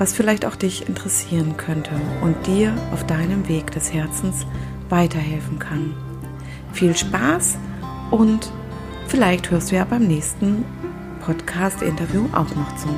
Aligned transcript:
was 0.00 0.14
vielleicht 0.14 0.46
auch 0.46 0.56
dich 0.56 0.88
interessieren 0.88 1.58
könnte 1.58 1.90
und 2.22 2.46
dir 2.46 2.74
auf 2.90 3.04
deinem 3.06 3.46
Weg 3.48 3.70
des 3.72 3.92
Herzens 3.92 4.46
weiterhelfen 4.88 5.58
kann. 5.58 5.94
Viel 6.72 6.96
Spaß 6.96 7.58
und 8.10 8.50
vielleicht 9.08 9.50
hörst 9.50 9.70
du 9.70 9.76
ja 9.76 9.84
beim 9.84 10.06
nächsten 10.06 10.64
Podcast-Interview 11.20 12.24
auch 12.32 12.48
noch 12.56 12.76
zu. 12.76 12.88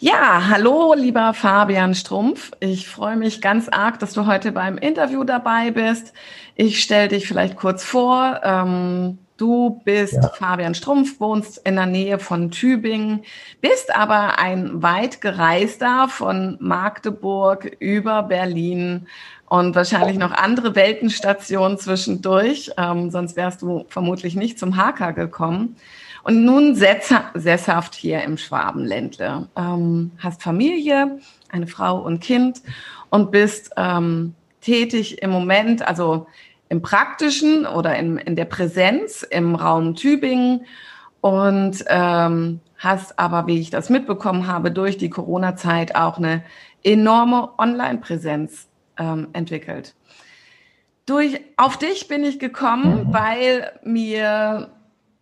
Ja, 0.00 0.48
hallo, 0.50 0.92
lieber 0.94 1.32
Fabian 1.32 1.94
Strumpf. 1.94 2.50
Ich 2.60 2.88
freue 2.88 3.16
mich 3.16 3.40
ganz 3.40 3.70
arg, 3.70 4.00
dass 4.00 4.12
du 4.12 4.26
heute 4.26 4.52
beim 4.52 4.76
Interview 4.76 5.24
dabei 5.24 5.70
bist. 5.70 6.12
Ich 6.56 6.82
stelle 6.82 7.08
dich 7.08 7.26
vielleicht 7.26 7.56
kurz 7.56 7.84
vor. 7.84 8.40
Ähm, 8.44 9.18
Du 9.36 9.80
bist 9.84 10.14
ja. 10.14 10.28
Fabian 10.28 10.74
Strumpf, 10.74 11.18
wohnst 11.18 11.58
in 11.66 11.76
der 11.76 11.86
Nähe 11.86 12.18
von 12.18 12.50
Tübingen, 12.50 13.22
bist 13.60 13.94
aber 13.94 14.38
ein 14.38 14.82
weit 14.82 15.20
gereister 15.20 16.08
von 16.08 16.56
Magdeburg 16.60 17.76
über 17.78 18.22
Berlin 18.22 19.06
und 19.46 19.74
wahrscheinlich 19.74 20.16
noch 20.16 20.32
andere 20.32 20.74
Weltenstationen 20.74 21.78
zwischendurch. 21.78 22.70
Ähm, 22.78 23.10
sonst 23.10 23.36
wärst 23.36 23.62
du 23.62 23.84
vermutlich 23.88 24.34
nicht 24.34 24.58
zum 24.58 24.76
HK 24.76 25.14
gekommen. 25.14 25.76
Und 26.24 26.44
nun 26.44 26.74
sesshaft 26.74 27.94
hier 27.94 28.22
im 28.22 28.38
Schwabenländle. 28.38 29.48
Ähm, 29.56 30.12
hast 30.18 30.42
Familie, 30.42 31.18
eine 31.50 31.66
Frau 31.66 31.98
und 31.98 32.20
Kind 32.20 32.62
und 33.10 33.30
bist 33.30 33.72
ähm, 33.76 34.34
tätig 34.60 35.20
im 35.20 35.30
Moment, 35.30 35.86
also 35.86 36.28
im 36.72 36.80
Praktischen 36.80 37.66
oder 37.66 37.96
in, 37.96 38.16
in 38.16 38.34
der 38.34 38.46
Präsenz 38.46 39.22
im 39.22 39.54
Raum 39.54 39.94
Tübingen 39.94 40.64
und 41.20 41.84
ähm, 41.86 42.60
hast 42.78 43.18
aber, 43.18 43.46
wie 43.46 43.60
ich 43.60 43.68
das 43.68 43.90
mitbekommen 43.90 44.46
habe, 44.46 44.70
durch 44.70 44.96
die 44.96 45.10
Corona-Zeit 45.10 45.94
auch 45.94 46.16
eine 46.16 46.42
enorme 46.82 47.50
Online-Präsenz 47.58 48.68
ähm, 48.98 49.28
entwickelt. 49.34 49.94
Durch, 51.04 51.42
auf 51.58 51.76
dich 51.76 52.08
bin 52.08 52.24
ich 52.24 52.38
gekommen, 52.38 53.08
mhm. 53.08 53.12
weil 53.12 53.72
mir 53.84 54.70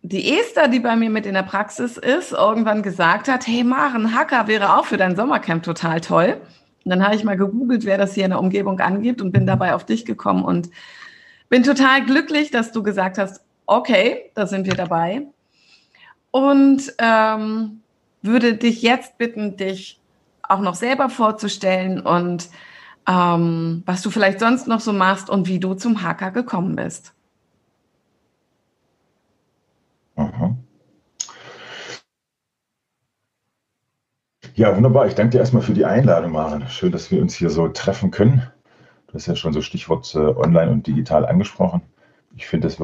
die 0.03 0.33
Esther, 0.39 0.69
die 0.69 0.79
bei 0.79 0.95
mir 0.95 1.09
mit 1.09 1.25
in 1.25 1.33
der 1.33 1.43
Praxis 1.43 1.97
ist, 1.97 2.31
irgendwann 2.31 2.81
gesagt 2.81 3.27
hat, 3.27 3.45
hey 3.45 3.65
Maren, 3.65 4.15
Hacker 4.15 4.47
wäre 4.47 4.77
auch 4.77 4.85
für 4.85 4.95
dein 4.95 5.17
Sommercamp 5.17 5.63
total 5.63 5.99
toll. 5.99 6.37
Und 6.85 6.91
dann 6.91 7.03
habe 7.03 7.15
ich 7.15 7.25
mal 7.25 7.35
gegoogelt, 7.35 7.83
wer 7.83 7.97
das 7.97 8.13
hier 8.13 8.23
in 8.23 8.31
der 8.31 8.39
Umgebung 8.39 8.79
angibt 8.79 9.21
und 9.21 9.33
bin 9.33 9.45
dabei 9.45 9.75
auf 9.75 9.85
dich 9.85 10.05
gekommen 10.05 10.45
und 10.45 10.69
bin 11.51 11.63
total 11.63 12.05
glücklich, 12.05 12.49
dass 12.49 12.71
du 12.71 12.81
gesagt 12.81 13.17
hast, 13.17 13.41
okay, 13.65 14.31
da 14.35 14.47
sind 14.47 14.65
wir 14.65 14.73
dabei. 14.73 15.27
Und 16.31 16.93
ähm, 16.97 17.81
würde 18.21 18.55
dich 18.55 18.81
jetzt 18.81 19.17
bitten, 19.17 19.57
dich 19.57 19.99
auch 20.47 20.61
noch 20.61 20.75
selber 20.75 21.09
vorzustellen 21.09 21.99
und 21.99 22.49
ähm, 23.05 23.83
was 23.85 24.01
du 24.01 24.09
vielleicht 24.09 24.39
sonst 24.39 24.67
noch 24.67 24.79
so 24.79 24.93
machst 24.93 25.29
und 25.29 25.47
wie 25.47 25.59
du 25.59 25.73
zum 25.73 26.01
Hacker 26.01 26.31
gekommen 26.31 26.77
bist. 26.77 27.13
Aha. 30.15 30.55
Ja, 34.55 34.75
wunderbar. 34.75 35.07
Ich 35.07 35.15
danke 35.15 35.31
dir 35.31 35.39
erstmal 35.39 35.63
für 35.63 35.73
die 35.73 35.85
Einladung, 35.85 36.31
Maren. 36.31 36.69
Schön, 36.69 36.93
dass 36.93 37.11
wir 37.11 37.21
uns 37.21 37.35
hier 37.35 37.49
so 37.49 37.67
treffen 37.67 38.09
können. 38.09 38.49
Du 39.11 39.15
hast 39.15 39.27
ja 39.27 39.35
schon 39.35 39.51
so 39.51 39.61
Stichwort 39.61 40.15
äh, 40.15 40.19
online 40.19 40.71
und 40.71 40.87
digital 40.87 41.25
angesprochen. 41.25 41.81
Ich 42.37 42.47
finde 42.47 42.69
das 42.69 42.79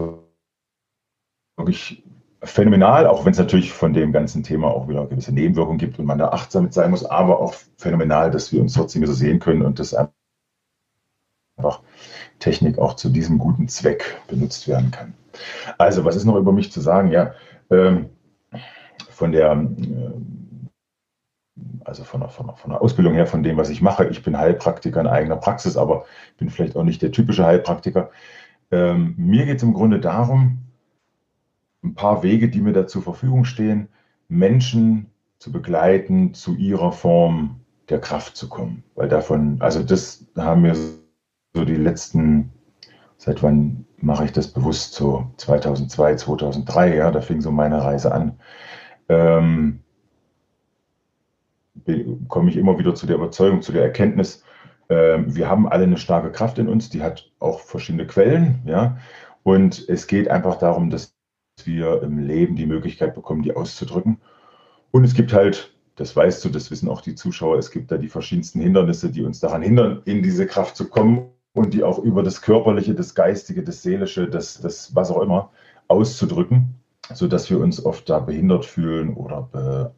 wirklich 1.55 2.03
phänomenal, 2.43 3.07
auch 3.07 3.23
wenn 3.23 3.31
es 3.31 3.37
natürlich 3.37 3.71
von 3.71 3.93
dem 3.93 4.11
ganzen 4.11 4.43
Thema 4.43 4.67
auch 4.67 4.89
wieder 4.89 5.05
gewisse 5.07 5.33
Nebenwirkungen 5.33 5.77
gibt 5.77 5.99
und 5.99 6.05
man 6.05 6.17
da 6.17 6.29
achtsam 6.29 6.65
mit 6.65 6.73
sein 6.73 6.91
muss, 6.91 7.05
aber 7.05 7.39
auch 7.39 7.55
phänomenal, 7.77 8.29
dass 8.29 8.51
wir 8.51 8.61
uns 8.61 8.73
trotzdem 8.73 9.05
so 9.05 9.13
sehen 9.13 9.39
können 9.39 9.61
und 9.61 9.79
dass 9.79 9.93
einfach 9.93 10.11
Technik 12.39 12.77
auch 12.77 12.95
zu 12.95 13.09
diesem 13.09 13.37
guten 13.37 13.69
Zweck 13.69 14.21
benutzt 14.27 14.67
werden 14.67 14.91
kann. 14.91 15.13
Also, 15.77 16.03
was 16.03 16.17
ist 16.17 16.25
noch 16.25 16.35
über 16.35 16.51
mich 16.51 16.73
zu 16.73 16.81
sagen? 16.81 17.09
Ja, 17.09 17.33
ähm, 17.71 18.09
von 19.09 19.31
der 19.31 19.53
äh, 19.53 20.11
also 21.85 22.03
von 22.03 22.21
der, 22.21 22.29
von, 22.29 22.47
der, 22.47 22.55
von 22.55 22.71
der 22.71 22.81
Ausbildung 22.81 23.13
her, 23.13 23.27
von 23.27 23.43
dem, 23.43 23.57
was 23.57 23.69
ich 23.69 23.81
mache. 23.81 24.07
Ich 24.07 24.23
bin 24.23 24.37
Heilpraktiker 24.37 24.99
in 24.99 25.07
eigener 25.07 25.37
Praxis, 25.37 25.77
aber 25.77 26.05
bin 26.37 26.49
vielleicht 26.49 26.75
auch 26.75 26.83
nicht 26.83 27.01
der 27.01 27.11
typische 27.11 27.45
Heilpraktiker. 27.45 28.09
Ähm, 28.71 29.13
mir 29.17 29.45
geht 29.45 29.57
es 29.57 29.63
im 29.63 29.73
Grunde 29.73 29.99
darum, 29.99 30.59
ein 31.83 31.95
paar 31.95 32.23
Wege, 32.23 32.49
die 32.49 32.61
mir 32.61 32.73
da 32.73 32.87
zur 32.87 33.01
Verfügung 33.01 33.45
stehen, 33.45 33.87
Menschen 34.27 35.07
zu 35.39 35.51
begleiten, 35.51 36.33
zu 36.33 36.55
ihrer 36.55 36.91
Form 36.91 37.61
der 37.89 37.99
Kraft 37.99 38.35
zu 38.35 38.49
kommen. 38.49 38.83
Weil 38.95 39.07
davon, 39.07 39.57
also 39.59 39.83
das 39.83 40.25
haben 40.35 40.63
wir 40.63 40.75
so 40.75 41.65
die 41.65 41.75
letzten, 41.75 42.51
seit 43.17 43.43
wann 43.43 43.85
mache 43.97 44.25
ich 44.25 44.31
das 44.31 44.47
bewusst, 44.47 44.93
so 44.93 45.31
2002, 45.37 46.15
2003, 46.15 46.95
ja, 46.95 47.11
da 47.11 47.21
fing 47.21 47.41
so 47.41 47.51
meine 47.51 47.83
Reise 47.83 48.11
an. 48.11 48.39
Ähm, 49.09 49.79
komme 52.27 52.49
ich 52.49 52.57
immer 52.57 52.77
wieder 52.79 52.95
zu 52.95 53.07
der 53.07 53.15
Überzeugung, 53.15 53.61
zu 53.61 53.71
der 53.71 53.83
Erkenntnis, 53.83 54.43
äh, 54.89 55.19
wir 55.25 55.49
haben 55.49 55.67
alle 55.67 55.83
eine 55.83 55.97
starke 55.97 56.31
Kraft 56.31 56.59
in 56.59 56.67
uns, 56.67 56.89
die 56.89 57.01
hat 57.01 57.29
auch 57.39 57.59
verschiedene 57.59 58.07
Quellen, 58.07 58.61
ja. 58.65 58.97
Und 59.43 59.87
es 59.87 60.07
geht 60.07 60.29
einfach 60.29 60.57
darum, 60.57 60.89
dass 60.89 61.15
wir 61.63 62.03
im 62.03 62.19
Leben 62.19 62.55
die 62.55 62.65
Möglichkeit 62.65 63.15
bekommen, 63.15 63.43
die 63.43 63.55
auszudrücken. 63.55 64.19
Und 64.91 65.03
es 65.03 65.13
gibt 65.13 65.33
halt, 65.33 65.73
das 65.95 66.15
weißt 66.15 66.43
du, 66.43 66.49
das 66.49 66.69
wissen 66.69 66.89
auch 66.89 67.01
die 67.01 67.15
Zuschauer, 67.15 67.57
es 67.57 67.71
gibt 67.71 67.91
da 67.91 67.97
die 67.97 68.09
verschiedensten 68.09 68.59
Hindernisse, 68.59 69.09
die 69.09 69.23
uns 69.23 69.39
daran 69.39 69.61
hindern, 69.61 70.01
in 70.05 70.21
diese 70.21 70.45
Kraft 70.45 70.75
zu 70.75 70.89
kommen 70.89 71.29
und 71.53 71.73
die 71.73 71.83
auch 71.83 71.99
über 71.99 72.23
das 72.23 72.41
Körperliche, 72.41 72.93
das 72.93 73.15
Geistige, 73.15 73.63
das 73.63 73.81
Seelische, 73.81 74.27
das, 74.27 74.61
das 74.61 74.93
was 74.95 75.09
auch 75.09 75.21
immer 75.21 75.51
auszudrücken, 75.87 76.75
sodass 77.13 77.49
wir 77.49 77.59
uns 77.59 77.83
oft 77.83 78.09
da 78.09 78.19
behindert 78.19 78.65
fühlen 78.65 79.13
oder 79.15 79.93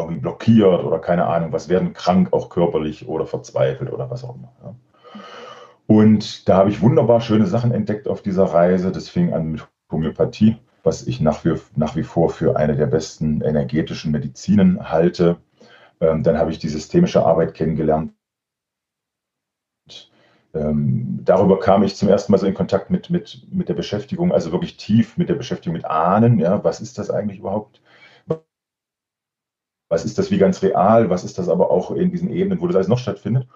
irgendwie 0.00 0.20
blockiert 0.20 0.84
oder 0.84 0.98
keine 0.98 1.26
Ahnung, 1.26 1.52
was 1.52 1.68
werden 1.68 1.92
krank, 1.92 2.32
auch 2.32 2.48
körperlich 2.48 3.08
oder 3.08 3.26
verzweifelt 3.26 3.92
oder 3.92 4.10
was 4.10 4.24
auch 4.24 4.34
immer. 4.34 4.52
Ja. 4.62 4.74
Und 5.86 6.48
da 6.48 6.56
habe 6.56 6.70
ich 6.70 6.82
wunderbar 6.82 7.20
schöne 7.20 7.46
Sachen 7.46 7.72
entdeckt 7.72 8.06
auf 8.06 8.22
dieser 8.22 8.44
Reise. 8.44 8.92
Das 8.92 9.08
fing 9.08 9.32
an 9.32 9.52
mit 9.52 9.66
Homöopathie, 9.90 10.56
was 10.84 11.06
ich 11.06 11.20
nach 11.20 11.44
wie, 11.44 11.54
nach 11.74 11.96
wie 11.96 12.04
vor 12.04 12.30
für 12.30 12.56
eine 12.56 12.76
der 12.76 12.86
besten 12.86 13.40
energetischen 13.40 14.12
Medizinen 14.12 14.90
halte. 14.90 15.38
Ähm, 16.00 16.22
dann 16.22 16.38
habe 16.38 16.52
ich 16.52 16.60
die 16.60 16.68
systemische 16.68 17.26
Arbeit 17.26 17.54
kennengelernt. 17.54 18.12
Ähm, 20.54 21.20
darüber 21.24 21.58
kam 21.58 21.82
ich 21.82 21.96
zum 21.96 22.08
ersten 22.08 22.32
Mal 22.32 22.38
so 22.38 22.46
in 22.46 22.54
Kontakt 22.54 22.90
mit, 22.90 23.10
mit, 23.10 23.46
mit 23.50 23.68
der 23.68 23.74
Beschäftigung, 23.74 24.32
also 24.32 24.52
wirklich 24.52 24.76
tief 24.76 25.16
mit 25.16 25.28
der 25.28 25.36
Beschäftigung 25.36 25.74
mit 25.74 25.84
Ahnen. 25.84 26.38
Ja, 26.38 26.62
was 26.64 26.80
ist 26.80 26.98
das 26.98 27.10
eigentlich 27.10 27.40
überhaupt? 27.40 27.80
Was 29.90 30.04
ist 30.04 30.18
das 30.18 30.30
wie 30.30 30.38
ganz 30.38 30.62
real, 30.62 31.10
was 31.10 31.24
ist 31.24 31.36
das 31.38 31.48
aber 31.48 31.70
auch 31.70 31.90
in 31.90 32.10
diesen 32.10 32.30
Ebenen, 32.30 32.60
wo 32.60 32.66
das 32.66 32.76
alles 32.76 32.88
noch 32.88 32.98
stattfindet. 32.98 33.48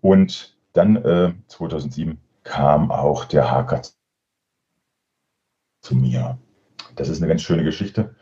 Und 0.00 0.56
dann 0.72 0.96
äh, 0.96 1.34
2007 1.48 2.18
kam 2.44 2.90
auch 2.90 3.24
der 3.24 3.50
Haker 3.50 3.82
zu 5.82 5.96
mir. 5.96 6.38
Das 6.94 7.08
ist 7.08 7.18
eine 7.18 7.28
ganz 7.28 7.42
schöne 7.42 7.64
Geschichte, 7.64 8.14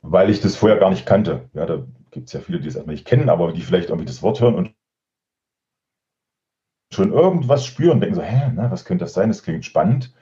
weil 0.00 0.30
ich 0.30 0.40
das 0.40 0.56
vorher 0.56 0.78
gar 0.78 0.90
nicht 0.90 1.04
kannte. 1.04 1.50
Ja, 1.52 1.66
da 1.66 1.86
gibt 2.10 2.28
es 2.28 2.32
ja 2.32 2.40
viele, 2.40 2.58
die 2.58 2.68
es 2.68 2.74
erstmal 2.74 2.94
nicht 2.94 3.06
kennen, 3.06 3.28
aber 3.28 3.52
die 3.52 3.62
vielleicht 3.62 3.90
irgendwie 3.90 4.06
das 4.06 4.22
Wort 4.22 4.40
hören 4.40 4.54
und 4.54 4.74
schon 6.90 7.12
irgendwas 7.12 7.66
spüren, 7.66 8.00
denken 8.00 8.16
so, 8.16 8.22
hä, 8.22 8.50
na, 8.54 8.70
was 8.70 8.86
könnte 8.86 9.04
das 9.04 9.12
sein? 9.12 9.28
Das 9.28 9.42
klingt 9.42 9.66
spannend. 9.66 10.14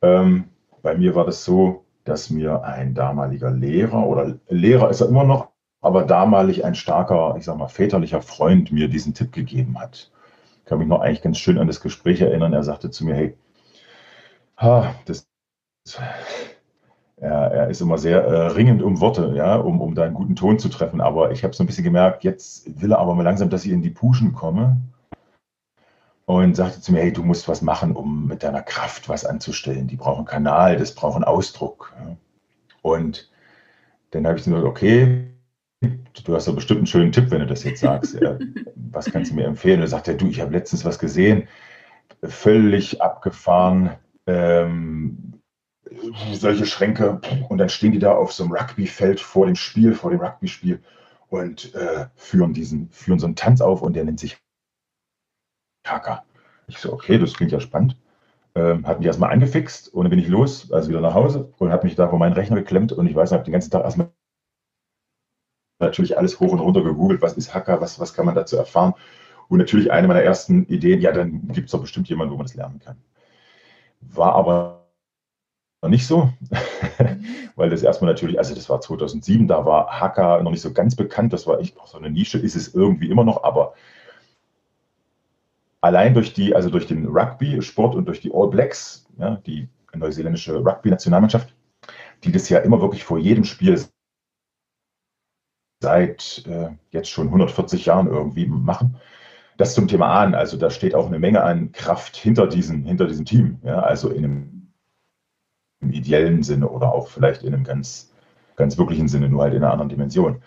Ähm, 0.00 0.44
bei 0.80 0.96
mir 0.96 1.16
war 1.16 1.26
das 1.26 1.44
so, 1.44 1.84
dass 2.04 2.30
mir 2.30 2.62
ein 2.62 2.94
damaliger 2.94 3.50
Lehrer 3.50 4.06
oder 4.06 4.38
Lehrer 4.48 4.90
ist 4.90 5.00
er 5.00 5.08
immer 5.08 5.24
noch, 5.24 5.51
aber 5.82 6.04
damalig 6.04 6.64
ein 6.64 6.76
starker, 6.76 7.34
ich 7.36 7.44
sag 7.44 7.58
mal, 7.58 7.68
väterlicher 7.68 8.22
Freund 8.22 8.72
mir 8.72 8.88
diesen 8.88 9.14
Tipp 9.14 9.32
gegeben 9.32 9.78
hat. 9.78 10.10
Ich 10.60 10.64
kann 10.64 10.78
mich 10.78 10.86
noch 10.86 11.00
eigentlich 11.00 11.22
ganz 11.22 11.38
schön 11.38 11.58
an 11.58 11.66
das 11.66 11.80
Gespräch 11.80 12.20
erinnern. 12.20 12.52
Er 12.52 12.62
sagte 12.62 12.90
zu 12.90 13.04
mir, 13.04 13.14
hey, 13.14 13.36
ha, 14.56 14.94
das, 15.06 15.26
er, 17.16 17.30
er 17.30 17.68
ist 17.68 17.80
immer 17.80 17.98
sehr 17.98 18.24
äh, 18.24 18.46
ringend 18.48 18.80
um 18.80 19.00
Worte, 19.00 19.34
ja, 19.36 19.56
um, 19.56 19.80
um 19.80 19.96
da 19.96 20.04
einen 20.04 20.14
guten 20.14 20.36
Ton 20.36 20.60
zu 20.60 20.68
treffen. 20.68 21.00
Aber 21.00 21.32
ich 21.32 21.42
habe 21.42 21.52
so 21.52 21.64
ein 21.64 21.66
bisschen 21.66 21.84
gemerkt, 21.84 22.22
jetzt 22.22 22.80
will 22.80 22.92
er 22.92 23.00
aber 23.00 23.14
mal 23.16 23.24
langsam, 23.24 23.50
dass 23.50 23.64
ich 23.64 23.72
in 23.72 23.82
die 23.82 23.90
Puschen 23.90 24.32
komme 24.32 24.80
und 26.26 26.54
sagte 26.54 26.80
zu 26.80 26.92
mir, 26.92 27.00
hey, 27.00 27.12
du 27.12 27.24
musst 27.24 27.48
was 27.48 27.60
machen, 27.60 27.96
um 27.96 28.28
mit 28.28 28.44
deiner 28.44 28.62
Kraft 28.62 29.08
was 29.08 29.24
anzustellen. 29.24 29.88
Die 29.88 29.96
brauchen 29.96 30.26
Kanal, 30.26 30.76
das 30.76 30.94
brauchen 30.94 31.24
Ausdruck. 31.24 31.92
Und 32.82 33.28
dann 34.12 34.26
habe 34.26 34.38
ich 34.38 34.44
gesagt, 34.44 34.64
okay, 34.64 35.31
du 36.24 36.34
hast 36.34 36.48
doch 36.48 36.54
bestimmt 36.54 36.78
einen 36.78 36.86
schönen 36.86 37.12
Tipp, 37.12 37.30
wenn 37.30 37.40
du 37.40 37.46
das 37.46 37.64
jetzt 37.64 37.80
sagst. 37.80 38.18
was 38.92 39.10
kannst 39.10 39.30
du 39.30 39.34
mir 39.34 39.46
empfehlen? 39.46 39.76
Und 39.76 39.86
er 39.86 39.88
sagte, 39.88 40.16
du, 40.16 40.28
ich 40.28 40.40
habe 40.40 40.52
letztens 40.52 40.84
was 40.84 40.98
gesehen, 40.98 41.48
völlig 42.22 43.00
abgefahren, 43.00 43.90
ähm, 44.26 45.40
solche 46.32 46.66
Schränke 46.66 47.20
und 47.48 47.58
dann 47.58 47.68
stehen 47.68 47.92
die 47.92 47.98
da 47.98 48.12
auf 48.12 48.32
so 48.32 48.44
einem 48.44 48.52
Rugbyfeld 48.52 49.20
vor 49.20 49.46
dem 49.46 49.56
Spiel, 49.56 49.94
vor 49.94 50.10
dem 50.10 50.20
Rugby-Spiel 50.20 50.80
und 51.28 51.74
äh, 51.74 52.06
führen 52.14 52.54
diesen, 52.54 52.90
führen 52.90 53.18
so 53.18 53.26
einen 53.26 53.36
Tanz 53.36 53.60
auf 53.60 53.82
und 53.82 53.94
der 53.94 54.04
nennt 54.04 54.20
sich 54.20 54.38
Kaka. 55.82 56.24
Ich 56.68 56.78
so, 56.78 56.92
okay, 56.92 57.18
das 57.18 57.34
klingt 57.34 57.52
ja 57.52 57.60
spannend. 57.60 57.96
Ähm, 58.54 58.86
hat 58.86 58.98
mich 58.98 59.06
erstmal 59.06 59.32
angefixt 59.32 59.92
und 59.92 60.04
dann 60.04 60.10
bin 60.10 60.18
ich 60.18 60.28
los, 60.28 60.70
also 60.72 60.90
wieder 60.90 61.00
nach 61.00 61.14
Hause 61.14 61.52
und 61.58 61.70
habe 61.70 61.86
mich 61.86 61.96
da 61.96 62.08
vor 62.08 62.18
meinen 62.18 62.34
Rechner 62.34 62.56
geklemmt 62.56 62.92
und 62.92 63.06
ich 63.06 63.14
weiß, 63.14 63.32
habe 63.32 63.44
den 63.44 63.52
ganzen 63.52 63.70
Tag 63.70 63.82
erstmal 63.82 64.12
natürlich 65.82 66.16
alles 66.18 66.40
hoch 66.40 66.52
und 66.52 66.60
runter 66.60 66.82
gegoogelt, 66.82 67.22
was 67.22 67.34
ist 67.34 67.54
Hacker, 67.54 67.80
was, 67.80 68.00
was 68.00 68.14
kann 68.14 68.26
man 68.26 68.34
dazu 68.34 68.56
erfahren. 68.56 68.94
Und 69.48 69.58
natürlich 69.58 69.92
eine 69.92 70.08
meiner 70.08 70.22
ersten 70.22 70.64
Ideen, 70.66 71.00
ja, 71.00 71.12
dann 71.12 71.48
gibt 71.48 71.66
es 71.66 71.72
doch 71.72 71.80
bestimmt 71.80 72.08
jemanden, 72.08 72.32
wo 72.32 72.38
man 72.38 72.46
das 72.46 72.54
lernen 72.54 72.78
kann. 72.78 72.96
War 74.00 74.34
aber 74.34 74.82
nicht 75.88 76.06
so, 76.06 76.32
weil 77.56 77.70
das 77.70 77.82
erstmal 77.82 78.12
natürlich, 78.12 78.38
also 78.38 78.54
das 78.54 78.68
war 78.70 78.80
2007, 78.80 79.48
da 79.48 79.66
war 79.66 80.00
Hacker 80.00 80.42
noch 80.42 80.52
nicht 80.52 80.60
so 80.60 80.72
ganz 80.72 80.94
bekannt, 80.94 81.32
das 81.32 81.46
war 81.46 81.58
echt 81.58 81.76
noch 81.76 81.88
so 81.88 81.98
eine 81.98 82.10
Nische, 82.10 82.38
ist 82.38 82.54
es 82.54 82.74
irgendwie 82.74 83.10
immer 83.10 83.24
noch, 83.24 83.42
aber 83.42 83.74
allein 85.80 86.14
durch 86.14 86.32
die, 86.32 86.54
also 86.54 86.70
durch 86.70 86.86
den 86.86 87.06
Rugby-Sport 87.06 87.96
und 87.96 88.06
durch 88.06 88.20
die 88.20 88.32
All 88.32 88.48
Blacks, 88.48 89.06
ja, 89.18 89.36
die 89.44 89.68
neuseeländische 89.92 90.64
Rugby-Nationalmannschaft, 90.64 91.54
die 92.24 92.32
das 92.32 92.48
ja 92.48 92.60
immer 92.60 92.80
wirklich 92.80 93.04
vor 93.04 93.18
jedem 93.18 93.44
Spiel 93.44 93.78
seit 95.82 96.44
äh, 96.46 96.70
jetzt 96.90 97.10
schon 97.10 97.26
140 97.26 97.86
Jahren 97.86 98.06
irgendwie 98.06 98.46
machen. 98.46 98.96
Das 99.58 99.74
zum 99.74 99.88
Thema 99.88 100.06
Ahnen, 100.08 100.34
also 100.34 100.56
da 100.56 100.70
steht 100.70 100.94
auch 100.94 101.06
eine 101.06 101.18
Menge 101.18 101.42
an 101.42 101.72
Kraft 101.72 102.16
hinter 102.16 102.46
diesem, 102.46 102.84
hinter 102.86 103.06
diesem 103.06 103.26
Team, 103.26 103.58
ja, 103.62 103.80
also 103.80 104.08
in 104.08 104.24
einem 104.24 104.62
im 105.82 105.92
ideellen 105.92 106.42
Sinne 106.42 106.68
oder 106.68 106.92
auch 106.92 107.08
vielleicht 107.08 107.42
in 107.42 107.52
einem 107.52 107.64
ganz, 107.64 108.12
ganz 108.56 108.78
wirklichen 108.78 109.08
Sinne, 109.08 109.28
nur 109.28 109.42
halt 109.42 109.54
in 109.54 109.62
einer 109.62 109.72
anderen 109.72 109.90
Dimension. 109.90 110.42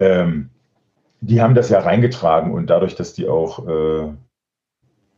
Ähm, 0.00 0.50
die 1.20 1.40
haben 1.40 1.54
das 1.54 1.70
ja 1.70 1.78
reingetragen 1.78 2.52
und 2.52 2.68
dadurch, 2.68 2.96
dass 2.96 3.14
die 3.14 3.28
auch 3.28 3.66
äh, 3.66 4.12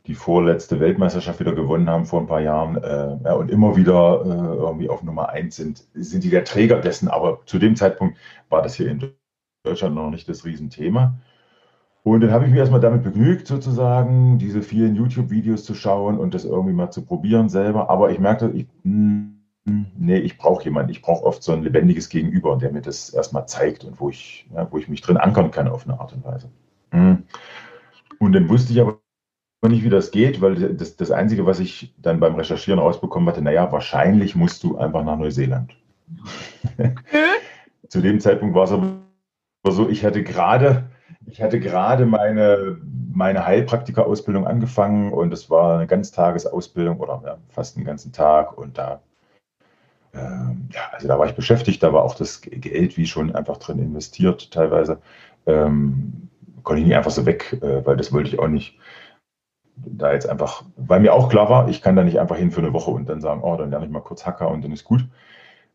die 0.06 0.14
vorletzte 0.14 0.80
Weltmeisterschaft 0.80 1.40
wieder 1.40 1.54
gewonnen 1.54 1.88
haben 1.88 2.04
vor 2.04 2.20
ein 2.20 2.26
paar 2.26 2.42
Jahren 2.42 2.76
äh, 2.76 3.16
ja, 3.24 3.32
und 3.32 3.50
immer 3.50 3.74
wieder 3.76 4.22
äh, 4.22 4.56
irgendwie 4.58 4.90
auf 4.90 5.02
Nummer 5.02 5.30
eins 5.30 5.56
sind, 5.56 5.84
sind 5.94 6.24
die 6.24 6.30
der 6.30 6.44
Träger 6.44 6.80
dessen. 6.80 7.08
Aber 7.08 7.40
zu 7.46 7.58
dem 7.58 7.74
Zeitpunkt 7.74 8.18
war 8.50 8.60
das 8.60 8.74
hier 8.74 8.90
in 8.90 9.14
Deutschland 9.64 9.94
noch 9.94 10.10
nicht 10.10 10.28
das 10.28 10.44
Riesenthema. 10.44 11.18
Und 12.02 12.20
dann 12.20 12.32
habe 12.32 12.44
ich 12.44 12.50
mich 12.50 12.58
erstmal 12.58 12.80
damit 12.80 13.02
begnügt, 13.02 13.46
sozusagen, 13.46 14.38
diese 14.38 14.60
vielen 14.60 14.94
YouTube-Videos 14.94 15.64
zu 15.64 15.74
schauen 15.74 16.18
und 16.18 16.34
das 16.34 16.44
irgendwie 16.44 16.74
mal 16.74 16.90
zu 16.90 17.02
probieren 17.02 17.48
selber. 17.48 17.88
Aber 17.88 18.10
ich 18.10 18.18
merkte, 18.18 18.50
ich, 18.54 18.66
mh, 18.82 19.30
hm, 19.66 19.86
nee, 19.96 20.18
ich 20.18 20.36
brauche 20.36 20.64
jemanden. 20.64 20.92
Ich 20.92 21.00
brauche 21.00 21.24
oft 21.24 21.42
so 21.42 21.52
ein 21.52 21.62
lebendiges 21.62 22.10
Gegenüber, 22.10 22.58
der 22.58 22.72
mir 22.72 22.82
das 22.82 23.08
erstmal 23.08 23.48
zeigt 23.48 23.84
und 23.84 23.98
wo 24.00 24.10
ich, 24.10 24.46
ja, 24.54 24.70
wo 24.70 24.76
ich 24.76 24.88
mich 24.88 25.00
drin 25.00 25.16
ankern 25.16 25.50
kann 25.50 25.66
auf 25.66 25.88
eine 25.88 25.98
Art 25.98 26.12
und 26.12 26.24
Weise. 26.26 26.50
Hm. 26.90 27.22
Und 28.18 28.32
dann 28.32 28.50
wusste 28.50 28.74
ich 28.74 28.82
aber 28.82 28.98
nicht, 29.66 29.82
wie 29.82 29.88
das 29.88 30.10
geht, 30.10 30.42
weil 30.42 30.74
das, 30.74 30.96
das 30.96 31.10
Einzige, 31.10 31.46
was 31.46 31.58
ich 31.58 31.94
dann 31.96 32.20
beim 32.20 32.34
Recherchieren 32.34 32.80
rausbekommen 32.80 33.26
hatte, 33.30 33.40
naja, 33.40 33.72
wahrscheinlich 33.72 34.36
musst 34.36 34.62
du 34.62 34.76
einfach 34.76 35.02
nach 35.04 35.16
Neuseeland. 35.16 35.74
Zu 37.88 38.02
dem 38.02 38.20
Zeitpunkt 38.20 38.54
war 38.54 38.64
es 38.64 38.72
aber 38.72 39.03
so, 39.72 39.88
ich 39.88 40.04
hatte 40.04 40.22
gerade, 40.22 40.90
ich 41.26 41.42
hatte 41.42 41.60
gerade 41.60 42.06
meine, 42.06 42.78
meine 43.12 43.46
Heilpraktika-Ausbildung 43.46 44.46
angefangen 44.46 45.12
und 45.12 45.32
es 45.32 45.50
war 45.50 45.76
eine 45.76 45.86
Ganztagesausbildung 45.86 47.00
oder 47.00 47.22
ja, 47.24 47.38
fast 47.48 47.76
einen 47.76 47.86
ganzen 47.86 48.12
Tag 48.12 48.58
und 48.58 48.76
da, 48.76 49.00
ähm, 50.12 50.68
ja, 50.72 50.82
also 50.92 51.08
da 51.08 51.18
war 51.18 51.26
ich 51.26 51.34
beschäftigt, 51.34 51.82
da 51.82 51.92
war 51.92 52.04
auch 52.04 52.14
das 52.14 52.40
Geld 52.42 52.96
wie 52.96 53.06
schon 53.06 53.34
einfach 53.34 53.56
drin 53.56 53.78
investiert 53.78 54.50
teilweise. 54.50 55.00
Ähm, 55.46 56.28
konnte 56.62 56.80
ich 56.80 56.86
nicht 56.86 56.96
einfach 56.96 57.10
so 57.10 57.26
weg, 57.26 57.58
äh, 57.62 57.84
weil 57.86 57.96
das 57.96 58.12
wollte 58.12 58.28
ich 58.28 58.38
auch 58.38 58.48
nicht 58.48 58.78
da 59.76 60.12
jetzt 60.12 60.28
einfach, 60.28 60.64
weil 60.76 61.00
mir 61.00 61.12
auch 61.12 61.28
klar 61.28 61.50
war, 61.50 61.68
ich 61.68 61.82
kann 61.82 61.96
da 61.96 62.04
nicht 62.04 62.20
einfach 62.20 62.36
hin 62.36 62.50
für 62.50 62.60
eine 62.60 62.72
Woche 62.72 62.90
und 62.90 63.08
dann 63.08 63.20
sagen, 63.20 63.42
oh, 63.42 63.56
dann 63.56 63.70
lerne 63.70 63.86
ich 63.86 63.90
mal 63.90 64.00
kurz 64.00 64.24
Hacker 64.24 64.48
und 64.50 64.64
dann 64.64 64.72
ist 64.72 64.84
gut. 64.84 65.04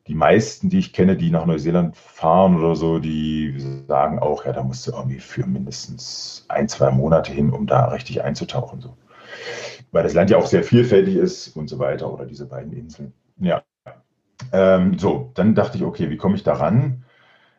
Die 0.09 0.15
meisten, 0.15 0.69
die 0.69 0.79
ich 0.79 0.91
kenne, 0.91 1.15
die 1.15 1.29
nach 1.29 1.45
Neuseeland 1.45 1.95
fahren 1.95 2.57
oder 2.57 2.75
so, 2.75 2.99
die 2.99 3.55
sagen 3.87 4.19
auch, 4.19 4.43
ja, 4.43 4.51
da 4.51 4.63
musst 4.63 4.85
du 4.87 4.91
irgendwie 4.91 5.19
für 5.19 5.45
mindestens 5.45 6.45
ein, 6.49 6.67
zwei 6.67 6.91
Monate 6.91 7.31
hin, 7.31 7.51
um 7.51 7.67
da 7.67 7.85
richtig 7.85 8.21
einzutauchen. 8.23 8.81
So. 8.81 8.97
Weil 9.91 10.03
das 10.03 10.13
Land 10.13 10.31
ja 10.31 10.37
auch 10.37 10.47
sehr 10.47 10.63
vielfältig 10.63 11.15
ist 11.15 11.55
und 11.55 11.69
so 11.69 11.79
weiter 11.79 12.11
oder 12.11 12.25
diese 12.25 12.47
beiden 12.47 12.73
Inseln. 12.73 13.13
Ja. 13.37 13.63
Ähm, 14.51 14.99
so, 14.99 15.31
dann 15.35 15.55
dachte 15.55 15.77
ich, 15.77 15.83
okay, 15.85 16.09
wie 16.09 16.17
komme 16.17 16.35
ich 16.35 16.43
da 16.43 16.53
ran? 16.53 17.05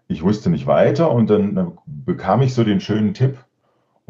Ich 0.09 0.23
wusste 0.23 0.51
nicht 0.51 0.67
weiter 0.67 1.13
und 1.13 1.31
dann 1.31 1.79
bekam 1.87 2.43
ich 2.43 2.53
so 2.53 2.65
den 2.65 2.81
schönen 2.81 3.15
Tipp, 3.15 3.39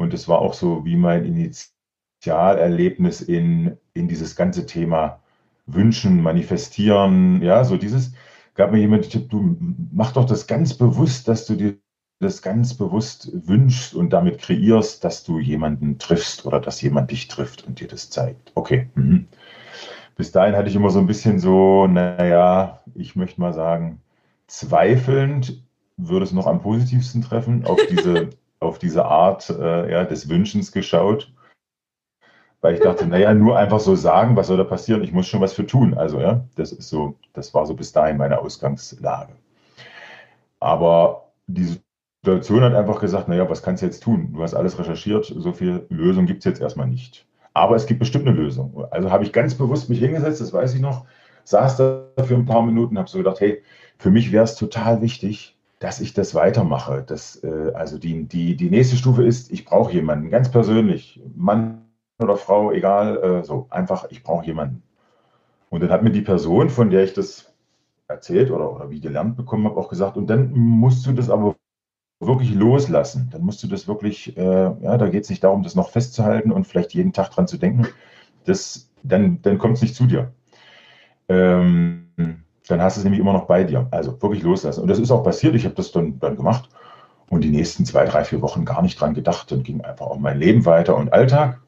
und 0.01 0.13
es 0.15 0.27
war 0.27 0.39
auch 0.39 0.55
so 0.55 0.83
wie 0.83 0.95
mein 0.95 1.25
Initialerlebnis 1.25 3.21
in, 3.21 3.77
in 3.93 4.07
dieses 4.07 4.35
ganze 4.35 4.65
Thema 4.65 5.19
Wünschen, 5.67 6.23
Manifestieren, 6.23 7.41
ja, 7.43 7.63
so 7.63 7.77
dieses, 7.77 8.13
gab 8.61 8.71
mir 8.71 8.77
jemand 8.77 9.05
den 9.05 9.09
Tipp, 9.09 9.29
du 9.31 9.57
mach 9.91 10.11
doch 10.11 10.25
das 10.25 10.45
ganz 10.45 10.75
bewusst, 10.75 11.27
dass 11.27 11.47
du 11.47 11.55
dir 11.55 11.77
das 12.19 12.43
ganz 12.43 12.75
bewusst 12.75 13.31
wünschst 13.33 13.95
und 13.95 14.11
damit 14.13 14.37
kreierst, 14.37 15.03
dass 15.03 15.23
du 15.23 15.39
jemanden 15.39 15.97
triffst 15.97 16.45
oder 16.45 16.59
dass 16.59 16.79
jemand 16.79 17.09
dich 17.09 17.27
trifft 17.27 17.65
und 17.65 17.79
dir 17.79 17.87
das 17.87 18.11
zeigt. 18.11 18.51
Okay. 18.53 18.87
Mhm. 18.93 19.25
Bis 20.15 20.31
dahin 20.31 20.55
hatte 20.55 20.69
ich 20.69 20.75
immer 20.75 20.91
so 20.91 20.99
ein 20.99 21.07
bisschen 21.07 21.39
so, 21.39 21.87
naja, 21.87 22.81
ich 22.93 23.15
möchte 23.15 23.41
mal 23.41 23.55
sagen, 23.55 23.99
zweifelnd 24.45 25.63
würde 25.97 26.25
es 26.25 26.31
noch 26.31 26.45
am 26.45 26.61
positivsten 26.61 27.23
treffen, 27.23 27.65
auf 27.65 27.79
diese, 27.89 28.29
auf 28.59 28.77
diese 28.77 29.05
Art 29.05 29.49
äh, 29.49 29.91
ja, 29.91 30.03
des 30.03 30.29
Wünschens 30.29 30.71
geschaut 30.71 31.33
weil 32.61 32.75
ich 32.75 32.79
dachte, 32.79 33.07
naja, 33.07 33.33
nur 33.33 33.57
einfach 33.57 33.79
so 33.79 33.95
sagen, 33.95 34.35
was 34.35 34.47
soll 34.47 34.57
da 34.57 34.63
passieren? 34.63 35.03
Ich 35.03 35.11
muss 35.11 35.27
schon 35.27 35.41
was 35.41 35.53
für 35.53 35.65
tun. 35.65 35.95
Also, 35.95 36.21
ja, 36.21 36.45
das 36.55 36.71
ist 36.71 36.89
so, 36.89 37.15
das 37.33 37.53
war 37.53 37.65
so 37.65 37.73
bis 37.73 37.91
dahin 37.91 38.17
meine 38.17 38.39
Ausgangslage. 38.39 39.33
Aber 40.59 41.31
die 41.47 41.77
Situation 42.23 42.61
hat 42.61 42.75
einfach 42.75 43.01
gesagt, 43.01 43.27
naja, 43.27 43.49
was 43.49 43.63
kannst 43.63 43.81
du 43.81 43.87
jetzt 43.87 44.03
tun? 44.03 44.33
Du 44.33 44.43
hast 44.43 44.53
alles 44.53 44.77
recherchiert, 44.77 45.25
so 45.25 45.51
viel 45.51 45.85
Lösung 45.89 46.27
gibt 46.27 46.39
es 46.39 46.45
jetzt 46.45 46.61
erstmal 46.61 46.87
nicht. 46.87 47.25
Aber 47.53 47.75
es 47.75 47.87
gibt 47.87 47.99
bestimmt 47.99 48.27
eine 48.27 48.37
Lösung. 48.37 48.85
Also 48.91 49.11
habe 49.11 49.23
ich 49.23 49.33
ganz 49.33 49.55
bewusst 49.55 49.89
mich 49.89 49.99
hingesetzt, 49.99 50.39
das 50.39 50.53
weiß 50.53 50.75
ich 50.75 50.81
noch, 50.81 51.05
saß 51.43 51.77
da 51.77 52.03
für 52.23 52.35
ein 52.35 52.45
paar 52.45 52.61
Minuten, 52.61 52.97
habe 52.97 53.09
so 53.09 53.17
gedacht, 53.17 53.41
hey, 53.41 53.63
für 53.97 54.11
mich 54.11 54.31
wäre 54.31 54.43
es 54.43 54.55
total 54.55 55.01
wichtig, 55.01 55.57
dass 55.79 55.99
ich 55.99 56.13
das 56.13 56.35
weitermache. 56.35 57.03
Das, 57.05 57.43
äh, 57.43 57.71
also 57.73 57.97
die, 57.97 58.25
die, 58.25 58.55
die 58.55 58.69
nächste 58.69 58.95
Stufe 58.95 59.23
ist, 59.23 59.51
ich 59.51 59.65
brauche 59.65 59.91
jemanden, 59.91 60.29
ganz 60.29 60.49
persönlich, 60.51 61.19
Mann, 61.35 61.80
oder 62.23 62.37
Frau, 62.37 62.71
egal, 62.71 63.17
äh, 63.17 63.43
so 63.43 63.67
einfach, 63.69 64.05
ich 64.09 64.23
brauche 64.23 64.45
jemanden. 64.45 64.83
Und 65.69 65.81
dann 65.81 65.91
hat 65.91 66.03
mir 66.03 66.11
die 66.11 66.21
Person, 66.21 66.69
von 66.69 66.89
der 66.89 67.03
ich 67.03 67.13
das 67.13 67.53
erzählt 68.07 68.51
oder, 68.51 68.73
oder 68.73 68.89
wie 68.89 68.99
gelernt 68.99 69.37
bekommen 69.37 69.65
habe, 69.65 69.79
auch 69.79 69.89
gesagt, 69.89 70.17
und 70.17 70.27
dann 70.27 70.51
musst 70.51 71.05
du 71.05 71.13
das 71.13 71.29
aber 71.29 71.55
wirklich 72.19 72.53
loslassen. 72.53 73.29
Dann 73.31 73.41
musst 73.41 73.63
du 73.63 73.67
das 73.67 73.87
wirklich, 73.87 74.37
äh, 74.37 74.41
ja, 74.41 74.97
da 74.97 75.07
geht 75.09 75.23
es 75.23 75.29
nicht 75.29 75.43
darum, 75.43 75.63
das 75.63 75.75
noch 75.75 75.89
festzuhalten 75.89 76.51
und 76.51 76.67
vielleicht 76.67 76.93
jeden 76.93 77.13
Tag 77.13 77.31
dran 77.31 77.47
zu 77.47 77.57
denken. 77.57 77.87
Das, 78.45 78.91
dann 79.03 79.41
dann 79.41 79.57
kommt 79.57 79.75
es 79.75 79.81
nicht 79.81 79.95
zu 79.95 80.05
dir. 80.05 80.31
Ähm, 81.29 82.07
dann 82.67 82.81
hast 82.81 82.97
du 82.97 82.99
es 82.99 83.03
nämlich 83.03 83.19
immer 83.19 83.33
noch 83.33 83.45
bei 83.45 83.63
dir. 83.63 83.87
Also 83.91 84.21
wirklich 84.21 84.43
loslassen. 84.43 84.81
Und 84.81 84.87
das 84.87 84.99
ist 84.99 85.11
auch 85.11 85.23
passiert. 85.23 85.55
Ich 85.55 85.65
habe 85.65 85.75
das 85.75 85.91
dann, 85.91 86.19
dann 86.19 86.35
gemacht 86.35 86.69
und 87.29 87.43
die 87.43 87.49
nächsten 87.49 87.85
zwei, 87.85 88.05
drei, 88.05 88.23
vier 88.23 88.41
Wochen 88.41 88.65
gar 88.65 88.81
nicht 88.81 88.99
dran 88.99 89.13
gedacht. 89.13 89.51
Dann 89.51 89.63
ging 89.63 89.81
einfach 89.81 90.07
auch 90.07 90.19
mein 90.19 90.37
Leben 90.39 90.65
weiter 90.65 90.95
und 90.95 91.13
Alltag. 91.13 91.61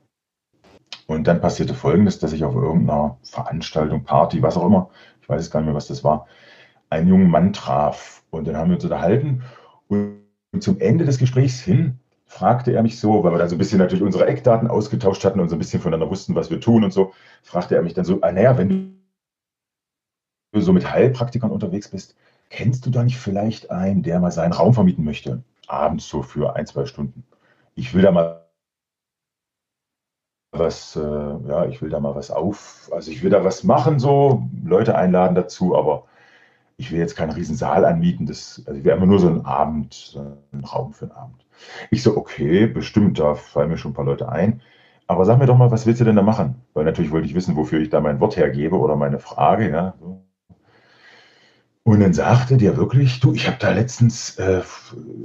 Und 1.07 1.27
dann 1.27 1.41
passierte 1.41 1.73
Folgendes, 1.73 2.19
dass 2.19 2.33
ich 2.33 2.43
auf 2.43 2.55
irgendeiner 2.55 3.17
Veranstaltung, 3.23 4.03
Party, 4.03 4.41
was 4.41 4.57
auch 4.57 4.65
immer, 4.65 4.89
ich 5.21 5.29
weiß 5.29 5.51
gar 5.51 5.59
nicht 5.59 5.67
mehr, 5.67 5.75
was 5.75 5.87
das 5.87 6.03
war, 6.03 6.27
einen 6.89 7.07
jungen 7.07 7.29
Mann 7.29 7.53
traf. 7.53 8.23
Und 8.29 8.47
dann 8.47 8.57
haben 8.57 8.69
wir 8.69 8.75
uns 8.75 8.83
unterhalten. 8.83 9.43
Und 9.87 10.23
zum 10.59 10.79
Ende 10.79 11.05
des 11.05 11.17
Gesprächs 11.17 11.59
hin 11.59 11.99
fragte 12.25 12.71
er 12.71 12.83
mich 12.83 12.99
so, 12.99 13.23
weil 13.23 13.31
wir 13.31 13.37
da 13.37 13.47
so 13.47 13.55
ein 13.55 13.59
bisschen 13.59 13.79
natürlich 13.79 14.03
unsere 14.03 14.25
Eckdaten 14.25 14.67
ausgetauscht 14.67 15.23
hatten 15.23 15.39
und 15.39 15.49
so 15.49 15.55
ein 15.55 15.59
bisschen 15.59 15.81
voneinander 15.81 16.09
wussten, 16.09 16.35
was 16.35 16.49
wir 16.49 16.59
tun 16.59 16.83
und 16.83 16.91
so, 16.91 17.13
fragte 17.43 17.75
er 17.75 17.83
mich 17.83 17.93
dann 17.93 18.05
so, 18.05 18.19
ah, 18.21 18.31
naja, 18.31 18.57
wenn 18.57 18.97
du 20.51 20.61
so 20.61 20.73
mit 20.73 20.89
Heilpraktikern 20.89 21.51
unterwegs 21.51 21.89
bist, 21.89 22.15
kennst 22.49 22.85
du 22.85 22.89
da 22.89 23.03
nicht 23.03 23.17
vielleicht 23.17 23.71
einen, 23.71 24.03
der 24.03 24.19
mal 24.19 24.31
seinen 24.31 24.53
Raum 24.53 24.73
vermieten 24.73 25.03
möchte? 25.03 25.43
Abends 25.67 26.07
so 26.07 26.21
für 26.21 26.55
ein, 26.55 26.65
zwei 26.65 26.85
Stunden. 26.85 27.23
Ich 27.75 27.93
will 27.93 28.01
da 28.01 28.11
mal 28.11 28.42
was, 30.53 30.95
äh, 30.95 30.99
ja, 31.47 31.65
ich 31.65 31.81
will 31.81 31.89
da 31.89 31.99
mal 31.99 32.15
was 32.15 32.31
auf, 32.31 32.89
also 32.93 33.11
ich 33.11 33.23
will 33.23 33.31
da 33.31 33.43
was 33.43 33.63
machen, 33.63 33.99
so 33.99 34.43
Leute 34.63 34.95
einladen 34.95 35.35
dazu, 35.35 35.75
aber 35.75 36.03
ich 36.77 36.91
will 36.91 36.99
jetzt 36.99 37.15
keinen 37.15 37.31
riesen 37.31 37.55
Saal 37.55 37.85
anmieten, 37.85 38.25
das, 38.25 38.61
also 38.65 38.79
ich 38.79 38.85
will 38.85 38.93
immer 38.93 39.05
nur 39.05 39.19
so 39.19 39.27
einen 39.27 39.45
Abend, 39.45 39.93
so 39.93 40.37
einen 40.51 40.63
Raum 40.63 40.93
für 40.93 41.05
einen 41.05 41.13
Abend. 41.13 41.45
Ich 41.91 42.03
so, 42.03 42.17
okay, 42.17 42.67
bestimmt, 42.67 43.19
da 43.19 43.35
fallen 43.35 43.69
mir 43.69 43.77
schon 43.77 43.91
ein 43.91 43.95
paar 43.95 44.05
Leute 44.05 44.29
ein. 44.29 44.61
Aber 45.07 45.25
sag 45.25 45.37
mir 45.37 45.45
doch 45.45 45.57
mal, 45.57 45.71
was 45.71 45.85
willst 45.85 46.01
du 46.01 46.05
denn 46.05 46.15
da 46.15 46.21
machen? 46.21 46.55
Weil 46.73 46.85
natürlich 46.85 47.11
wollte 47.11 47.27
ich 47.27 47.35
wissen, 47.35 47.55
wofür 47.55 47.79
ich 47.79 47.89
da 47.89 47.99
mein 47.99 48.19
Wort 48.19 48.37
hergebe 48.37 48.77
oder 48.77 48.95
meine 48.95 49.19
Frage, 49.19 49.69
ja. 49.69 49.93
Und 51.83 51.99
dann 51.99 52.13
sagte 52.13 52.55
der 52.55 52.77
wirklich, 52.77 53.19
du, 53.19 53.33
ich 53.33 53.45
habe 53.47 53.57
da 53.59 53.71
letztens 53.71 54.37
äh, 54.39 54.61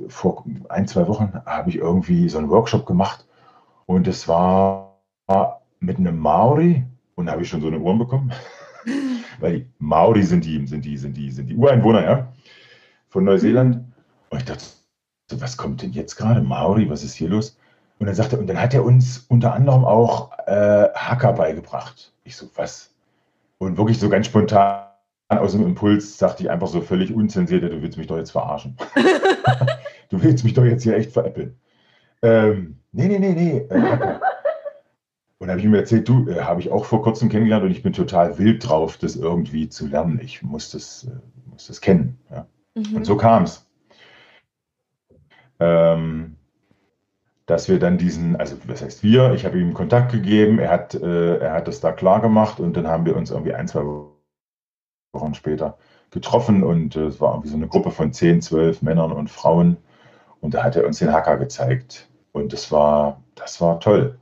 vor 0.09 0.45
ein, 0.69 0.89
zwei 0.89 1.07
Wochen 1.07 1.33
habe 1.47 1.71
ich 1.71 1.77
irgendwie 1.77 2.29
so 2.29 2.39
einen 2.39 2.51
Workshop 2.51 2.85
gemacht 2.85 3.25
und 3.87 4.09
es 4.09 4.27
war 4.27 4.88
mit 5.81 5.99
einem 5.99 6.19
Maori 6.19 6.85
und 7.15 7.27
da 7.27 7.33
habe 7.33 7.43
ich 7.43 7.49
schon 7.49 7.61
so 7.61 7.69
eine 7.69 7.81
Ohren 7.81 7.99
bekommen. 7.99 8.33
Weil 9.41 9.61
die 9.61 9.67
Maori 9.79 10.23
sind 10.23 10.45
die, 10.45 10.67
sind 10.67 10.85
die, 10.85 10.97
sind 10.97 11.17
die, 11.17 11.31
sind 11.31 11.49
die 11.49 11.57
Ureinwohner, 11.57 12.03
ja, 12.03 12.33
von 13.09 13.25
Neuseeland. 13.25 13.85
Und 14.31 14.39
ich 14.39 14.45
dachte, 14.45 14.65
was 15.35 15.57
kommt 15.57 15.83
denn 15.83 15.93
jetzt 15.93 16.17
gerade? 16.17 16.41
Maori, 16.41 16.89
was 16.89 17.05
ist 17.05 17.15
hier 17.15 17.29
los? 17.29 17.59
Und 17.99 18.07
dann 18.07 18.15
sagte 18.15 18.37
er, 18.37 18.41
und 18.41 18.47
dann 18.47 18.61
hat 18.61 18.75
er 18.75 18.85
uns 18.85 19.27
unter 19.29 19.53
anderem 19.53 19.85
auch 19.85 20.31
äh, 20.47 20.89
Hacker 20.95 21.33
beigebracht. 21.33 22.13
Ich 22.25 22.37
so, 22.37 22.47
was? 22.55 22.95
Und 23.59 23.77
wirklich 23.77 23.99
so 23.99 24.09
ganz 24.09 24.27
spontan 24.27 24.85
aus 25.29 25.53
dem 25.53 25.65
Impuls 25.65 26.17
sagte 26.17 26.45
ich 26.45 26.51
einfach 26.51 26.69
so 26.69 26.81
völlig 26.81 27.13
unzensiert, 27.13 27.65
du 27.65 27.83
willst 27.83 27.99
mich 27.99 28.07
doch 28.07 28.17
jetzt 28.17 28.31
verarschen. 28.31 28.77
du 30.09 30.23
willst 30.23 30.45
mich 30.45 30.55
doch 30.55 30.65
jetzt 30.65 30.85
hier 30.85 30.97
echt 30.97 31.13
veräppeln. 31.13 31.59
Ähm, 32.23 32.79
nee, 32.93 33.09
nee, 33.09 33.19
nee, 33.19 33.33
nee. 33.33 33.59
Äh, 33.59 34.19
und 35.39 35.47
da 35.47 35.53
habe 35.53 35.61
ich 35.61 35.67
ihm 35.67 35.75
erzählt, 35.75 36.09
du, 36.09 36.29
äh, 36.29 36.43
habe 36.43 36.61
ich 36.61 36.71
auch 36.71 36.85
vor 36.85 37.03
kurzem 37.03 37.29
kennengelernt 37.29 37.65
und 37.65 37.71
ich 37.71 37.83
bin 37.83 37.93
total 37.93 38.39
wild 38.39 38.69
drauf, 38.69 38.97
das 38.97 39.17
irgendwie 39.17 39.69
zu 39.69 39.87
lernen. 39.87 40.21
Ich 40.23 40.43
muss 40.43 40.71
das, 40.71 41.05
äh, 41.05 41.51
muss 41.51 41.67
das 41.67 41.81
kennen. 41.81 42.19
Ja. 42.31 42.47
Mhm. 42.75 42.97
Und 42.97 43.05
so 43.05 43.17
kam 43.17 43.45
es 43.45 43.69
ähm, 45.61 46.37
dass 47.47 47.69
wir 47.69 47.79
dann 47.79 47.99
diesen, 47.99 48.37
also 48.37 48.57
was 48.67 48.83
heißt 48.83 49.03
wir, 49.03 49.33
ich 49.33 49.45
habe 49.45 49.59
ihm 49.59 49.75
Kontakt 49.75 50.13
gegeben, 50.13 50.59
er 50.59 50.71
hat, 50.71 50.95
äh, 50.95 51.39
er 51.39 51.55
hat 51.55 51.69
das 51.69 51.81
da 51.81 51.93
klar 51.93 52.21
gemacht 52.21 52.61
und 52.61 52.77
dann 52.77 52.87
haben 52.87 53.07
wir 53.07 53.17
uns 53.17 53.31
irgendwie 53.31 53.55
ein, 53.55 53.69
zwei 53.69 53.83
Wochen 55.13 55.35
später 55.35 55.79
getroffen 56.11 56.63
und 56.63 56.97
äh, 56.97 57.07
es 57.07 57.21
war 57.21 57.33
irgendwie 57.33 57.49
so 57.49 57.57
eine 57.57 57.69
Gruppe 57.69 57.91
von 57.91 58.13
zehn, 58.13 58.43
zwölf 58.43 58.83
Männern 58.83 59.13
und 59.13 59.31
Frauen 59.31 59.79
und 60.41 60.55
da 60.55 60.63
hat 60.63 60.77
er 60.77 60.87
uns 60.87 60.99
den 60.99 61.13
Hacker 61.13 61.39
gezeigt 61.39 62.09
und 62.33 62.53
das 62.53 62.71
war, 62.71 63.23
das 63.35 63.61
war 63.61 63.81
toll. 63.81 64.19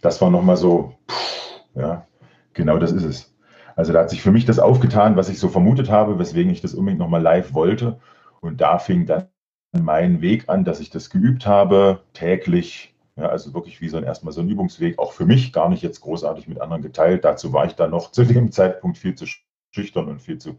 Das 0.00 0.20
war 0.20 0.30
nochmal 0.30 0.56
so, 0.56 0.94
pff, 1.10 1.60
ja, 1.74 2.06
genau 2.52 2.78
das 2.78 2.92
ist 2.92 3.04
es. 3.04 3.34
Also 3.76 3.92
da 3.92 4.00
hat 4.00 4.10
sich 4.10 4.22
für 4.22 4.32
mich 4.32 4.44
das 4.44 4.58
aufgetan, 4.58 5.16
was 5.16 5.28
ich 5.28 5.38
so 5.38 5.48
vermutet 5.48 5.88
habe, 5.90 6.18
weswegen 6.18 6.50
ich 6.50 6.60
das 6.60 6.74
unbedingt 6.74 6.98
nochmal 6.98 7.22
live 7.22 7.54
wollte. 7.54 8.00
Und 8.40 8.60
da 8.60 8.78
fing 8.78 9.06
dann 9.06 9.28
meinen 9.72 10.20
Weg 10.20 10.48
an, 10.48 10.64
dass 10.64 10.80
ich 10.80 10.90
das 10.90 11.10
geübt 11.10 11.46
habe, 11.46 12.00
täglich. 12.12 12.94
Ja, 13.16 13.26
also 13.26 13.52
wirklich 13.54 13.80
wie 13.80 13.88
so 13.88 13.96
ein 13.96 14.04
erstmal 14.04 14.32
so 14.32 14.40
ein 14.40 14.48
Übungsweg, 14.48 14.98
auch 14.98 15.12
für 15.12 15.26
mich 15.26 15.52
gar 15.52 15.68
nicht 15.68 15.82
jetzt 15.82 16.00
großartig 16.00 16.46
mit 16.48 16.60
anderen 16.60 16.82
geteilt. 16.82 17.24
Dazu 17.24 17.52
war 17.52 17.66
ich 17.66 17.74
dann 17.74 17.90
noch 17.90 18.12
zu 18.12 18.24
dem 18.24 18.52
Zeitpunkt 18.52 18.98
viel 18.98 19.14
zu 19.14 19.26
schüchtern 19.70 20.08
und 20.08 20.22
viel 20.22 20.38
zu, 20.38 20.56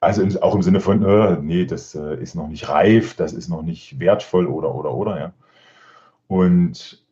also 0.00 0.22
im, 0.22 0.36
auch 0.42 0.54
im 0.54 0.62
Sinne 0.62 0.80
von, 0.80 1.04
äh, 1.04 1.38
nee, 1.40 1.66
das 1.66 1.94
äh, 1.94 2.20
ist 2.20 2.34
noch 2.34 2.48
nicht 2.48 2.68
reif, 2.68 3.14
das 3.14 3.32
ist 3.32 3.48
noch 3.48 3.62
nicht 3.62 3.98
wertvoll 4.00 4.46
oder, 4.46 4.74
oder, 4.74 4.92
oder, 4.92 5.20
ja. 5.20 5.32
Und 6.26 7.04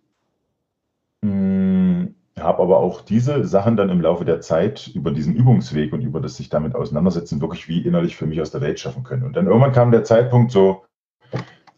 hm, 1.31 2.15
habe 2.39 2.63
aber 2.63 2.79
auch 2.79 3.01
diese 3.01 3.45
Sachen 3.45 3.77
dann 3.77 3.89
im 3.89 4.01
Laufe 4.01 4.25
der 4.25 4.41
Zeit 4.41 4.89
über 4.95 5.11
diesen 5.11 5.35
Übungsweg 5.35 5.93
und 5.93 6.03
über 6.03 6.21
das 6.21 6.37
sich 6.37 6.49
damit 6.49 6.75
auseinandersetzen 6.75 7.41
wirklich 7.41 7.69
wie 7.69 7.81
innerlich 7.81 8.17
für 8.17 8.27
mich 8.27 8.41
aus 8.41 8.51
der 8.51 8.61
Welt 8.61 8.79
schaffen 8.79 9.05
können. 9.05 9.23
Und 9.23 9.37
dann 9.37 9.47
irgendwann 9.47 9.73
kam 9.73 9.91
der 9.91 10.05
Zeitpunkt 10.05 10.53
so, 10.53 10.85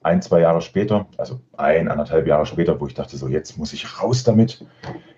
ein, 0.02 0.22
zwei 0.22 0.40
Jahre 0.40 0.62
später, 0.62 1.06
also 1.16 1.40
ein, 1.56 1.88
anderthalb 1.88 2.26
Jahre 2.26 2.46
später, 2.46 2.80
wo 2.80 2.86
ich 2.86 2.94
dachte, 2.94 3.16
so 3.16 3.28
jetzt 3.28 3.58
muss 3.58 3.72
ich 3.72 4.00
raus 4.00 4.24
damit. 4.24 4.64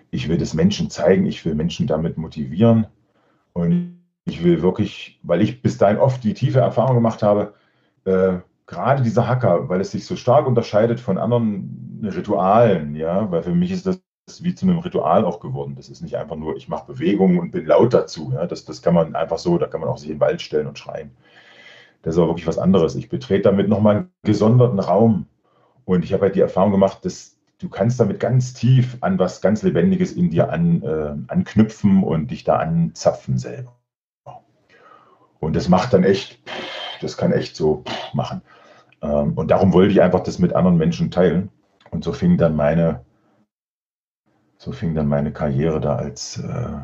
Ich 0.09 0.27
will 0.27 0.37
das 0.37 0.53
Menschen 0.53 0.89
zeigen, 0.89 1.25
ich 1.25 1.45
will 1.45 1.55
Menschen 1.55 1.87
damit 1.87 2.17
motivieren. 2.17 2.87
Und 3.53 4.01
ich 4.25 4.43
will 4.43 4.61
wirklich, 4.61 5.19
weil 5.23 5.41
ich 5.41 5.61
bis 5.61 5.77
dahin 5.77 5.97
oft 5.97 6.23
die 6.23 6.33
tiefe 6.33 6.59
Erfahrung 6.59 6.95
gemacht 6.95 7.23
habe, 7.23 7.53
äh, 8.05 8.37
gerade 8.65 9.03
dieser 9.03 9.27
Hacker, 9.27 9.69
weil 9.69 9.81
es 9.81 9.91
sich 9.91 10.05
so 10.05 10.15
stark 10.15 10.47
unterscheidet 10.47 10.99
von 10.99 11.17
anderen 11.17 12.01
Ritualen, 12.03 12.95
ja, 12.95 13.29
weil 13.31 13.43
für 13.43 13.55
mich 13.55 13.71
ist 13.71 13.85
das 13.85 14.01
wie 14.41 14.55
zu 14.55 14.65
einem 14.65 14.79
Ritual 14.79 15.25
auch 15.25 15.39
geworden. 15.39 15.75
Das 15.75 15.89
ist 15.89 16.01
nicht 16.01 16.17
einfach 16.17 16.35
nur, 16.35 16.55
ich 16.55 16.67
mache 16.67 16.91
Bewegungen 16.93 17.39
und 17.39 17.51
bin 17.51 17.65
laut 17.65 17.93
dazu. 17.93 18.31
Ja. 18.33 18.45
Das, 18.45 18.65
das 18.65 18.81
kann 18.81 18.93
man 18.93 19.15
einfach 19.15 19.37
so, 19.37 19.57
da 19.57 19.67
kann 19.67 19.81
man 19.81 19.89
auch 19.89 19.97
sich 19.97 20.09
in 20.09 20.15
den 20.15 20.21
Wald 20.21 20.41
stellen 20.41 20.67
und 20.67 20.79
schreien. 20.79 21.11
Das 22.01 22.15
ist 22.15 22.19
aber 22.19 22.29
wirklich 22.29 22.47
was 22.47 22.57
anderes. 22.57 22.95
Ich 22.95 23.09
betrete 23.09 23.43
damit 23.43 23.67
nochmal 23.67 23.95
einen 23.97 24.11
gesonderten 24.23 24.79
Raum. 24.79 25.27
Und 25.85 26.03
ich 26.03 26.13
habe 26.13 26.23
halt 26.23 26.35
die 26.35 26.41
Erfahrung 26.41 26.71
gemacht, 26.71 27.03
dass 27.05 27.37
du 27.59 27.69
kannst 27.69 27.99
damit 27.99 28.19
ganz 28.19 28.53
tief 28.53 28.97
an 29.01 29.19
was 29.19 29.41
ganz 29.41 29.61
Lebendiges 29.61 30.13
in 30.13 30.29
dir 30.29 30.51
an, 30.51 30.81
äh, 30.81 31.31
anknüpfen 31.31 32.03
und 32.03 32.31
dich 32.31 32.43
da 32.43 32.57
anzapfen 32.57 33.37
selber. 33.37 33.75
Und 35.39 35.55
das 35.55 35.69
macht 35.69 35.93
dann 35.93 36.03
echt, 36.03 36.39
das 37.01 37.17
kann 37.17 37.31
echt 37.31 37.55
so 37.55 37.83
machen. 38.13 38.41
Ähm, 39.01 39.33
und 39.33 39.51
darum 39.51 39.73
wollte 39.73 39.91
ich 39.91 40.01
einfach 40.01 40.21
das 40.21 40.39
mit 40.39 40.53
anderen 40.53 40.77
Menschen 40.77 41.11
teilen. 41.11 41.49
Und 41.89 42.03
so 42.03 42.13
fing 42.13 42.37
dann 42.37 42.55
meine, 42.55 43.03
so 44.61 44.71
fing 44.71 44.93
dann 44.93 45.07
meine 45.07 45.33
Karriere 45.33 45.81
da 45.81 45.95
als, 45.95 46.37
äh, 46.37 46.77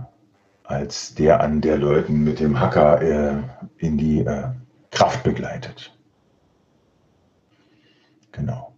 als 0.63 1.13
der 1.13 1.41
an, 1.41 1.62
der 1.62 1.77
Leuten 1.77 2.24
mit 2.24 2.39
dem 2.39 2.60
Hacker 2.60 3.01
äh, 3.03 3.36
in 3.77 4.00
die 4.00 4.22
äh, 4.22 4.50
Kraft 4.89 5.22
begleitet. 5.24 5.96
Genau. 8.31 8.74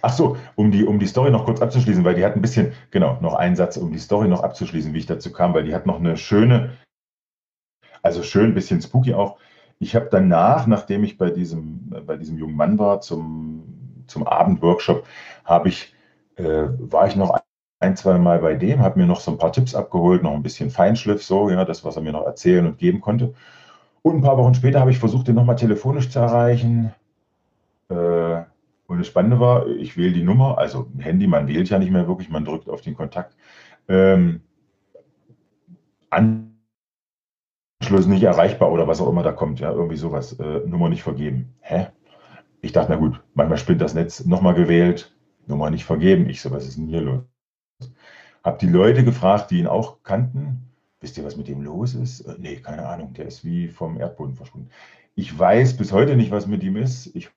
Ach 0.00 0.14
so, 0.14 0.38
um 0.54 0.70
die, 0.70 0.86
um 0.86 0.98
die 0.98 1.06
Story 1.06 1.30
noch 1.30 1.44
kurz 1.44 1.60
abzuschließen, 1.60 2.04
weil 2.04 2.14
die 2.14 2.24
hat 2.24 2.36
ein 2.36 2.40
bisschen, 2.40 2.72
genau, 2.90 3.18
noch 3.20 3.34
einen 3.34 3.54
Satz, 3.54 3.76
um 3.76 3.92
die 3.92 3.98
Story 3.98 4.28
noch 4.28 4.42
abzuschließen, 4.42 4.94
wie 4.94 4.98
ich 4.98 5.06
dazu 5.06 5.30
kam, 5.30 5.52
weil 5.52 5.64
die 5.64 5.74
hat 5.74 5.84
noch 5.84 6.00
eine 6.00 6.16
schöne, 6.16 6.70
also 8.00 8.22
schön, 8.22 8.46
ein 8.46 8.54
bisschen 8.54 8.80
spooky 8.80 9.12
auch. 9.12 9.36
Ich 9.78 9.94
habe 9.94 10.08
danach, 10.10 10.66
nachdem 10.66 11.04
ich 11.04 11.18
bei 11.18 11.28
diesem, 11.28 11.90
bei 12.06 12.16
diesem 12.16 12.38
jungen 12.38 12.56
Mann 12.56 12.78
war, 12.78 13.02
zum, 13.02 14.04
zum 14.06 14.26
Abendworkshop, 14.26 15.06
habe 15.44 15.68
ich, 15.68 15.94
äh, 16.36 16.64
war 16.78 17.08
ich 17.08 17.14
noch 17.14 17.45
ein, 17.78 17.96
zwei 17.96 18.18
Mal 18.18 18.38
bei 18.38 18.54
dem, 18.54 18.80
habe 18.80 18.98
mir 18.98 19.06
noch 19.06 19.20
so 19.20 19.30
ein 19.30 19.38
paar 19.38 19.52
Tipps 19.52 19.74
abgeholt, 19.74 20.22
noch 20.22 20.32
ein 20.32 20.42
bisschen 20.42 20.70
Feinschliff, 20.70 21.22
so, 21.22 21.50
ja, 21.50 21.64
das, 21.64 21.84
was 21.84 21.96
er 21.96 22.02
mir 22.02 22.12
noch 22.12 22.24
erzählen 22.24 22.66
und 22.66 22.78
geben 22.78 23.00
konnte. 23.00 23.34
Und 24.02 24.16
ein 24.16 24.22
paar 24.22 24.38
Wochen 24.38 24.54
später 24.54 24.80
habe 24.80 24.90
ich 24.90 24.98
versucht, 24.98 25.28
den 25.28 25.34
nochmal 25.34 25.56
telefonisch 25.56 26.10
zu 26.10 26.20
erreichen. 26.20 26.94
Äh, 27.88 28.42
und 28.86 28.98
das 28.98 29.08
Spannende 29.08 29.40
war, 29.40 29.66
ich 29.66 29.96
wähle 29.96 30.12
die 30.12 30.22
Nummer, 30.22 30.58
also 30.58 30.86
Handy, 30.98 31.26
man 31.26 31.48
wählt 31.48 31.68
ja 31.68 31.78
nicht 31.78 31.90
mehr 31.90 32.06
wirklich, 32.08 32.30
man 32.30 32.44
drückt 32.44 32.68
auf 32.68 32.82
den 32.82 32.94
Kontakt. 32.94 33.36
Ähm, 33.88 34.42
Anschluss 37.80 38.06
nicht 38.06 38.22
erreichbar 38.22 38.70
oder 38.72 38.86
was 38.86 39.00
auch 39.00 39.08
immer 39.08 39.22
da 39.22 39.32
kommt, 39.32 39.60
ja, 39.60 39.72
irgendwie 39.72 39.96
sowas, 39.96 40.38
äh, 40.38 40.60
Nummer 40.66 40.88
nicht 40.88 41.02
vergeben. 41.02 41.54
Hä? 41.60 41.88
Ich 42.62 42.72
dachte, 42.72 42.92
na 42.92 42.96
gut, 42.96 43.22
manchmal 43.34 43.58
spinnt 43.58 43.80
das 43.80 43.94
Netz, 43.94 44.24
nochmal 44.24 44.54
gewählt, 44.54 45.14
Nummer 45.46 45.70
nicht 45.70 45.84
vergeben. 45.84 46.28
Ich 46.30 46.40
so, 46.40 46.50
was 46.50 46.66
ist 46.66 46.78
denn 46.78 46.86
hier 46.86 47.00
los? 47.00 47.35
Hab 48.42 48.58
die 48.58 48.68
Leute 48.68 49.04
gefragt, 49.04 49.50
die 49.50 49.58
ihn 49.58 49.66
auch 49.66 50.02
kannten, 50.02 50.66
Wisst 51.00 51.18
ihr, 51.18 51.24
was 51.24 51.36
mit 51.36 51.48
dem 51.48 51.62
los 51.62 51.94
ist? 51.94 52.22
Äh, 52.22 52.34
nee, 52.38 52.56
keine 52.56 52.86
Ahnung. 52.86 53.12
Der 53.12 53.26
ist 53.26 53.44
wie 53.44 53.68
vom 53.68 54.00
Erdboden 54.00 54.34
verschwunden. 54.34 54.70
Ich 55.14 55.38
weiß 55.38 55.76
bis 55.76 55.92
heute 55.92 56.16
nicht, 56.16 56.30
was 56.30 56.46
mit 56.46 56.62
ihm 56.62 56.76
ist. 56.76 57.14
Ich 57.14 57.30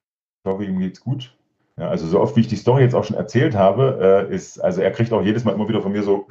hoffe, 0.46 0.66
ihm 0.66 0.80
geht's 0.80 1.02
gut. 1.02 1.36
Ja, 1.78 1.90
also 1.90 2.08
so 2.08 2.20
oft, 2.20 2.36
wie 2.36 2.42
ich 2.42 2.48
die 2.48 2.56
Story 2.56 2.84
jetzt 2.84 2.96
auch 2.96 3.04
schon 3.04 3.16
erzählt 3.16 3.56
habe, 3.56 4.28
äh, 4.30 4.34
ist, 4.34 4.60
also 4.60 4.82
er 4.82 4.92
kriegt 4.92 5.14
auch 5.14 5.22
jedes 5.22 5.44
Mal 5.44 5.54
immer 5.54 5.70
wieder 5.70 5.82
von 5.82 5.92
mir 5.92 6.04
so, 6.04 6.28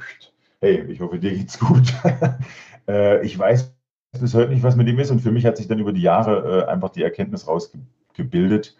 hey, 0.59 0.83
ich 0.91 0.99
hoffe, 0.99 1.17
dir 1.17 1.31
geht's 1.31 1.59
gut. 1.59 1.93
äh, 2.87 3.25
ich 3.25 3.37
weiß 3.37 3.73
bis 4.19 4.33
heute 4.33 4.51
nicht, 4.51 4.63
was 4.63 4.75
mit 4.75 4.87
ihm 4.87 4.99
ist. 4.99 5.11
Und 5.11 5.21
für 5.21 5.31
mich 5.31 5.45
hat 5.45 5.57
sich 5.57 5.67
dann 5.67 5.79
über 5.79 5.93
die 5.93 6.01
Jahre 6.01 6.65
äh, 6.65 6.69
einfach 6.69 6.89
die 6.89 7.03
Erkenntnis 7.03 7.47
rausgebildet. 7.47 8.75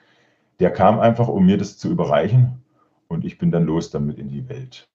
Der 0.59 0.71
kam 0.71 0.99
einfach, 0.99 1.27
um 1.27 1.45
mir 1.45 1.57
das 1.57 1.77
zu 1.77 1.89
überreichen. 1.89 2.63
Und 3.07 3.25
ich 3.25 3.37
bin 3.37 3.51
dann 3.51 3.63
los 3.63 3.89
damit 3.91 4.17
in 4.17 4.29
die 4.29 4.49
Welt. 4.49 4.89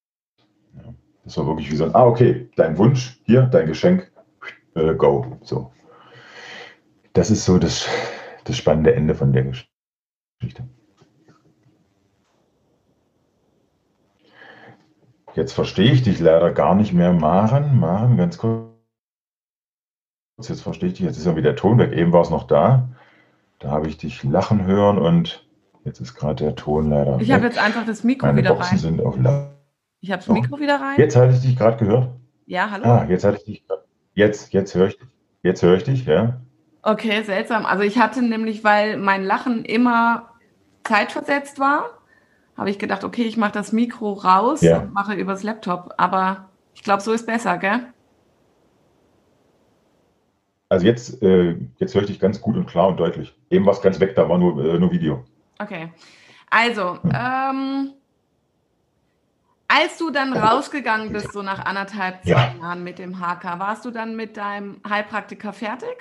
Ja. 0.77 0.95
Das 1.25 1.37
war 1.39 1.47
wirklich 1.47 1.71
wie 1.71 1.77
so 1.77 1.85
ein, 1.85 1.95
ah, 1.95 2.05
okay, 2.05 2.51
dein 2.57 2.77
Wunsch, 2.79 3.21
hier, 3.25 3.43
dein 3.43 3.67
Geschenk, 3.67 4.11
äh, 4.75 4.95
go. 4.95 5.39
So. 5.43 5.73
Das 7.13 7.31
ist 7.31 7.45
so 7.45 7.59
das, 7.59 7.89
das 8.45 8.57
spannende 8.57 8.95
Ende 8.95 9.15
von 9.15 9.33
der 9.33 9.45
Geschichte. 9.45 10.65
Jetzt 15.35 15.53
verstehe 15.53 15.91
ich 15.91 16.03
dich 16.03 16.21
leider 16.21 16.53
gar 16.53 16.75
nicht 16.75 16.93
mehr, 16.93 17.13
Maren. 17.13 17.79
Maren, 17.79 18.17
ganz 18.17 18.39
kurz. 18.39 18.71
Jetzt 20.41 20.63
verstehe 20.63 20.91
ich 20.91 20.95
dich. 20.97 21.07
Jetzt 21.07 21.19
ist 21.19 21.27
ja 21.27 21.37
wieder 21.37 21.51
der 21.51 21.57
Ton 21.57 21.79
weg. 21.79 21.93
Eben 21.93 22.13
war 22.13 22.23
es 22.23 22.31
noch 22.31 22.45
da. 22.45 22.89
Da 23.59 23.71
habe 23.71 23.89
ich 23.89 23.97
dich 23.97 24.23
lachen 24.23 24.65
hören 24.67 24.99
und 24.99 25.49
jetzt 25.85 26.01
ist 26.01 26.15
gerade 26.15 26.45
der 26.45 26.55
Ton 26.55 26.91
leider. 26.91 27.21
Ich 27.21 27.33
habe 27.33 27.45
jetzt 27.45 27.59
einfach 27.59 27.87
das 27.87 28.05
Mikro 28.05 28.27
Meine 28.27 28.39
wieder 28.39 28.55
Boxen 28.55 28.71
rein. 28.71 28.79
sind 28.79 29.01
auf 29.01 29.17
Ich 30.05 30.13
habe 30.13 30.23
das 30.23 30.29
Mikro 30.29 30.61
wieder 30.61 30.79
rein. 30.79 30.99
Jetzt 30.99 31.17
hatte 31.17 31.33
ich 31.33 31.41
dich 31.41 31.57
gerade 31.57 31.83
gehört. 31.83 32.11
Ja, 32.45 32.71
hallo. 32.71 32.85
Ah, 32.85 33.07
jetzt 33.09 33.25
hatte 33.25 33.39
ich 33.39 33.45
dich 33.45 33.67
gerade. 33.67 33.85
Jetzt, 34.13 34.53
jetzt 34.53 34.75
höre 34.75 34.89
ich 34.89 34.99
dich. 34.99 35.09
Jetzt 35.43 35.63
höre 35.63 35.79
ich 35.79 35.85
dich, 35.85 36.05
ja. 36.05 36.43
Okay, 36.83 37.23
seltsam. 37.23 37.65
Also 37.65 37.85
ich 37.85 37.99
hatte 37.99 38.21
nämlich, 38.21 38.63
weil 38.65 38.99
mein 38.99 39.25
Lachen 39.25 39.65
immer 39.65 40.29
zeitversetzt 40.83 41.59
war, 41.59 41.87
habe 42.55 42.69
ich 42.69 42.79
gedacht, 42.79 43.03
okay, 43.03 43.23
ich 43.23 43.39
mache 43.39 43.53
das 43.53 43.73
Mikro 43.73 44.13
raus 44.13 44.61
Ja. 44.61 44.81
und 44.81 44.93
mache 44.93 45.15
übers 45.15 45.43
Laptop. 45.43 45.95
Aber 45.97 46.51
ich 46.75 46.83
glaube, 46.83 47.01
so 47.01 47.13
ist 47.15 47.25
besser, 47.25 47.57
gell? 47.57 47.81
Also 50.69 50.85
jetzt, 50.85 51.23
äh, 51.23 51.57
jetzt 51.79 51.95
höre 51.95 52.03
ich 52.03 52.09
dich 52.09 52.21
ganz 52.21 52.43
gut 52.43 52.59
und 52.59 52.67
klar 52.67 52.89
und 52.89 53.01
deutlich. 53.01 53.35
Eben 53.49 53.65
war 53.65 53.73
es 53.73 53.81
ganz 53.81 53.99
weg, 54.01 54.15
da 54.17 54.29
war 54.29 54.37
nur, 54.37 54.63
äh, 54.67 54.79
nur 54.79 54.93
Video. 54.93 55.25
Okay. 55.59 55.91
Also, 56.51 56.99
ähm, 57.11 57.95
als 59.69 59.99
du 59.99 60.11
dann 60.11 60.33
rausgegangen 60.33 61.13
bist, 61.13 61.33
so 61.33 61.43
nach 61.43 61.65
anderthalb, 61.65 62.23
zwei 62.23 62.31
Ja. 62.31 62.55
Jahren 62.61 62.85
mit 62.85 62.99
dem 62.99 63.19
HK, 63.21 63.59
warst 63.59 63.85
du 63.85 63.91
dann 63.91 64.17
mit 64.17 64.37
deinem 64.37 64.81
Heilpraktiker 64.89 65.53
fertig? 65.53 65.97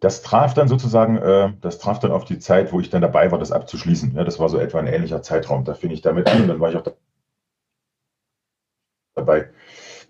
Das 0.00 0.22
traf 0.22 0.52
dann 0.54 0.68
sozusagen, 0.68 1.16
äh, 1.16 1.52
das 1.62 1.78
traf 1.78 1.98
dann 1.98 2.12
auf 2.12 2.24
die 2.24 2.38
Zeit, 2.38 2.72
wo 2.72 2.80
ich 2.80 2.90
dann 2.90 3.00
dabei 3.00 3.30
war, 3.32 3.38
das 3.38 3.50
abzuschließen. 3.50 4.14
Ja, 4.14 4.24
das 4.24 4.38
war 4.38 4.48
so 4.48 4.58
etwa 4.58 4.78
ein 4.78 4.86
ähnlicher 4.86 5.22
Zeitraum. 5.22 5.64
Da 5.64 5.74
fing 5.74 5.90
ich 5.90 6.02
damit 6.02 6.28
an 6.28 6.42
und 6.42 6.48
dann 6.48 6.60
war 6.60 6.70
ich 6.70 6.76
auch 6.76 6.82
da- 6.82 6.92
dabei, 9.14 9.50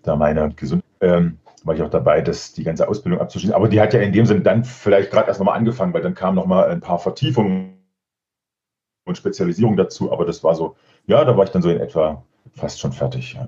da 0.03 0.15
meine 0.17 0.53
Gesundheit, 0.53 0.87
ähm, 1.01 1.39
war 1.63 1.73
ich 1.75 1.81
auch 1.81 1.89
dabei, 1.89 2.21
das, 2.21 2.53
die 2.53 2.63
ganze 2.63 2.87
Ausbildung 2.87 3.21
abzuschließen. 3.21 3.55
Aber 3.55 3.69
die 3.69 3.79
hat 3.79 3.93
ja 3.93 4.01
in 4.01 4.11
dem 4.11 4.25
Sinne 4.25 4.41
dann 4.41 4.65
vielleicht 4.65 5.09
gerade 5.09 5.27
erst 5.29 5.39
nochmal 5.39 5.57
angefangen, 5.57 5.93
weil 5.93 6.01
dann 6.01 6.13
kamen 6.15 6.35
nochmal 6.35 6.69
ein 6.69 6.81
paar 6.81 6.99
Vertiefungen 6.99 7.76
und 9.07 9.17
Spezialisierungen 9.17 9.77
dazu. 9.77 10.11
Aber 10.11 10.25
das 10.25 10.43
war 10.43 10.55
so, 10.55 10.75
ja, 11.07 11.23
da 11.23 11.35
war 11.35 11.43
ich 11.45 11.51
dann 11.51 11.61
so 11.61 11.69
in 11.69 11.79
etwa 11.79 12.23
fast 12.55 12.79
schon 12.79 12.91
fertig. 12.91 13.33
Ja. 13.33 13.47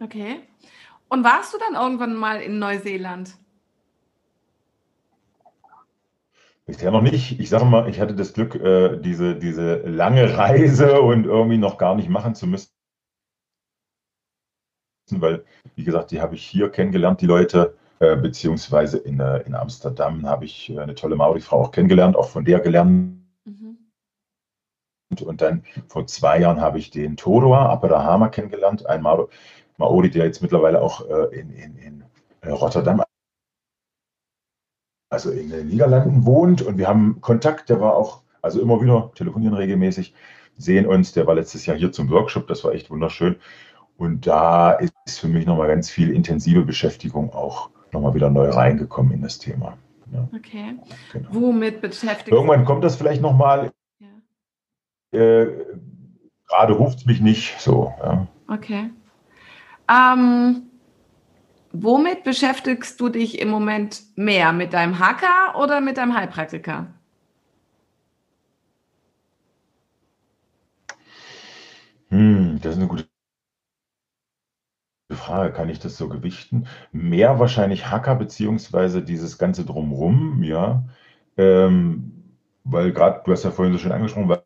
Okay. 0.00 0.40
Und 1.08 1.24
warst 1.24 1.52
du 1.52 1.58
dann 1.58 1.80
irgendwann 1.80 2.14
mal 2.14 2.40
in 2.40 2.58
Neuseeland? 2.58 3.36
Bisher 6.66 6.92
noch 6.92 7.02
nicht. 7.02 7.40
Ich 7.40 7.50
sage 7.50 7.64
mal, 7.64 7.88
ich 7.88 8.00
hatte 8.00 8.14
das 8.14 8.32
Glück, 8.32 8.54
äh, 8.54 8.96
diese, 8.96 9.34
diese 9.34 9.78
lange 9.78 10.38
Reise 10.38 11.00
und 11.02 11.24
irgendwie 11.24 11.58
noch 11.58 11.78
gar 11.78 11.96
nicht 11.96 12.08
machen 12.08 12.36
zu 12.36 12.46
müssen, 12.46 12.70
weil, 15.10 15.44
wie 15.74 15.82
gesagt, 15.82 16.12
die 16.12 16.20
habe 16.20 16.36
ich 16.36 16.46
hier 16.46 16.70
kennengelernt, 16.70 17.20
die 17.20 17.26
Leute, 17.26 17.76
äh, 17.98 18.14
beziehungsweise 18.14 18.98
in, 18.98 19.18
äh, 19.18 19.38
in 19.40 19.56
Amsterdam 19.56 20.24
habe 20.26 20.44
ich 20.44 20.72
eine 20.78 20.94
tolle 20.94 21.16
Maori-Frau 21.16 21.60
auch 21.60 21.72
kennengelernt, 21.72 22.16
auch 22.16 22.28
von 22.28 22.44
der 22.44 22.60
gelernt. 22.60 23.20
Mhm. 23.44 23.78
Und 25.18 25.42
dann 25.42 25.64
vor 25.88 26.06
zwei 26.06 26.38
Jahren 26.38 26.60
habe 26.60 26.78
ich 26.78 26.90
den 26.90 27.16
Toroa 27.16 27.66
Aperahama 27.66 28.28
kennengelernt, 28.28 28.86
ein 28.86 29.02
Ma- 29.02 29.26
Maori, 29.76 30.10
der 30.10 30.26
jetzt 30.26 30.40
mittlerweile 30.40 30.80
auch 30.80 31.08
äh, 31.08 31.38
in, 31.38 31.50
in, 31.50 31.76
in 31.78 32.04
äh, 32.42 32.50
Rotterdam, 32.50 33.02
also 35.10 35.32
in 35.32 35.50
den 35.50 35.66
Niederlanden 35.66 36.24
wohnt. 36.26 36.62
Und 36.62 36.78
wir 36.78 36.86
haben 36.86 37.20
Kontakt, 37.20 37.70
der 37.70 37.80
war 37.80 37.96
auch, 37.96 38.22
also 38.40 38.60
immer 38.60 38.80
wieder 38.80 39.10
telefonieren 39.14 39.54
regelmäßig, 39.54 40.14
sehen 40.56 40.86
uns. 40.86 41.12
Der 41.12 41.26
war 41.26 41.34
letztes 41.34 41.66
Jahr 41.66 41.76
hier 41.76 41.90
zum 41.90 42.08
Workshop, 42.10 42.46
das 42.46 42.62
war 42.62 42.72
echt 42.72 42.88
wunderschön. 42.90 43.36
Und 43.98 44.26
da 44.28 44.72
ist 44.72 45.18
für 45.18 45.28
mich 45.28 45.44
nochmal 45.44 45.68
ganz 45.68 45.90
viel 45.90 46.12
intensive 46.12 46.62
Beschäftigung 46.64 47.32
auch 47.32 47.70
nochmal 47.92 48.14
wieder 48.14 48.30
neu 48.30 48.48
reingekommen 48.48 49.12
in 49.12 49.22
das 49.22 49.38
Thema. 49.40 49.76
Ja, 50.12 50.28
Okay. 50.34 50.76
genau. 51.12 51.28
Womit 51.32 51.80
beschäftigst 51.80 52.28
Irgendwann 52.32 52.64
kommt 52.64 52.84
das 52.84 52.94
vielleicht 52.96 53.20
nochmal. 53.22 53.72
Äh, 55.12 55.46
Gerade 56.48 56.72
ruft 56.72 56.98
es 56.98 57.06
mich 57.06 57.20
nicht 57.20 57.60
so. 57.60 57.94
Ja. 58.02 58.26
Okay. 58.48 58.90
Ähm, 59.88 60.62
womit 61.72 62.24
beschäftigst 62.24 63.00
du 63.00 63.08
dich 63.08 63.40
im 63.40 63.48
Moment 63.48 64.02
mehr? 64.16 64.52
Mit 64.52 64.72
deinem 64.72 64.98
Hacker 64.98 65.58
oder 65.60 65.80
mit 65.80 65.96
deinem 65.96 66.16
Heilpraktiker? 66.16 66.88
Hm, 72.10 72.58
das 72.60 72.72
ist 72.72 72.78
eine 72.78 72.88
gute 72.88 73.06
Frage. 75.12 75.52
Kann 75.52 75.68
ich 75.68 75.78
das 75.78 75.96
so 75.96 76.08
gewichten? 76.08 76.66
Mehr 76.92 77.38
wahrscheinlich 77.38 77.90
Hacker 77.90 78.16
beziehungsweise 78.16 79.02
dieses 79.02 79.38
ganze 79.38 79.64
Drumrum, 79.64 80.42
ja. 80.42 80.84
Ähm, 81.36 82.36
weil 82.64 82.92
gerade, 82.92 83.22
du 83.24 83.32
hast 83.32 83.44
ja 83.44 83.50
vorhin 83.52 83.72
so 83.72 83.78
schön 83.78 83.92
angesprochen, 83.92 84.28
weil 84.28 84.39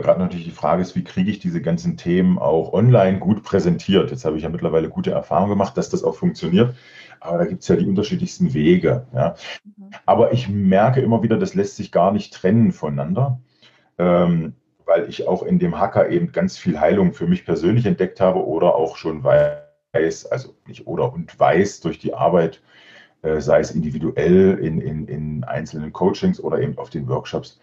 gerade 0.00 0.20
natürlich 0.20 0.46
die 0.46 0.52
Frage 0.52 0.80
ist, 0.80 0.96
wie 0.96 1.04
kriege 1.04 1.30
ich 1.30 1.38
diese 1.38 1.60
ganzen 1.60 1.96
Themen 1.96 2.38
auch 2.38 2.72
online 2.72 3.18
gut 3.18 3.42
präsentiert? 3.42 4.10
Jetzt 4.10 4.24
habe 4.24 4.36
ich 4.36 4.42
ja 4.42 4.48
mittlerweile 4.48 4.88
gute 4.88 5.10
Erfahrungen 5.10 5.50
gemacht, 5.50 5.76
dass 5.76 5.90
das 5.90 6.02
auch 6.02 6.14
funktioniert. 6.14 6.74
Aber 7.20 7.38
da 7.38 7.44
gibt 7.44 7.62
es 7.62 7.68
ja 7.68 7.76
die 7.76 7.86
unterschiedlichsten 7.86 8.54
Wege. 8.54 9.06
Ja. 9.14 9.36
Mhm. 9.64 9.90
Aber 10.06 10.32
ich 10.32 10.48
merke 10.48 11.00
immer 11.00 11.22
wieder, 11.22 11.38
das 11.38 11.54
lässt 11.54 11.76
sich 11.76 11.92
gar 11.92 12.12
nicht 12.12 12.32
trennen 12.32 12.72
voneinander, 12.72 13.38
ähm, 13.98 14.54
weil 14.86 15.08
ich 15.08 15.28
auch 15.28 15.42
in 15.42 15.58
dem 15.58 15.78
Hacker 15.78 16.08
eben 16.08 16.32
ganz 16.32 16.56
viel 16.56 16.80
Heilung 16.80 17.12
für 17.12 17.26
mich 17.26 17.44
persönlich 17.44 17.86
entdeckt 17.86 18.20
habe 18.20 18.44
oder 18.46 18.74
auch 18.74 18.96
schon 18.96 19.22
weiß, 19.22 20.26
also 20.26 20.54
nicht 20.66 20.86
oder 20.86 21.12
und 21.12 21.38
weiß 21.38 21.80
durch 21.80 21.98
die 21.98 22.14
Arbeit, 22.14 22.62
äh, 23.20 23.40
sei 23.40 23.60
es 23.60 23.70
individuell 23.70 24.58
in, 24.58 24.80
in, 24.80 25.06
in 25.06 25.44
einzelnen 25.44 25.92
Coachings 25.92 26.40
oder 26.40 26.60
eben 26.60 26.78
auf 26.78 26.90
den 26.90 27.06
Workshops, 27.08 27.60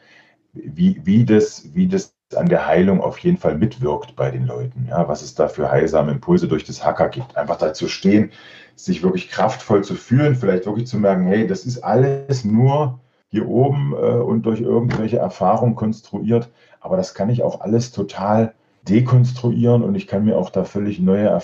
wie, 0.54 1.02
wie, 1.04 1.26
das, 1.26 1.74
wie 1.74 1.88
das 1.88 2.15
an 2.36 2.48
der 2.48 2.68
Heilung 2.68 3.02
auf 3.02 3.18
jeden 3.20 3.38
Fall 3.38 3.58
mitwirkt 3.58 4.15
bei 4.15 4.32
den 4.32 4.46
Leuten. 4.46 4.88
Ja, 4.89 5.08
was 5.08 5.22
es 5.22 5.36
da 5.36 5.48
für 5.48 5.72
heilsame 5.72 6.12
Impulse 6.12 6.48
durch 6.48 6.63
das 6.63 6.86
Hacker 6.86 7.10
gibt. 7.10 7.36
Einfach 7.36 7.58
da 7.58 7.74
zu 7.74 7.88
stehen, 7.88 8.32
sich 8.76 9.04
wirklich 9.04 9.30
kraftvoll 9.30 9.84
zu 9.84 9.96
fühlen, 9.96 10.36
vielleicht 10.36 10.65
wirklich 10.65 10.88
zu 10.88 10.98
merken, 10.98 11.26
hey, 11.26 11.48
das 11.48 11.65
ist 11.65 11.80
alles 11.80 12.46
nur 12.46 13.00
hier 13.30 13.48
oben 13.48 13.94
äh, 13.94 13.98
und 13.98 14.44
durch 14.46 14.62
irgendwelche 14.62 15.18
Erfahrungen 15.18 15.76
konstruiert, 15.76 16.50
aber 16.80 16.98
das 16.98 17.13
kann 17.13 17.30
ich 17.30 17.44
auch 17.44 17.62
alles 17.62 17.92
total 17.92 18.54
dekonstruieren 18.88 19.84
und 19.84 19.96
ich 19.96 20.08
kann 20.08 20.26
mir 20.26 20.38
auch 20.38 20.50
da 20.50 20.63
völlig 20.63 21.00
neue 21.00 21.42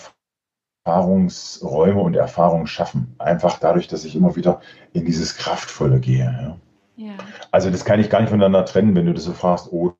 Erfahrungsräume 0.85 2.01
und 2.01 2.15
Erfahrungen 2.15 2.67
schaffen. 2.67 3.15
Einfach 3.19 3.59
dadurch, 3.59 3.87
dass 3.87 4.05
ich 4.05 4.15
immer 4.15 4.35
wieder 4.35 4.61
in 4.93 5.05
dieses 5.05 5.37
Kraftvolle 5.37 5.99
gehe. 5.99 6.25
Ja. 6.25 6.57
Ja. 6.97 7.13
Also 7.51 7.69
das 7.69 7.83
kann 7.83 7.99
ich 7.99 8.09
gar 8.09 8.21
nicht 8.21 8.29
voneinander 8.29 8.63
trennen, 8.65 8.95
wenn 8.95 9.05
du 9.05 9.13
das 9.13 9.25
so 9.25 9.33
fragst, 9.33 9.71
oder, 9.71 9.95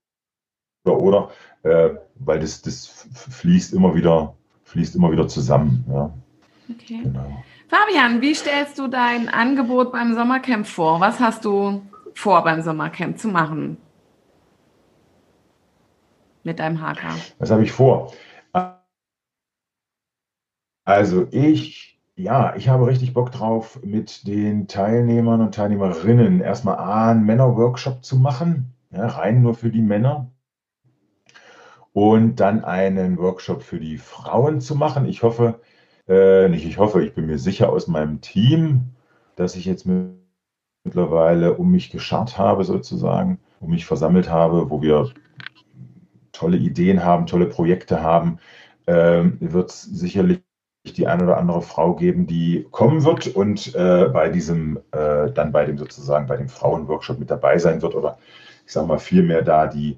oder, 0.94 1.30
äh, 1.64 1.90
weil 2.16 2.40
das, 2.40 2.62
das 2.62 3.08
fließt 3.14 3.74
immer 3.74 3.96
wieder, 3.96 4.36
fließt 4.66 4.96
immer 4.96 5.12
wieder 5.12 5.28
zusammen. 5.28 5.86
Ja, 5.90 6.12
Okay. 6.70 7.02
genau. 7.04 7.44
Fabian, 7.68 8.22
wie 8.22 8.34
stellst 8.34 8.80
du 8.80 8.88
dein 8.88 9.30
Angebot 9.30 9.92
beim 9.92 10.14
Sommercamp 10.14 10.66
vor? 10.66 11.00
Was 11.00 11.20
hast 11.20 11.46
du 11.46 11.82
vor 12.14 12.44
beim 12.44 12.62
Sommercamp 12.62 13.20
zu 13.20 13.28
machen? 13.28 13.78
Mit 16.44 16.60
deinem 16.60 16.82
Haker. 16.82 17.16
Was 17.40 17.52
habe 17.52 17.64
ich 17.64 17.72
vor? 17.72 18.14
Also 20.86 21.28
ich, 21.32 22.00
ja, 22.16 22.56
ich 22.56 22.70
habe 22.70 22.86
richtig 22.88 23.14
Bock 23.14 23.32
drauf, 23.32 23.80
mit 23.84 24.28
den 24.28 24.68
Teilnehmern 24.68 25.42
und 25.42 25.56
Teilnehmerinnen 25.56 26.42
erstmal 26.42 26.78
A, 26.78 27.12
einen 27.12 27.26
Männer-Workshop 27.26 28.06
zu 28.06 28.18
machen, 28.18 28.74
ja, 28.92 29.08
rein 29.08 29.42
nur 29.42 29.56
für 29.56 29.72
die 29.72 29.82
Männer. 29.82 30.30
Und 31.96 32.42
dann 32.42 32.66
einen 32.66 33.18
Workshop 33.18 33.64
für 33.64 33.80
die 33.80 33.98
Frauen 33.98 34.60
zu 34.60 34.76
machen. 34.76 35.06
Ich 35.06 35.24
hoffe, 35.24 35.62
äh, 36.10 36.50
nicht 36.50 36.66
ich 36.66 36.78
hoffe, 36.78 37.02
ich 37.02 37.14
bin 37.14 37.26
mir 37.26 37.40
sicher 37.40 37.70
aus 37.70 37.88
meinem 37.88 38.20
Team, 38.20 38.96
dass 39.38 39.56
ich 39.56 39.64
jetzt 39.64 39.88
mittlerweile 40.84 41.54
um 41.54 41.72
mich 41.72 41.92
geschart 41.92 42.38
habe, 42.38 42.66
sozusagen, 42.66 43.40
um 43.62 43.70
mich 43.70 43.86
versammelt 43.86 44.30
habe, 44.30 44.70
wo 44.70 44.82
wir 44.82 45.10
tolle 46.34 46.58
Ideen 46.58 47.06
haben, 47.06 47.28
tolle 47.28 47.46
Projekte 47.46 48.04
haben, 48.04 48.40
ähm, 48.88 49.38
wird 49.40 49.70
es 49.70 49.84
sicherlich 49.84 50.42
die 50.98 51.08
eine 51.08 51.24
oder 51.24 51.38
andere 51.38 51.62
Frau 51.62 51.96
geben, 51.96 52.28
die 52.28 52.68
kommen 52.72 53.06
wird 53.06 53.28
und 53.28 53.74
äh, 53.74 54.10
bei 54.12 54.28
diesem, 54.28 54.82
äh, 54.92 55.32
dann 55.32 55.54
bei 55.54 55.64
dem 55.64 55.78
sozusagen, 55.78 56.28
bei 56.28 56.36
dem 56.36 56.50
Frauenworkshop 56.50 57.20
mit 57.20 57.32
dabei 57.32 57.58
sein 57.58 57.82
wird 57.82 57.96
oder 57.96 58.18
ich 58.66 58.74
sage 58.74 58.86
mal 58.86 59.00
vielmehr 59.00 59.44
da 59.44 59.68
die 59.68 59.98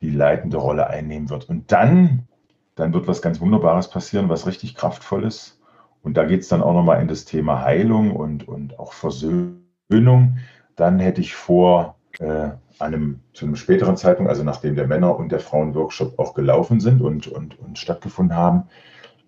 die 0.00 0.10
leitende 0.10 0.58
Rolle 0.58 0.88
einnehmen 0.88 1.30
wird. 1.30 1.48
Und 1.48 1.72
dann, 1.72 2.28
dann 2.74 2.92
wird 2.92 3.08
was 3.08 3.22
ganz 3.22 3.40
Wunderbares 3.40 3.90
passieren, 3.90 4.28
was 4.28 4.46
richtig 4.46 4.74
kraftvolles. 4.74 5.60
Und 6.02 6.16
da 6.16 6.24
geht 6.24 6.42
es 6.42 6.48
dann 6.48 6.62
auch 6.62 6.72
nochmal 6.72 7.02
in 7.02 7.08
das 7.08 7.24
Thema 7.24 7.62
Heilung 7.62 8.14
und, 8.14 8.46
und 8.46 8.78
auch 8.78 8.92
Versöhnung. 8.92 10.38
Dann 10.76 10.98
hätte 11.00 11.20
ich 11.20 11.34
vor, 11.34 11.96
äh, 12.20 12.50
einem, 12.78 13.20
zu 13.32 13.44
einem 13.44 13.56
späteren 13.56 13.96
Zeitpunkt, 13.96 14.30
also 14.30 14.44
nachdem 14.44 14.76
der 14.76 14.86
Männer- 14.86 15.16
und 15.16 15.32
der 15.32 15.40
Frauen-Workshop 15.40 16.18
auch 16.18 16.34
gelaufen 16.34 16.80
sind 16.80 17.00
und, 17.00 17.26
und, 17.26 17.58
und 17.58 17.78
stattgefunden 17.78 18.36
haben, 18.36 18.64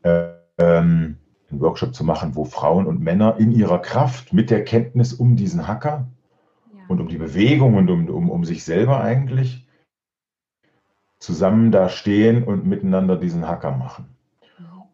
äh, 0.02 0.28
ähm, 0.58 1.16
einen 1.50 1.60
Workshop 1.60 1.94
zu 1.94 2.04
machen, 2.04 2.36
wo 2.36 2.44
Frauen 2.44 2.86
und 2.86 3.00
Männer 3.00 3.36
in 3.38 3.50
ihrer 3.50 3.80
Kraft 3.80 4.32
mit 4.32 4.50
der 4.50 4.64
Kenntnis 4.64 5.12
um 5.12 5.34
diesen 5.34 5.66
Hacker 5.66 6.06
ja. 6.72 6.80
und 6.88 7.00
um 7.00 7.08
die 7.08 7.18
Bewegung 7.18 7.74
und 7.74 7.90
um, 7.90 8.08
um, 8.08 8.30
um 8.30 8.44
sich 8.44 8.64
selber 8.64 9.00
eigentlich 9.00 9.66
zusammen 11.20 11.70
da 11.70 11.88
stehen 11.88 12.42
und 12.42 12.66
miteinander 12.66 13.16
diesen 13.16 13.46
Hacker 13.46 13.70
machen 13.70 14.08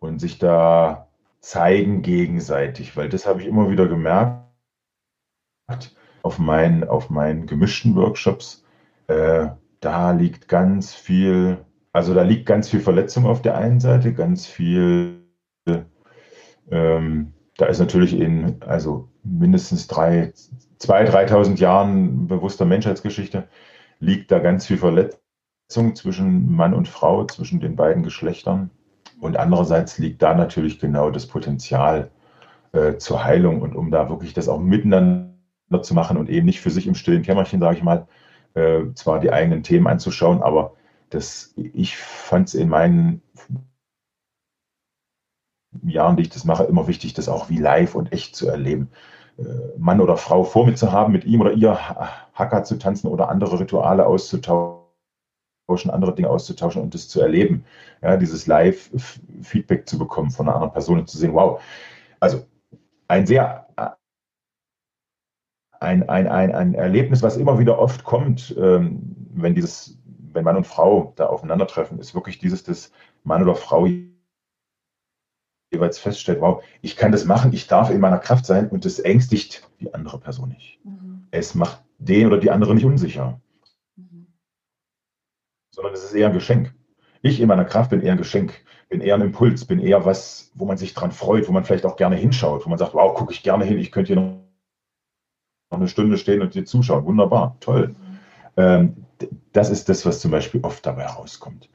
und 0.00 0.20
sich 0.20 0.38
da 0.38 1.08
zeigen 1.40 2.02
gegenseitig, 2.02 2.96
weil 2.96 3.08
das 3.08 3.26
habe 3.26 3.40
ich 3.40 3.46
immer 3.46 3.70
wieder 3.70 3.86
gemerkt 3.86 4.42
auf 6.22 6.38
meinen, 6.38 6.84
auf 6.84 7.08
meinen 7.08 7.46
gemischten 7.46 7.94
Workshops. 7.94 8.64
Äh, 9.06 9.48
da 9.80 10.10
liegt 10.10 10.48
ganz 10.48 10.92
viel, 10.92 11.64
also 11.92 12.12
da 12.12 12.22
liegt 12.22 12.46
ganz 12.46 12.68
viel 12.68 12.80
Verletzung 12.80 13.24
auf 13.24 13.40
der 13.40 13.56
einen 13.56 13.80
Seite, 13.80 14.12
ganz 14.12 14.46
viel 14.46 15.22
ähm, 16.70 17.32
da 17.56 17.66
ist 17.66 17.78
natürlich 17.78 18.18
in 18.18 18.62
also 18.62 19.08
mindestens 19.22 19.86
drei, 19.86 20.32
2.000, 20.80 21.10
3.000 21.10 21.58
Jahren 21.58 22.26
bewusster 22.26 22.64
Menschheitsgeschichte 22.64 23.48
liegt 23.98 24.30
da 24.30 24.40
ganz 24.40 24.66
viel 24.66 24.78
Verletzung 24.78 25.20
zwischen 25.68 26.54
Mann 26.54 26.74
und 26.74 26.88
Frau, 26.88 27.24
zwischen 27.24 27.60
den 27.60 27.76
beiden 27.76 28.02
Geschlechtern. 28.02 28.70
Und 29.20 29.36
andererseits 29.36 29.98
liegt 29.98 30.22
da 30.22 30.34
natürlich 30.34 30.78
genau 30.78 31.10
das 31.10 31.26
Potenzial 31.26 32.10
äh, 32.72 32.96
zur 32.98 33.24
Heilung 33.24 33.62
und 33.62 33.74
um 33.74 33.90
da 33.90 34.08
wirklich 34.08 34.34
das 34.34 34.48
auch 34.48 34.60
miteinander 34.60 35.82
zu 35.82 35.94
machen 35.94 36.16
und 36.16 36.28
eben 36.28 36.46
nicht 36.46 36.60
für 36.60 36.70
sich 36.70 36.86
im 36.86 36.94
stillen 36.94 37.22
Kämmerchen, 37.22 37.60
sage 37.60 37.78
ich 37.78 37.82
mal, 37.82 38.06
äh, 38.54 38.82
zwar 38.94 39.20
die 39.20 39.32
eigenen 39.32 39.62
Themen 39.62 39.86
anzuschauen, 39.86 40.42
aber 40.42 40.74
das, 41.10 41.54
ich 41.56 41.96
fand 41.96 42.48
es 42.48 42.54
in 42.54 42.68
meinen 42.68 43.22
Jahren, 45.82 46.16
die 46.16 46.22
ich 46.22 46.30
das 46.30 46.44
mache, 46.44 46.64
immer 46.64 46.86
wichtig, 46.88 47.14
das 47.14 47.28
auch 47.28 47.48
wie 47.48 47.58
live 47.58 47.94
und 47.94 48.12
echt 48.12 48.36
zu 48.36 48.48
erleben. 48.48 48.90
Äh, 49.38 49.44
Mann 49.78 50.00
oder 50.00 50.16
Frau 50.16 50.44
vor 50.44 50.66
mir 50.66 50.74
zu 50.74 50.92
haben, 50.92 51.12
mit 51.12 51.24
ihm 51.24 51.40
oder 51.40 51.52
ihr 51.52 51.78
Hacker 52.34 52.64
zu 52.64 52.78
tanzen 52.78 53.08
oder 53.08 53.28
andere 53.28 53.60
Rituale 53.60 54.06
auszutauschen, 54.06 54.85
andere 55.68 56.14
Dinge 56.14 56.30
auszutauschen 56.30 56.82
und 56.82 56.94
das 56.94 57.08
zu 57.08 57.20
erleben. 57.20 57.64
Ja, 58.02 58.16
dieses 58.16 58.46
Live-Feedback 58.46 59.88
zu 59.88 59.98
bekommen 59.98 60.30
von 60.30 60.46
einer 60.46 60.54
anderen 60.54 60.72
Person 60.72 61.00
und 61.00 61.08
zu 61.08 61.18
sehen, 61.18 61.34
wow, 61.34 61.60
also 62.20 62.46
ein 63.08 63.26
sehr 63.26 63.66
ein, 65.80 66.08
ein, 66.08 66.26
ein, 66.26 66.54
ein 66.54 66.74
Erlebnis, 66.74 67.22
was 67.22 67.36
immer 67.36 67.58
wieder 67.58 67.78
oft 67.78 68.04
kommt, 68.04 68.54
ähm, 68.58 69.14
wenn 69.34 69.54
dieses, 69.54 69.98
wenn 70.32 70.44
Mann 70.44 70.56
und 70.56 70.66
Frau 70.66 71.12
da 71.16 71.26
aufeinandertreffen, 71.26 71.98
ist 71.98 72.14
wirklich 72.14 72.38
dieses, 72.38 72.62
dass 72.62 72.92
Mann 73.24 73.42
oder 73.42 73.54
Frau 73.54 73.86
jeweils 75.72 75.98
feststellt, 75.98 76.40
wow, 76.40 76.62
ich 76.80 76.96
kann 76.96 77.12
das 77.12 77.24
machen, 77.24 77.52
ich 77.52 77.66
darf 77.66 77.90
in 77.90 78.00
meiner 78.00 78.18
Kraft 78.18 78.46
sein 78.46 78.68
und 78.68 78.84
das 78.84 78.98
ängstigt 78.98 79.68
die 79.80 79.92
andere 79.92 80.18
Person 80.18 80.48
nicht. 80.48 80.78
Mhm. 80.84 81.26
Es 81.30 81.54
macht 81.54 81.82
den 81.98 82.28
oder 82.28 82.38
die 82.38 82.50
andere 82.50 82.74
nicht 82.74 82.84
unsicher. 82.84 83.40
Sondern 85.76 85.92
es 85.92 86.02
ist 86.02 86.14
eher 86.14 86.28
ein 86.28 86.32
Geschenk. 86.32 86.74
Ich 87.20 87.38
in 87.38 87.48
meiner 87.48 87.66
Kraft 87.66 87.90
bin 87.90 88.00
eher 88.00 88.12
ein 88.12 88.18
Geschenk, 88.18 88.64
bin 88.88 89.02
eher 89.02 89.14
ein 89.14 89.20
Impuls, 89.20 89.66
bin 89.66 89.78
eher 89.78 90.06
was, 90.06 90.50
wo 90.54 90.64
man 90.64 90.78
sich 90.78 90.94
dran 90.94 91.12
freut, 91.12 91.48
wo 91.48 91.52
man 91.52 91.64
vielleicht 91.64 91.84
auch 91.84 91.96
gerne 91.96 92.16
hinschaut, 92.16 92.64
wo 92.64 92.70
man 92.70 92.78
sagt, 92.78 92.94
wow, 92.94 93.14
gucke 93.14 93.34
ich 93.34 93.42
gerne 93.42 93.64
hin, 93.64 93.78
ich 93.78 93.92
könnte 93.92 94.14
hier 94.14 94.22
noch 94.22 94.38
eine 95.70 95.88
Stunde 95.88 96.16
stehen 96.16 96.40
und 96.40 96.54
dir 96.54 96.64
zuschauen. 96.64 97.04
Wunderbar, 97.04 97.56
toll. 97.60 97.94
Ähm, 98.56 99.04
das 99.52 99.68
ist 99.68 99.90
das, 99.90 100.06
was 100.06 100.20
zum 100.20 100.30
Beispiel 100.30 100.62
oft 100.62 100.84
dabei 100.86 101.06
rauskommt. 101.06 101.68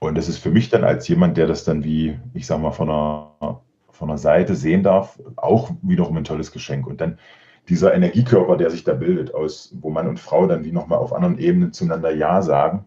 Und 0.00 0.18
das 0.18 0.28
ist 0.28 0.38
für 0.38 0.50
mich 0.50 0.68
dann 0.68 0.82
als 0.82 1.06
jemand, 1.06 1.36
der 1.36 1.46
das 1.46 1.62
dann 1.62 1.84
wie, 1.84 2.18
ich 2.34 2.46
sag 2.46 2.60
mal, 2.60 2.72
von 2.72 2.90
einer, 2.90 3.62
von 3.90 4.10
einer 4.10 4.18
Seite 4.18 4.56
sehen 4.56 4.82
darf, 4.82 5.20
auch 5.36 5.70
wiederum 5.82 6.16
ein 6.16 6.24
tolles 6.24 6.50
Geschenk. 6.50 6.86
Und 6.88 7.00
dann 7.00 7.18
dieser 7.68 7.94
Energiekörper, 7.94 8.56
der 8.56 8.70
sich 8.70 8.82
da 8.82 8.94
bildet, 8.94 9.34
aus, 9.34 9.72
wo 9.80 9.90
Mann 9.90 10.08
und 10.08 10.18
Frau 10.18 10.48
dann 10.48 10.64
wie 10.64 10.72
nochmal 10.72 10.98
auf 10.98 11.12
anderen 11.12 11.38
Ebenen 11.38 11.72
zueinander 11.72 12.12
Ja 12.12 12.42
sagen. 12.42 12.86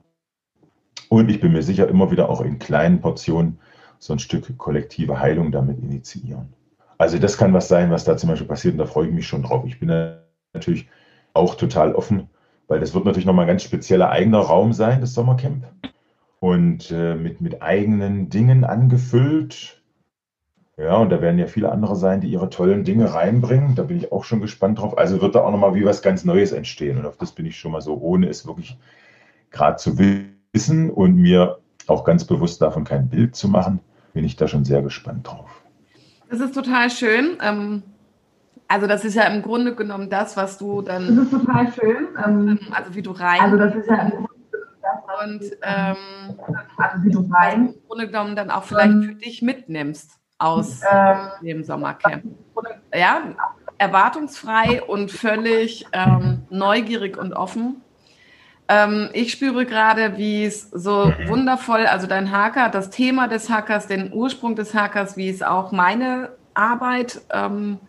Und 1.09 1.29
ich 1.29 1.41
bin 1.41 1.51
mir 1.51 1.63
sicher, 1.63 1.89
immer 1.89 2.11
wieder 2.11 2.29
auch 2.29 2.41
in 2.41 2.59
kleinen 2.59 3.01
Portionen 3.01 3.59
so 3.97 4.13
ein 4.13 4.19
Stück 4.19 4.57
kollektive 4.57 5.19
Heilung 5.19 5.51
damit 5.51 5.79
initiieren. 5.79 6.53
Also 6.97 7.17
das 7.17 7.37
kann 7.37 7.53
was 7.53 7.67
sein, 7.67 7.91
was 7.91 8.03
da 8.03 8.15
zum 8.15 8.29
Beispiel 8.29 8.47
passiert 8.47 8.73
und 8.73 8.77
da 8.77 8.85
freue 8.85 9.07
ich 9.07 9.13
mich 9.13 9.27
schon 9.27 9.43
drauf. 9.43 9.63
Ich 9.65 9.79
bin 9.79 9.89
natürlich 10.53 10.87
auch 11.33 11.55
total 11.55 11.95
offen, 11.95 12.29
weil 12.67 12.79
das 12.79 12.93
wird 12.93 13.05
natürlich 13.05 13.25
nochmal 13.25 13.45
ein 13.45 13.49
ganz 13.49 13.63
spezieller 13.63 14.09
eigener 14.09 14.39
Raum 14.39 14.71
sein, 14.71 15.01
das 15.01 15.13
Sommercamp 15.13 15.65
und 16.39 16.91
äh, 16.91 17.15
mit, 17.15 17.41
mit 17.41 17.61
eigenen 17.61 18.29
Dingen 18.29 18.63
angefüllt. 18.63 19.81
Ja, 20.77 20.95
und 20.97 21.09
da 21.09 21.21
werden 21.21 21.39
ja 21.39 21.47
viele 21.47 21.71
andere 21.71 21.95
sein, 21.95 22.21
die 22.21 22.29
ihre 22.29 22.49
tollen 22.49 22.85
Dinge 22.85 23.13
reinbringen. 23.13 23.75
Da 23.75 23.83
bin 23.83 23.97
ich 23.97 24.13
auch 24.13 24.23
schon 24.23 24.39
gespannt 24.39 24.79
drauf. 24.79 24.97
Also 24.97 25.21
wird 25.21 25.35
da 25.35 25.41
auch 25.41 25.51
nochmal 25.51 25.75
wie 25.75 25.83
was 25.83 26.01
ganz 26.01 26.23
Neues 26.23 26.53
entstehen. 26.53 26.97
Und 26.97 27.05
auf 27.05 27.17
das 27.17 27.33
bin 27.33 27.45
ich 27.45 27.59
schon 27.59 27.73
mal 27.73 27.81
so, 27.81 27.97
ohne 27.97 28.29
es 28.29 28.47
wirklich 28.47 28.77
gerade 29.51 29.75
zu 29.75 29.97
wissen 29.97 30.38
und 30.89 31.15
mir 31.15 31.59
auch 31.87 32.03
ganz 32.03 32.25
bewusst 32.25 32.61
davon 32.61 32.83
kein 32.83 33.09
Bild 33.09 33.35
zu 33.35 33.47
machen, 33.47 33.79
bin 34.13 34.23
ich 34.23 34.35
da 34.35 34.47
schon 34.47 34.65
sehr 34.65 34.81
gespannt 34.81 35.27
drauf. 35.27 35.49
Das 36.29 36.39
ist 36.39 36.53
total 36.53 36.89
schön. 36.89 37.37
Ähm, 37.41 37.83
also 38.67 38.85
das 38.85 39.03
ist 39.03 39.15
ja 39.15 39.23
im 39.23 39.41
Grunde 39.41 39.73
genommen 39.75 40.09
das, 40.09 40.37
was 40.37 40.57
du 40.57 40.81
dann. 40.81 41.15
Das 41.15 41.25
ist 41.25 41.31
total 41.31 41.73
schön. 41.73 42.07
Ähm, 42.23 42.59
also 42.71 42.93
wie 42.93 43.01
du 43.01 43.11
rein. 43.11 43.39
Also 43.41 43.57
das 43.57 43.75
ist 43.75 43.87
ja 43.87 44.01
im 44.01 44.09
Grunde 44.11 44.29
und 45.23 45.43
ähm, 45.63 45.97
also 46.77 47.03
wie 47.03 47.09
du 47.09 47.29
rein 47.31 47.73
im 47.73 47.87
Grunde 47.87 48.07
genommen 48.07 48.35
dann 48.35 48.51
auch 48.51 48.63
vielleicht 48.63 49.03
für 49.03 49.15
dich 49.15 49.41
mitnimmst 49.41 50.19
aus 50.37 50.81
ähm, 50.89 51.17
dem 51.41 51.63
Sommercamp. 51.63 52.23
Ja, 52.93 53.21
erwartungsfrei 53.77 54.81
und 54.83 55.11
völlig 55.11 55.85
ähm, 55.93 56.43
neugierig 56.49 57.17
und 57.17 57.33
offen. 57.33 57.81
Ähm, 58.71 59.09
ich 59.13 59.31
spüre 59.31 59.65
gerade, 59.65 60.15
wie 60.17 60.45
es 60.45 60.69
so 60.69 61.11
wundervoll, 61.25 61.87
also 61.87 62.05
dein 62.05 62.31
Hacker, 62.31 62.69
das 62.69 62.91
Thema 62.91 63.27
des 63.27 63.49
Hackers, 63.49 63.87
den 63.87 64.13
Ursprung 64.13 64.55
des 64.55 64.75
Hackers, 64.75 65.17
wie 65.17 65.27
es 65.27 65.41
auch 65.41 65.71
meine 65.71 66.29
Arbeit 66.53 67.21
ähm, 67.31 67.79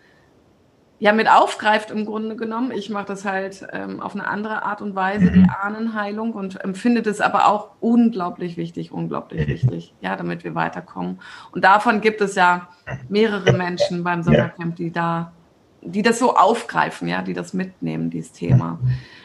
ja 0.99 1.13
mit 1.13 1.31
aufgreift 1.31 1.91
im 1.91 2.07
Grunde 2.07 2.35
genommen. 2.35 2.71
Ich 2.71 2.89
mache 2.89 3.05
das 3.07 3.27
halt 3.27 3.67
ähm, 3.73 4.01
auf 4.01 4.15
eine 4.15 4.27
andere 4.27 4.63
Art 4.63 4.81
und 4.81 4.95
Weise, 4.95 5.31
die 5.31 5.41
mhm. 5.41 5.51
Ahnenheilung 5.63 6.33
und 6.33 6.65
empfinde 6.65 7.03
das 7.03 7.21
aber 7.21 7.49
auch 7.49 7.73
unglaublich 7.81 8.57
wichtig, 8.57 8.91
unglaublich 8.91 9.49
wichtig, 9.49 9.95
ja, 10.01 10.17
damit 10.17 10.45
wir 10.45 10.55
weiterkommen. 10.55 11.21
Und 11.53 11.63
davon 11.63 12.01
gibt 12.01 12.23
es 12.23 12.37
ja 12.37 12.69
mehrere 13.11 13.53
Menschen 13.53 14.03
beim 14.03 14.23
Sommercamp, 14.23 14.77
die 14.77 14.93
da, 14.93 15.33
die 15.83 16.01
das 16.01 16.19
so 16.19 16.37
aufgreifen, 16.37 17.07
ja, 17.07 17.21
die 17.21 17.35
das 17.35 17.53
mitnehmen, 17.53 18.09
dieses 18.09 18.33
Thema. 18.33 18.79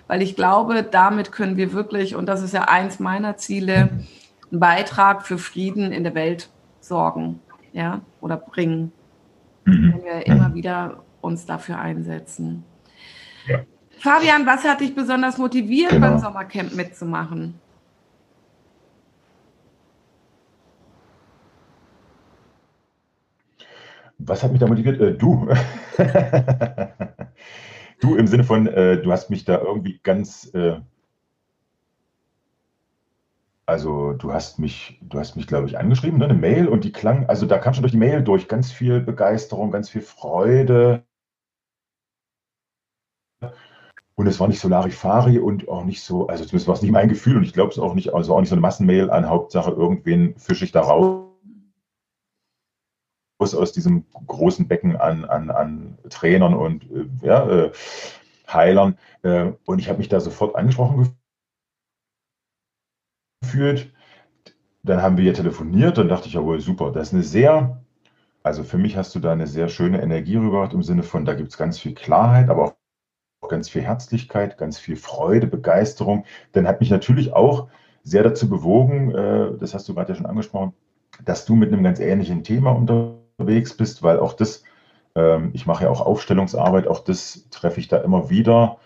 Weil 0.07 0.21
ich 0.21 0.35
glaube, 0.35 0.83
damit 0.83 1.31
können 1.31 1.57
wir 1.57 1.73
wirklich, 1.73 2.15
und 2.15 2.27
das 2.27 2.43
ist 2.43 2.53
ja 2.53 2.63
eins 2.63 2.99
meiner 2.99 3.37
Ziele, 3.37 3.89
einen 4.51 4.59
Beitrag 4.59 5.25
für 5.25 5.37
Frieden 5.37 5.91
in 5.91 6.03
der 6.03 6.13
Welt 6.13 6.49
sorgen, 6.79 7.39
ja, 7.73 8.01
oder 8.21 8.37
bringen. 8.37 8.91
Mhm. 9.65 9.93
Wenn 9.93 10.03
wir 10.03 10.27
immer 10.27 10.53
wieder 10.53 11.03
uns 11.21 11.45
dafür 11.45 11.79
einsetzen. 11.79 12.63
Ja. 13.47 13.59
Fabian, 13.99 14.45
was 14.45 14.63
hat 14.63 14.81
dich 14.81 14.93
besonders 14.93 15.37
motiviert, 15.37 15.91
genau. 15.91 16.09
beim 16.09 16.19
Sommercamp 16.19 16.75
mitzumachen? 16.75 17.59
Was 24.19 24.43
hat 24.43 24.51
mich 24.51 24.59
da 24.59 24.67
motiviert? 24.67 25.01
Äh, 25.01 25.13
du. 25.15 25.49
du 27.99 28.15
im 28.15 28.27
Sinne 28.27 28.43
von, 28.43 28.67
äh, 28.67 29.01
du 29.01 29.12
hast 29.12 29.29
mich 29.29 29.45
da 29.45 29.60
irgendwie 29.60 29.99
ganz, 30.03 30.53
äh, 30.53 30.79
also 33.65 34.13
du 34.13 34.31
hast 34.31 34.60
mich, 34.60 34.99
du 35.01 35.19
hast 35.19 35.36
mich, 35.36 35.47
glaube 35.47 35.67
ich, 35.67 35.77
angeschrieben, 35.77 36.19
ne? 36.19 36.25
eine 36.25 36.34
Mail 36.36 36.67
und 36.67 36.84
die 36.84 36.91
klang, 36.91 37.25
also 37.27 37.45
da 37.45 37.58
kam 37.58 37.73
schon 37.73 37.81
durch 37.81 37.93
die 37.93 37.97
Mail 37.97 38.23
durch 38.23 38.47
ganz 38.47 38.71
viel 38.71 38.99
Begeisterung, 39.01 39.71
ganz 39.71 39.89
viel 39.89 40.01
Freude. 40.01 41.03
Und 44.15 44.27
es 44.27 44.39
war 44.39 44.47
nicht 44.47 44.60
so 44.60 44.69
Larifari 44.69 45.39
und 45.39 45.67
auch 45.67 45.84
nicht 45.84 46.01
so, 46.01 46.27
also 46.27 46.45
zumindest 46.45 46.67
war 46.67 46.75
es 46.75 46.81
nicht 46.81 46.91
mein 46.91 47.10
Gefühl 47.10 47.38
und 47.38 47.43
ich 47.43 47.53
glaube 47.53 47.71
es 47.71 47.79
auch 47.79 47.95
nicht, 47.95 48.13
also 48.13 48.36
auch 48.36 48.39
nicht 48.39 48.49
so 48.49 48.55
eine 48.55 48.62
Massenmail 48.62 49.10
an 49.10 49.27
Hauptsache 49.27 49.71
irgendwen 49.71 50.38
fische 50.38 50.63
ich 50.63 50.71
da 50.71 50.81
raus 50.81 51.24
aus 53.38 53.71
diesem 53.74 54.06
großen 54.28 54.67
Becken 54.67 54.95
an, 54.95 55.26
an, 55.26 55.50
an 55.50 55.98
Trainern 56.10 56.54
und 56.54 56.84
äh, 56.91 57.06
ja, 57.21 57.50
äh, 57.50 57.71
Heilern. 58.48 58.98
Äh, 59.24 59.52
und 59.65 59.80
ich 59.80 59.89
habe 59.89 59.98
mich 59.98 60.10
da 60.10 60.19
sofort 60.19 60.56
angesprochen 60.56 61.15
gefühlt. 63.41 63.91
Dann 64.84 65.02
haben 65.02 65.17
wir 65.17 65.34
telefoniert, 65.34 65.98
dann 65.98 66.10
dachte 66.10 66.28
ich, 66.28 66.34
jawohl, 66.34 66.60
super. 66.60 66.91
Das 66.91 67.08
ist 67.08 67.13
eine 67.13 67.24
sehr, 67.24 67.84
also 68.43 68.63
für 68.63 68.78
mich 68.78 68.98
hast 68.98 69.15
du 69.15 69.19
da 69.19 69.32
eine 69.32 69.48
sehr 69.48 69.67
schöne 69.67 70.02
Energie 70.02 70.36
rübergebracht 70.36 70.74
im 70.74 70.84
Sinne 70.84 71.04
von, 71.04 71.26
da 71.26 71.34
gibt 71.34 71.50
es 71.50 71.58
ganz 71.58 71.80
viel 71.80 71.93
Klarheit, 71.93 72.50
aber 72.50 72.76
auch 73.41 73.50
ganz 73.50 73.69
viel 73.69 73.82
Herzlichkeit, 73.82 74.58
ganz 74.58 74.78
viel 74.78 74.95
Freude, 74.95 75.48
Begeisterung. 75.48 76.26
Dann 76.52 76.67
hat 76.67 76.82
mich 76.82 76.91
natürlich 76.91 77.34
auch 77.34 77.67
sehr 78.04 78.24
dazu 78.24 78.48
bewogen, 78.50 79.12
äh, 79.15 79.58
das 79.58 79.74
hast 79.74 79.89
du 79.89 79.95
gerade 79.95 80.13
ja 80.13 80.15
schon 80.15 80.28
angesprochen, 80.28 80.74
dass 81.24 81.45
du 81.45 81.56
mit 81.56 81.74
einem 81.74 81.84
ganz 81.84 82.00
ähnlichen 82.00 82.43
Thema 82.43 82.71
unterwegs 83.38 83.76
bist, 83.76 84.04
weil 84.04 84.19
auch 84.19 84.34
das, 84.34 84.63
ähm, 85.15 85.52
ich 85.54 85.65
mache 85.65 85.86
ja 85.86 85.89
auch 85.89 86.02
Aufstellungsarbeit, 86.02 86.88
auch 86.88 87.00
das 87.00 87.48
treffe 87.50 87.80
ich 87.80 87.88
da 87.88 87.98
immer 87.98 88.30
wieder, 88.30 88.78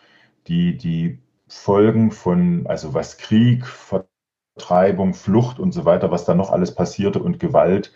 die, 0.47 0.77
die 0.77 1.19
Folgen 1.47 2.11
von, 2.11 2.65
also 2.67 2.93
was 2.93 3.17
Krieg, 3.17 3.65
Vertreibung, 3.65 5.13
Flucht 5.13 5.59
und 5.59 5.71
so 5.71 5.85
weiter, 5.85 6.11
was 6.11 6.25
da 6.25 6.33
noch 6.33 6.51
alles 6.51 6.73
passierte 6.73 7.21
und 7.21 7.39
Gewalt, 7.39 7.93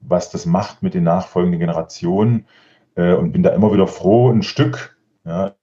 was 0.00 0.30
das 0.30 0.46
macht 0.46 0.82
mit 0.82 0.94
den 0.94 1.04
nachfolgenden 1.04 1.60
Generationen. 1.60 2.46
Äh, 2.94 3.14
und 3.14 3.32
bin 3.32 3.42
da 3.42 3.50
immer 3.50 3.72
wieder 3.72 3.86
froh, 3.86 4.30
ein 4.30 4.42
Stück, 4.42 4.96
ja, 5.24 5.54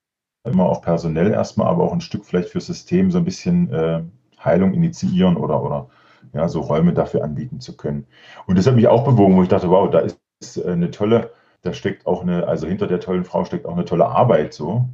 immer 0.43 0.65
auch 0.67 0.82
personell 0.82 1.32
erstmal, 1.32 1.67
aber 1.67 1.84
auch 1.84 1.93
ein 1.93 2.02
Stück 2.02 2.26
vielleicht 2.26 2.50
fürs 2.50 2.67
System 2.67 3.12
so 3.12 3.17
ein 3.17 3.26
bisschen 3.26 3.71
äh, 3.73 4.04
Heilung 4.43 4.73
initiieren 4.73 5.36
oder, 5.36 5.62
oder 5.63 5.89
ja, 6.34 6.47
so 6.47 6.62
Räume 6.62 6.93
dafür 6.93 7.23
anbieten 7.23 7.60
zu 7.60 7.76
können. 7.76 8.08
Und 8.45 8.58
das 8.58 8.67
hat 8.67 8.76
mich 8.76 8.88
auch 8.88 9.04
bewogen, 9.04 9.36
wo 9.36 9.43
ich 9.43 9.50
dachte, 9.50 9.69
wow, 9.69 9.89
da 9.89 10.00
ist 10.00 10.19
äh, 10.58 10.71
eine 10.71 10.91
tolle, 10.91 11.32
da 11.62 11.73
steckt 11.73 12.06
auch 12.06 12.21
eine, 12.21 12.47
also 12.47 12.67
hinter 12.67 12.88
der 12.88 13.00
tollen 13.00 13.26
Frau 13.26 13.45
steckt 13.45 13.65
auch 13.65 13.73
eine 13.73 13.86
tolle 13.86 14.08
Arbeit 14.08 14.54
so. 14.54 14.88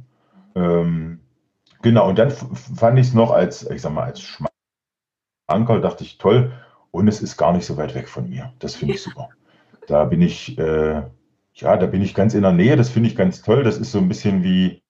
Ähm, 0.54 1.20
genau, 1.82 2.08
und 2.08 2.18
dann 2.18 2.30
fand 2.30 2.98
ich 2.98 3.08
es 3.08 3.14
noch 3.14 3.30
als, 3.30 3.68
ich 3.70 3.82
sag 3.82 3.92
mal, 3.92 4.04
als 4.04 4.20
Schmankerl, 4.20 5.80
dachte 5.80 6.04
ich, 6.04 6.18
toll, 6.18 6.52
und 6.90 7.08
es 7.08 7.20
ist 7.20 7.36
gar 7.36 7.52
nicht 7.52 7.66
so 7.66 7.76
weit 7.76 7.94
weg 7.94 8.08
von 8.08 8.28
mir. 8.28 8.52
Das 8.58 8.74
finde 8.74 8.94
ich 8.94 9.02
super. 9.04 9.28
Da 9.86 10.04
bin 10.04 10.22
ich, 10.22 10.58
äh, 10.58 11.02
ja, 11.54 11.76
da 11.76 11.86
bin 11.86 12.02
ich 12.02 12.14
ganz 12.14 12.34
in 12.34 12.42
der 12.42 12.52
Nähe, 12.52 12.76
das 12.76 12.88
finde 12.88 13.08
ich 13.08 13.16
ganz 13.16 13.42
toll. 13.42 13.62
Das 13.62 13.78
ist 13.78 13.92
so 13.92 13.98
ein 13.98 14.08
bisschen 14.08 14.42
wie, 14.42 14.82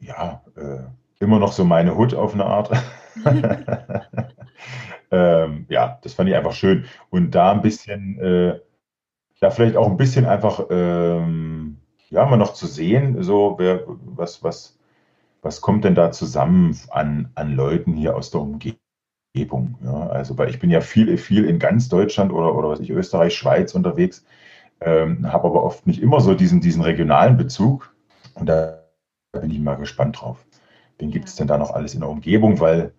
ja, 0.00 0.42
äh, 0.56 0.84
immer 1.20 1.38
noch 1.38 1.52
so 1.52 1.64
meine 1.64 1.96
Hut 1.96 2.14
auf 2.14 2.34
eine 2.34 2.46
Art. 2.46 2.70
ähm, 5.10 5.66
ja, 5.68 5.98
das 6.02 6.14
fand 6.14 6.28
ich 6.28 6.36
einfach 6.36 6.52
schön. 6.52 6.86
Und 7.10 7.32
da 7.32 7.52
ein 7.52 7.62
bisschen, 7.62 8.18
äh, 8.20 8.60
ja, 9.40 9.50
vielleicht 9.50 9.76
auch 9.76 9.86
ein 9.88 9.96
bisschen 9.96 10.26
einfach, 10.26 10.66
ähm, 10.70 11.78
ja, 12.10 12.26
mal 12.26 12.36
noch 12.36 12.54
zu 12.54 12.66
sehen, 12.66 13.22
so, 13.22 13.54
wer, 13.58 13.84
was, 13.86 14.42
was, 14.42 14.78
was 15.42 15.60
kommt 15.60 15.84
denn 15.84 15.94
da 15.94 16.10
zusammen 16.10 16.76
an, 16.90 17.30
an 17.34 17.54
Leuten 17.54 17.94
hier 17.94 18.16
aus 18.16 18.30
der 18.30 18.40
Umgebung? 18.40 19.78
Ja, 19.84 20.08
also, 20.08 20.36
weil 20.38 20.50
ich 20.50 20.58
bin 20.58 20.70
ja 20.70 20.80
viel, 20.80 21.16
viel 21.18 21.44
in 21.44 21.58
ganz 21.58 21.88
Deutschland 21.88 22.32
oder, 22.32 22.54
oder 22.54 22.70
was 22.70 22.80
ich, 22.80 22.90
Österreich, 22.90 23.36
Schweiz 23.36 23.74
unterwegs, 23.74 24.24
ähm, 24.80 25.30
habe 25.30 25.48
aber 25.48 25.62
oft 25.64 25.86
nicht 25.86 26.02
immer 26.02 26.20
so 26.20 26.34
diesen, 26.34 26.60
diesen 26.60 26.82
regionalen 26.82 27.36
Bezug. 27.36 27.94
Und 28.34 28.46
da 28.48 28.84
bin 29.32 29.50
ich 29.50 29.60
mal 29.60 29.76
gespannt 29.76 30.20
drauf. 30.20 30.44
Wen 30.98 31.10
gibt 31.10 31.28
es 31.28 31.36
denn 31.36 31.46
da 31.46 31.58
noch 31.58 31.72
alles 31.72 31.94
in 31.94 32.00
der 32.00 32.08
Umgebung? 32.08 32.60
Weil 32.60 32.92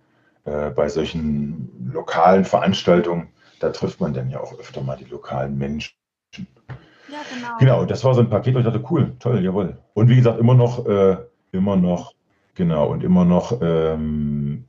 äh, 0.46 0.70
bei 0.70 0.88
solchen 0.90 1.92
lokalen 1.94 2.46
Veranstaltungen, 2.46 3.30
da 3.60 3.70
trifft 3.72 4.00
man 4.00 4.14
dann 4.14 4.30
ja 4.30 4.40
auch 4.40 4.58
öfter 4.60 4.82
mal 4.82 4.98
die 4.98 5.06
lokalen 5.06 5.58
Menschen. 5.58 5.99
Ja, 6.38 7.22
genau. 7.34 7.58
Genau, 7.60 7.86
das 7.86 8.04
war 8.04 8.14
so 8.14 8.22
ein 8.22 8.30
Paket, 8.30 8.56
wo 8.56 8.60
ich 8.60 8.66
dachte, 8.66 8.84
cool, 8.90 9.16
toll, 9.20 9.44
jawohl. 9.44 9.78
Und 9.94 10.10
wie 10.10 10.16
gesagt, 10.16 10.40
immer 10.40 10.54
noch, 10.54 10.86
äh, 10.86 11.18
immer 11.52 11.76
noch, 11.76 12.14
genau, 12.56 12.88
und 12.88 13.04
immer 13.04 13.26
noch 13.26 13.60
ähm, 13.62 14.66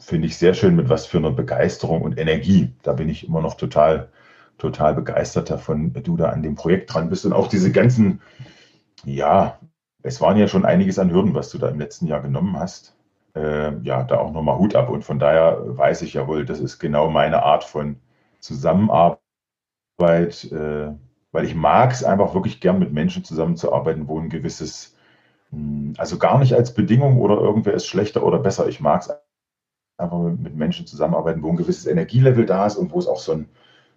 finde 0.00 0.26
ich 0.26 0.36
sehr 0.36 0.54
schön, 0.54 0.76
mit 0.76 0.88
was 0.88 1.06
für 1.06 1.18
einer 1.18 1.30
Begeisterung 1.30 2.02
und 2.02 2.18
Energie. 2.18 2.72
Da 2.82 2.94
bin 2.94 3.08
ich 3.08 3.26
immer 3.28 3.42
noch 3.42 3.54
total, 3.54 4.08
total 4.58 4.94
begeistert 4.94 5.50
davon, 5.50 5.92
du 5.92 6.16
da 6.16 6.30
an 6.30 6.42
dem 6.42 6.54
Projekt 6.54 6.92
dran 6.92 7.10
bist 7.10 7.26
und 7.26 7.32
auch 7.32 7.48
diese 7.48 7.70
ganzen, 7.70 8.20
ja, 9.04 9.58
es 10.02 10.20
waren 10.20 10.38
ja 10.38 10.48
schon 10.48 10.64
einiges 10.64 10.98
an 10.98 11.12
Hürden, 11.12 11.34
was 11.34 11.50
du 11.50 11.58
da 11.58 11.68
im 11.68 11.78
letzten 11.78 12.06
Jahr 12.06 12.22
genommen 12.22 12.58
hast 12.58 12.96
äh, 13.34 13.76
ja, 13.82 14.02
da 14.02 14.18
auch 14.18 14.32
nochmal 14.32 14.58
Hut 14.58 14.74
ab. 14.74 14.88
Und 14.90 15.04
von 15.04 15.18
daher 15.18 15.58
weiß 15.64 16.02
ich 16.02 16.14
ja 16.14 16.26
wohl, 16.26 16.44
das 16.44 16.60
ist 16.60 16.78
genau 16.78 17.10
meine 17.10 17.42
Art 17.42 17.64
von 17.64 17.96
Zusammenarbeit, 18.40 19.18
äh, 20.00 20.92
weil 21.32 21.44
ich 21.44 21.54
mag 21.54 21.92
es 21.92 22.04
einfach 22.04 22.34
wirklich 22.34 22.60
gern 22.60 22.78
mit 22.78 22.92
Menschen 22.92 23.24
zusammenzuarbeiten, 23.24 24.08
wo 24.08 24.18
ein 24.18 24.28
gewisses, 24.28 24.96
mh, 25.50 25.58
hm, 25.58 25.94
also 25.98 26.18
gar 26.18 26.38
nicht 26.38 26.54
als 26.54 26.74
Bedingung 26.74 27.20
oder 27.20 27.36
irgendwer 27.38 27.74
ist 27.74 27.86
schlechter 27.86 28.22
oder 28.22 28.38
besser. 28.38 28.68
Ich 28.68 28.80
mag 28.80 29.02
es 29.02 29.10
einfach 29.98 30.18
mit 30.18 30.56
Menschen 30.56 30.86
zusammenarbeiten, 30.86 31.42
wo 31.42 31.50
ein 31.50 31.56
gewisses 31.56 31.86
Energielevel 31.86 32.46
da 32.46 32.66
ist 32.66 32.76
und 32.76 32.92
wo 32.92 32.98
es 32.98 33.06
auch 33.06 33.18
so 33.18 33.32
ein, 33.32 33.48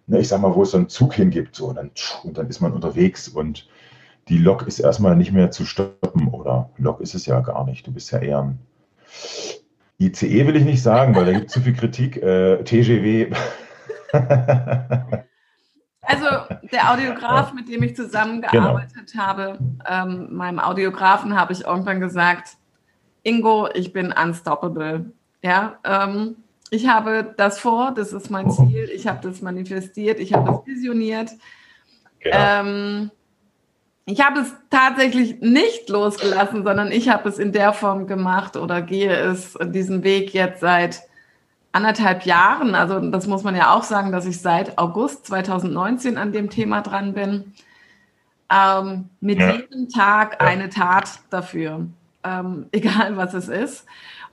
ne, 0.06 0.20
ich 0.20 0.28
sag 0.28 0.40
mal, 0.40 0.54
wo 0.54 0.62
es 0.62 0.70
so 0.70 0.78
einen 0.78 0.88
Zug 0.88 1.14
hingibt, 1.14 1.56
so 1.56 1.66
und 1.66 1.76
dann, 1.76 1.90
und 2.24 2.38
dann 2.38 2.48
ist 2.48 2.60
man 2.60 2.72
unterwegs 2.72 3.28
und 3.28 3.68
die 4.28 4.38
Lok 4.38 4.66
ist 4.66 4.80
erstmal 4.80 5.16
nicht 5.16 5.32
mehr 5.32 5.50
zu 5.50 5.64
stoppen 5.64 6.28
oder 6.28 6.70
Lok 6.78 7.00
ist 7.00 7.14
es 7.14 7.26
ja 7.26 7.40
gar 7.40 7.64
nicht. 7.64 7.86
Du 7.86 7.92
bist 7.92 8.10
ja 8.10 8.18
eher 8.18 8.42
ein 8.42 8.58
ICE 9.98 10.46
will 10.46 10.56
ich 10.56 10.64
nicht 10.64 10.82
sagen, 10.82 11.14
weil 11.14 11.24
da 11.24 11.32
gibt 11.32 11.46
es 11.46 11.52
zu 11.52 11.60
viel 11.60 11.72
Kritik. 11.72 12.18
Äh, 12.18 12.62
TGW. 12.64 13.32
Also 16.06 16.26
der 16.72 16.92
Audiograf, 16.92 17.52
mit 17.52 17.68
dem 17.68 17.82
ich 17.82 17.96
zusammengearbeitet 17.96 19.12
genau. 19.12 19.24
habe, 19.24 19.58
ähm, 19.88 20.28
meinem 20.30 20.60
Audiografen 20.60 21.38
habe 21.38 21.52
ich 21.52 21.64
irgendwann 21.64 22.00
gesagt, 22.00 22.56
Ingo, 23.22 23.68
ich 23.74 23.92
bin 23.92 24.12
unstoppable. 24.12 25.12
Ja, 25.42 25.78
ähm, 25.84 26.36
ich 26.70 26.88
habe 26.88 27.34
das 27.36 27.58
vor, 27.58 27.92
das 27.92 28.12
ist 28.12 28.30
mein 28.30 28.46
oh. 28.46 28.50
Ziel, 28.50 28.88
ich 28.94 29.06
habe 29.06 29.26
das 29.28 29.42
manifestiert, 29.42 30.20
ich 30.20 30.32
habe 30.32 30.50
das 30.50 30.66
visioniert. 30.66 31.30
Genau. 32.20 32.36
Ähm, 32.36 33.10
ich 34.04 34.24
habe 34.24 34.40
es 34.40 34.54
tatsächlich 34.70 35.40
nicht 35.40 35.88
losgelassen, 35.88 36.62
sondern 36.62 36.92
ich 36.92 37.08
habe 37.08 37.28
es 37.28 37.38
in 37.38 37.52
der 37.52 37.72
Form 37.72 38.06
gemacht 38.06 38.56
oder 38.56 38.80
gehe 38.80 39.12
es 39.12 39.58
diesen 39.60 40.04
Weg 40.04 40.32
jetzt 40.32 40.60
seit 40.60 41.02
anderthalb 41.76 42.24
Jahren. 42.24 42.74
Also 42.74 42.98
das 43.00 43.26
muss 43.26 43.42
man 43.42 43.54
ja 43.54 43.74
auch 43.74 43.82
sagen, 43.82 44.10
dass 44.10 44.24
ich 44.24 44.40
seit 44.40 44.78
August 44.78 45.26
2019 45.26 46.16
an 46.16 46.32
dem 46.32 46.48
Thema 46.48 46.80
dran 46.80 47.12
bin. 47.12 47.52
Ähm, 48.50 49.10
mit 49.20 49.38
ja. 49.38 49.52
jedem 49.52 49.88
Tag 49.88 50.40
eine 50.42 50.70
Tat 50.70 51.20
dafür, 51.30 51.86
ähm, 52.24 52.66
egal 52.72 53.16
was 53.16 53.34
es 53.34 53.48
ist. 53.48 53.84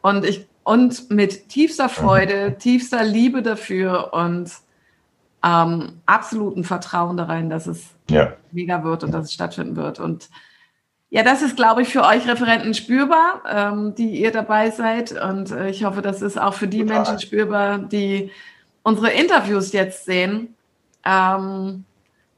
Und 0.02 0.26
ich 0.26 0.48
und 0.64 1.12
mit 1.12 1.50
tiefster 1.50 1.90
Freude, 1.90 2.56
tiefster 2.58 3.04
Liebe 3.04 3.42
dafür 3.42 4.14
und 4.14 4.50
ähm, 5.44 6.02
absoluten 6.06 6.64
Vertrauen 6.64 7.18
da 7.18 7.26
rein, 7.26 7.50
dass 7.50 7.68
es 7.68 7.90
ja. 8.10 8.32
mega 8.54 8.86
wird 8.86 9.04
und 9.04 9.12
dass 9.12 9.26
es 9.26 9.34
stattfinden 9.34 9.76
wird. 9.76 10.00
Und 10.00 10.30
ja, 11.14 11.22
das 11.22 11.44
ist, 11.44 11.56
glaube 11.56 11.84
ich, 11.84 11.90
für 11.90 12.02
euch 12.02 12.28
Referenten 12.28 12.74
spürbar, 12.74 13.44
ähm, 13.48 13.94
die 13.94 14.20
ihr 14.20 14.32
dabei 14.32 14.72
seid. 14.72 15.12
Und 15.12 15.52
äh, 15.52 15.70
ich 15.70 15.84
hoffe, 15.84 16.02
das 16.02 16.24
ist 16.24 16.42
auch 16.42 16.56
für 16.56 16.68
die 16.68 16.80
Total. 16.80 16.96
Menschen 16.96 17.20
spürbar, 17.20 17.78
die 17.78 18.32
unsere 18.82 19.12
Interviews 19.12 19.74
jetzt 19.74 20.06
sehen. 20.06 20.56
Ähm, 21.06 21.86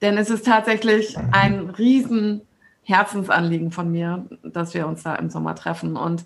denn 0.02 0.18
es 0.18 0.30
ist 0.30 0.46
tatsächlich 0.46 1.16
ein 1.32 1.70
riesen 1.70 2.42
Herzensanliegen 2.84 3.72
von 3.72 3.94
mir, 3.94 4.26
dass 4.44 4.74
wir 4.74 4.88
uns 4.88 5.04
da 5.04 5.16
im 5.16 5.30
Sommer 5.30 5.56
treffen. 5.56 5.96
Und 5.96 6.26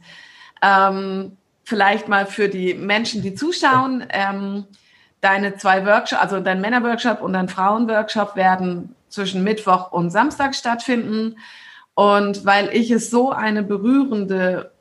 ähm, 0.64 1.38
vielleicht 1.64 2.08
mal 2.08 2.26
für 2.26 2.50
die 2.50 2.74
Menschen, 2.74 3.22
die 3.22 3.36
zuschauen, 3.36 4.08
ähm, 4.10 4.66
deine 5.22 5.58
zwei 5.58 5.86
Workshops, 5.86 6.20
also 6.20 6.40
dein 6.40 6.62
Männerworkshop 6.62 7.22
und 7.22 7.34
dein 7.34 7.48
Frauenworkshop 7.48 8.36
werden 8.36 8.96
zwischen 9.08 9.44
Mittwoch 9.44 9.92
und 9.92 10.10
Samstag 10.10 10.56
stattfinden. 10.56 11.36
Und 12.00 12.46
weil 12.46 12.70
ich 12.70 12.92
es 12.92 13.10
so 13.10 13.30
eine 13.30 13.62
berührende 13.62 14.72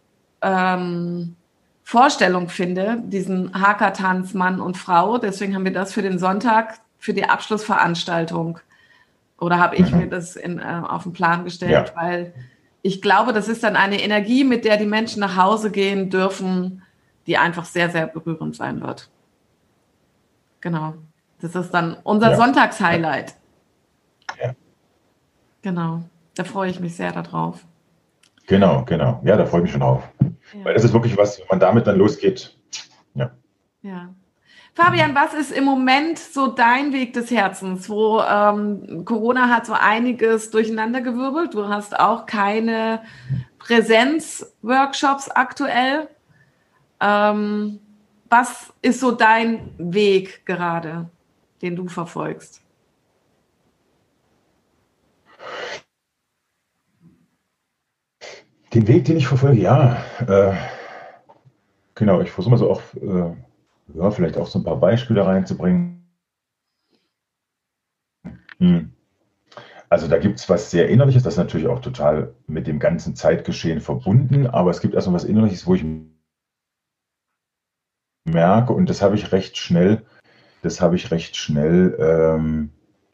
ähm, 0.40 1.34
Vorstellung 1.82 2.48
finde, 2.48 3.02
diesen 3.06 3.60
Haka-Tanz 3.60 4.34
Mann 4.34 4.60
und 4.60 4.76
Frau, 4.76 5.18
deswegen 5.18 5.56
haben 5.56 5.64
wir 5.64 5.72
das 5.72 5.92
für 5.92 6.02
den 6.02 6.20
Sonntag, 6.20 6.78
für 6.96 7.14
die 7.14 7.28
Abschlussveranstaltung, 7.28 8.60
oder 9.36 9.58
habe 9.58 9.74
ich 9.74 9.90
mhm. 9.90 9.98
mir 9.98 10.06
das 10.06 10.36
in, 10.36 10.60
äh, 10.60 10.82
auf 10.88 11.02
den 11.02 11.12
Plan 11.12 11.42
gestellt, 11.42 11.92
ja. 11.92 12.00
weil 12.00 12.34
ich 12.82 13.02
glaube, 13.02 13.32
das 13.32 13.48
ist 13.48 13.64
dann 13.64 13.74
eine 13.74 14.00
Energie, 14.00 14.44
mit 14.44 14.64
der 14.64 14.76
die 14.76 14.86
Menschen 14.86 15.18
nach 15.18 15.36
Hause 15.36 15.72
gehen 15.72 16.10
dürfen, 16.10 16.84
die 17.26 17.36
einfach 17.36 17.64
sehr, 17.64 17.90
sehr 17.90 18.06
berührend 18.06 18.54
sein 18.54 18.80
wird. 18.80 19.10
Genau. 20.60 20.94
Das 21.40 21.56
ist 21.56 21.72
dann 21.72 21.96
unser 22.04 22.30
ja. 22.30 22.36
Sonntagshighlight. 22.36 23.34
Ja. 24.40 24.54
Genau. 25.62 26.04
Da 26.38 26.44
freue 26.44 26.70
ich 26.70 26.78
mich 26.78 26.94
sehr 26.94 27.10
darauf. 27.10 27.64
Genau, 28.46 28.84
genau. 28.84 29.20
Ja, 29.24 29.36
da 29.36 29.44
freue 29.44 29.58
ich 29.58 29.62
mich 29.64 29.72
schon 29.72 29.80
drauf. 29.80 30.04
Ja. 30.20 30.64
Weil 30.64 30.74
das 30.74 30.84
ist 30.84 30.92
wirklich 30.92 31.16
was, 31.16 31.40
wenn 31.40 31.48
man 31.50 31.58
damit 31.58 31.88
dann 31.88 31.98
losgeht. 31.98 32.56
Ja. 33.14 33.32
Ja. 33.82 34.14
Fabian, 34.72 35.16
was 35.16 35.34
ist 35.34 35.50
im 35.50 35.64
Moment 35.64 36.16
so 36.20 36.46
dein 36.46 36.92
Weg 36.92 37.12
des 37.12 37.32
Herzens, 37.32 37.90
wo 37.90 38.20
ähm, 38.20 39.04
Corona 39.04 39.48
hat 39.48 39.66
so 39.66 39.72
einiges 39.72 40.52
durcheinandergewirbelt? 40.52 41.54
Du 41.54 41.66
hast 41.66 41.98
auch 41.98 42.24
keine 42.26 43.02
Präsenzworkshops 43.58 45.28
aktuell. 45.30 46.08
Ähm, 47.00 47.80
was 48.30 48.72
ist 48.80 49.00
so 49.00 49.10
dein 49.10 49.74
Weg 49.76 50.46
gerade, 50.46 51.10
den 51.62 51.74
du 51.74 51.88
verfolgst? 51.88 52.62
Den 58.74 58.86
Weg, 58.86 59.06
den 59.06 59.16
ich 59.16 59.26
verfolge, 59.26 59.60
ja. 59.60 59.96
Äh, 60.26 60.54
genau, 61.94 62.20
ich 62.20 62.30
versuche 62.30 62.50
mal 62.50 62.58
so 62.58 62.70
auch, 62.70 62.82
äh, 62.94 63.34
ja, 63.94 64.10
vielleicht 64.10 64.36
auch 64.36 64.46
so 64.46 64.58
ein 64.58 64.64
paar 64.64 64.76
Beispiele 64.76 65.24
reinzubringen. 65.24 66.06
Hm. 68.58 68.92
Also 69.88 70.06
da 70.06 70.18
gibt 70.18 70.38
es 70.38 70.48
was 70.50 70.70
sehr 70.70 70.88
Innerliches, 70.90 71.22
das 71.22 71.34
ist 71.34 71.38
natürlich 71.38 71.66
auch 71.66 71.80
total 71.80 72.34
mit 72.46 72.66
dem 72.66 72.78
ganzen 72.78 73.16
Zeitgeschehen 73.16 73.80
verbunden, 73.80 74.46
aber 74.46 74.70
es 74.70 74.80
gibt 74.80 74.94
erstmal 74.94 75.14
was 75.14 75.24
Innerliches, 75.24 75.66
wo 75.66 75.74
ich 75.74 75.84
merke, 78.26 78.74
und 78.74 78.90
das 78.90 79.00
habe 79.00 79.14
ich 79.14 79.32
recht 79.32 79.56
schnell, 79.56 80.04
das 80.60 80.82
habe 80.82 80.96
ich 80.96 81.10
recht 81.10 81.36
schnell, 81.36 81.96
ähm, 81.98 82.70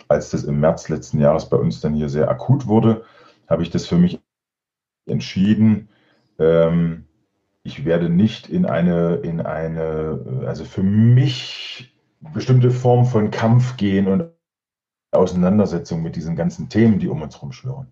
als 0.09 0.31
das 0.31 0.43
im 0.43 0.59
März 0.59 0.89
letzten 0.89 1.21
Jahres 1.21 1.49
bei 1.49 1.57
uns 1.57 1.81
dann 1.81 1.95
hier 1.95 2.09
sehr 2.09 2.29
akut 2.29 2.67
wurde, 2.67 3.05
habe 3.49 3.63
ich 3.63 3.71
das 3.71 3.87
für 3.87 3.97
mich 3.97 4.19
entschieden, 5.07 5.89
ähm, 6.39 7.05
ich 7.63 7.85
werde 7.85 8.11
nicht 8.11 8.49
in 8.49 8.67
eine, 8.67 9.17
in 9.17 9.41
eine, 9.41 10.45
also 10.47 10.65
für 10.65 10.83
mich 10.83 11.95
bestimmte 12.21 12.71
Form 12.71 13.07
von 13.07 13.31
Kampf 13.31 13.77
gehen 13.77 14.07
und 14.07 14.31
Auseinandersetzung 15.13 16.03
mit 16.03 16.17
diesen 16.17 16.37
ganzen 16.37 16.69
Themen, 16.69 16.99
die 16.99 17.09
um 17.09 17.23
uns 17.23 17.41
rumschwirren. 17.41 17.87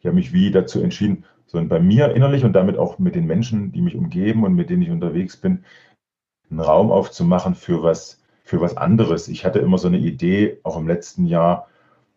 Ich 0.00 0.06
habe 0.06 0.16
mich 0.16 0.32
wie 0.32 0.50
dazu 0.50 0.80
entschieden, 0.80 1.24
sondern 1.46 1.68
bei 1.68 1.80
mir 1.80 2.14
innerlich 2.14 2.44
und 2.44 2.52
damit 2.54 2.76
auch 2.76 2.98
mit 2.98 3.14
den 3.14 3.26
Menschen, 3.26 3.72
die 3.72 3.82
mich 3.82 3.96
umgeben 3.96 4.44
und 4.44 4.54
mit 4.54 4.70
denen 4.70 4.82
ich 4.82 4.90
unterwegs 4.90 5.36
bin, 5.36 5.64
einen 6.50 6.60
Raum 6.60 6.90
aufzumachen 6.90 7.54
für 7.54 7.82
was, 7.82 8.20
für 8.44 8.60
was 8.60 8.76
anderes. 8.76 9.28
Ich 9.28 9.44
hatte 9.44 9.58
immer 9.58 9.78
so 9.78 9.88
eine 9.88 9.98
Idee, 9.98 10.58
auch 10.62 10.76
im 10.76 10.88
letzten 10.88 11.26
Jahr, 11.26 11.68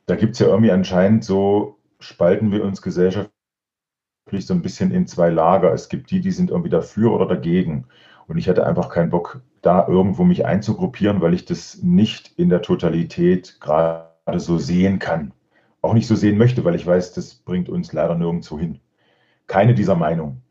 da 0.05 0.15
gibt 0.15 0.33
es 0.33 0.39
ja 0.39 0.47
irgendwie 0.47 0.71
anscheinend 0.71 1.23
so, 1.23 1.77
spalten 1.99 2.51
wir 2.51 2.63
uns 2.63 2.81
gesellschaftlich 2.81 3.40
so 4.39 4.53
ein 4.53 4.61
bisschen 4.61 4.91
in 4.91 5.07
zwei 5.07 5.29
Lager. 5.29 5.73
Es 5.73 5.89
gibt 5.89 6.11
die, 6.11 6.21
die 6.21 6.31
sind 6.31 6.49
irgendwie 6.49 6.69
dafür 6.69 7.13
oder 7.13 7.25
dagegen. 7.25 7.85
Und 8.27 8.37
ich 8.37 8.47
hatte 8.47 8.65
einfach 8.65 8.89
keinen 8.89 9.09
Bock, 9.09 9.41
da 9.61 9.87
irgendwo 9.87 10.23
mich 10.23 10.45
einzugruppieren, 10.45 11.21
weil 11.21 11.33
ich 11.33 11.45
das 11.45 11.83
nicht 11.83 12.33
in 12.37 12.49
der 12.49 12.61
Totalität 12.61 13.59
gerade 13.59 14.39
so 14.39 14.57
sehen 14.57 14.99
kann. 14.99 15.33
Auch 15.81 15.93
nicht 15.93 16.07
so 16.07 16.15
sehen 16.15 16.37
möchte, 16.37 16.63
weil 16.63 16.75
ich 16.75 16.85
weiß, 16.85 17.13
das 17.13 17.35
bringt 17.35 17.69
uns 17.69 17.91
leider 17.93 18.15
nirgendwo 18.15 18.57
hin. 18.57 18.79
Keine 19.47 19.73
dieser 19.73 19.95
Meinungen. 19.95 20.41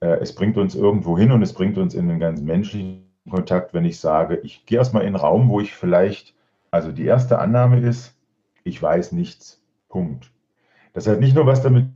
Äh, 0.00 0.18
es 0.20 0.34
bringt 0.34 0.56
uns 0.56 0.74
irgendwo 0.74 1.16
hin 1.16 1.30
und 1.30 1.42
es 1.42 1.52
bringt 1.52 1.78
uns 1.78 1.94
in 1.94 2.10
einen 2.10 2.20
ganz 2.20 2.40
menschlichen 2.40 3.04
Kontakt, 3.28 3.74
wenn 3.74 3.84
ich 3.84 4.00
sage, 4.00 4.40
ich 4.42 4.66
gehe 4.66 4.78
erstmal 4.78 5.02
in 5.02 5.08
einen 5.08 5.16
Raum, 5.16 5.48
wo 5.48 5.60
ich 5.60 5.74
vielleicht, 5.74 6.34
also 6.70 6.90
die 6.90 7.04
erste 7.04 7.38
Annahme 7.38 7.80
ist, 7.80 8.16
ich 8.64 8.82
weiß 8.82 9.12
nichts. 9.12 9.62
Punkt. 9.88 10.30
Das 10.92 11.06
hat 11.06 11.20
nicht 11.20 11.34
nur 11.34 11.46
was 11.46 11.62
damit 11.62 11.90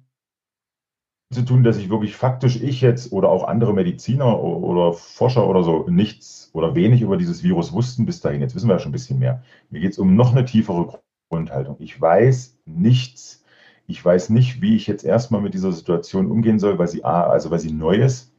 zu 1.31 1.43
tun, 1.43 1.65
dass 1.65 1.77
ich 1.77 1.91
wirklich 1.91 2.17
faktisch 2.17 2.61
ich 2.63 2.81
jetzt 2.81 3.13
oder 3.13 3.29
auch 3.29 3.45
andere 3.45 3.75
Mediziner 3.75 4.41
oder 4.43 4.93
Forscher 4.93 5.47
oder 5.47 5.63
so 5.63 5.87
nichts 5.89 6.51
oder 6.53 6.75
wenig 6.75 7.03
über 7.03 7.17
dieses 7.17 7.43
Virus 7.43 7.73
wussten 7.73 8.07
bis 8.07 8.21
dahin. 8.21 8.41
Jetzt 8.41 8.55
wissen 8.55 8.69
wir 8.69 8.75
ja 8.75 8.79
schon 8.79 8.91
ein 8.91 8.93
bisschen 8.93 9.19
mehr. 9.19 9.43
Mir 9.71 9.81
geht 9.81 9.93
es 9.93 9.99
um 9.99 10.15
noch 10.15 10.33
eine 10.33 10.45
tiefere 10.45 11.01
Grundhaltung. 11.29 11.77
Ich 11.81 12.01
weiß 12.01 12.59
nichts. 12.67 13.45
Ich 13.87 14.03
weiß 14.03 14.31
nicht, 14.31 14.63
wie 14.63 14.77
ich 14.77 14.87
jetzt 14.87 15.05
erstmal 15.05 15.41
mit 15.41 15.55
dieser 15.55 15.73
Situation 15.73 16.31
umgehen 16.31 16.59
soll, 16.59 16.79
weil 16.79 16.89
sie, 16.89 17.05
also 17.05 17.51
weil 17.51 17.59
sie 17.59 17.73
neu 17.73 17.97
ist. 17.97 18.33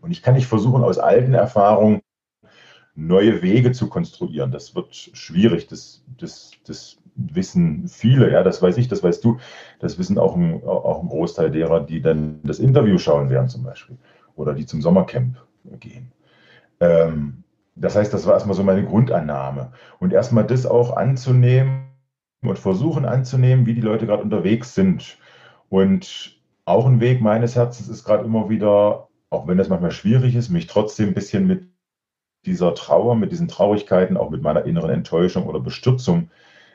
Und 0.00 0.10
ich 0.10 0.22
kann 0.22 0.34
nicht 0.34 0.46
versuchen, 0.46 0.84
aus 0.84 0.98
alten 0.98 1.34
Erfahrungen 1.34 2.00
neue 2.96 3.42
Wege 3.42 3.72
zu 3.72 3.88
konstruieren. 3.88 4.50
Das 4.50 4.74
wird 4.74 4.94
schwierig. 4.94 5.68
Das, 5.68 6.02
das, 6.18 6.52
das 6.66 6.98
wissen 7.14 7.88
viele, 7.88 8.32
ja, 8.32 8.42
das 8.42 8.60
weiß 8.60 8.76
ich, 8.78 8.88
das 8.88 9.02
weißt 9.02 9.24
du. 9.24 9.38
Das 9.78 9.98
wissen 9.98 10.18
auch 10.18 10.36
ein, 10.36 10.62
auch 10.64 11.02
ein 11.02 11.08
Großteil 11.08 11.50
derer, 11.50 11.80
die 11.80 12.00
dann 12.00 12.40
das 12.42 12.58
Interview 12.58 12.98
schauen 12.98 13.30
werden 13.30 13.48
zum 13.48 13.62
Beispiel 13.62 13.96
oder 14.34 14.54
die 14.54 14.66
zum 14.66 14.82
Sommercamp 14.82 15.36
gehen. 15.80 16.12
Ähm, 16.80 17.44
das 17.74 17.96
heißt, 17.96 18.12
das 18.12 18.26
war 18.26 18.34
erstmal 18.34 18.56
so 18.56 18.62
meine 18.62 18.84
Grundannahme. 18.84 19.72
Und 19.98 20.12
erstmal 20.12 20.46
das 20.46 20.66
auch 20.66 20.96
anzunehmen, 20.96 21.86
und 22.42 22.58
versuchen 22.58 23.04
anzunehmen, 23.04 23.66
wie 23.66 23.74
die 23.74 23.80
Leute 23.80 24.06
gerade 24.06 24.22
unterwegs 24.22 24.74
sind. 24.74 25.18
Und 25.68 26.38
auch 26.64 26.86
ein 26.86 27.00
Weg 27.00 27.20
meines 27.20 27.56
Herzens 27.56 27.88
ist 27.88 28.04
gerade 28.04 28.24
immer 28.24 28.48
wieder, 28.48 29.08
auch 29.30 29.46
wenn 29.46 29.58
das 29.58 29.68
manchmal 29.68 29.90
schwierig 29.90 30.34
ist, 30.34 30.50
mich 30.50 30.66
trotzdem 30.66 31.08
ein 31.08 31.14
bisschen 31.14 31.46
mit 31.46 31.68
dieser 32.46 32.74
Trauer, 32.74 33.16
mit 33.16 33.32
diesen 33.32 33.48
Traurigkeiten, 33.48 34.16
auch 34.16 34.30
mit 34.30 34.42
meiner 34.42 34.64
inneren 34.64 34.90
Enttäuschung 34.90 35.46
oder 35.46 35.60
Bestürzung 35.60 36.30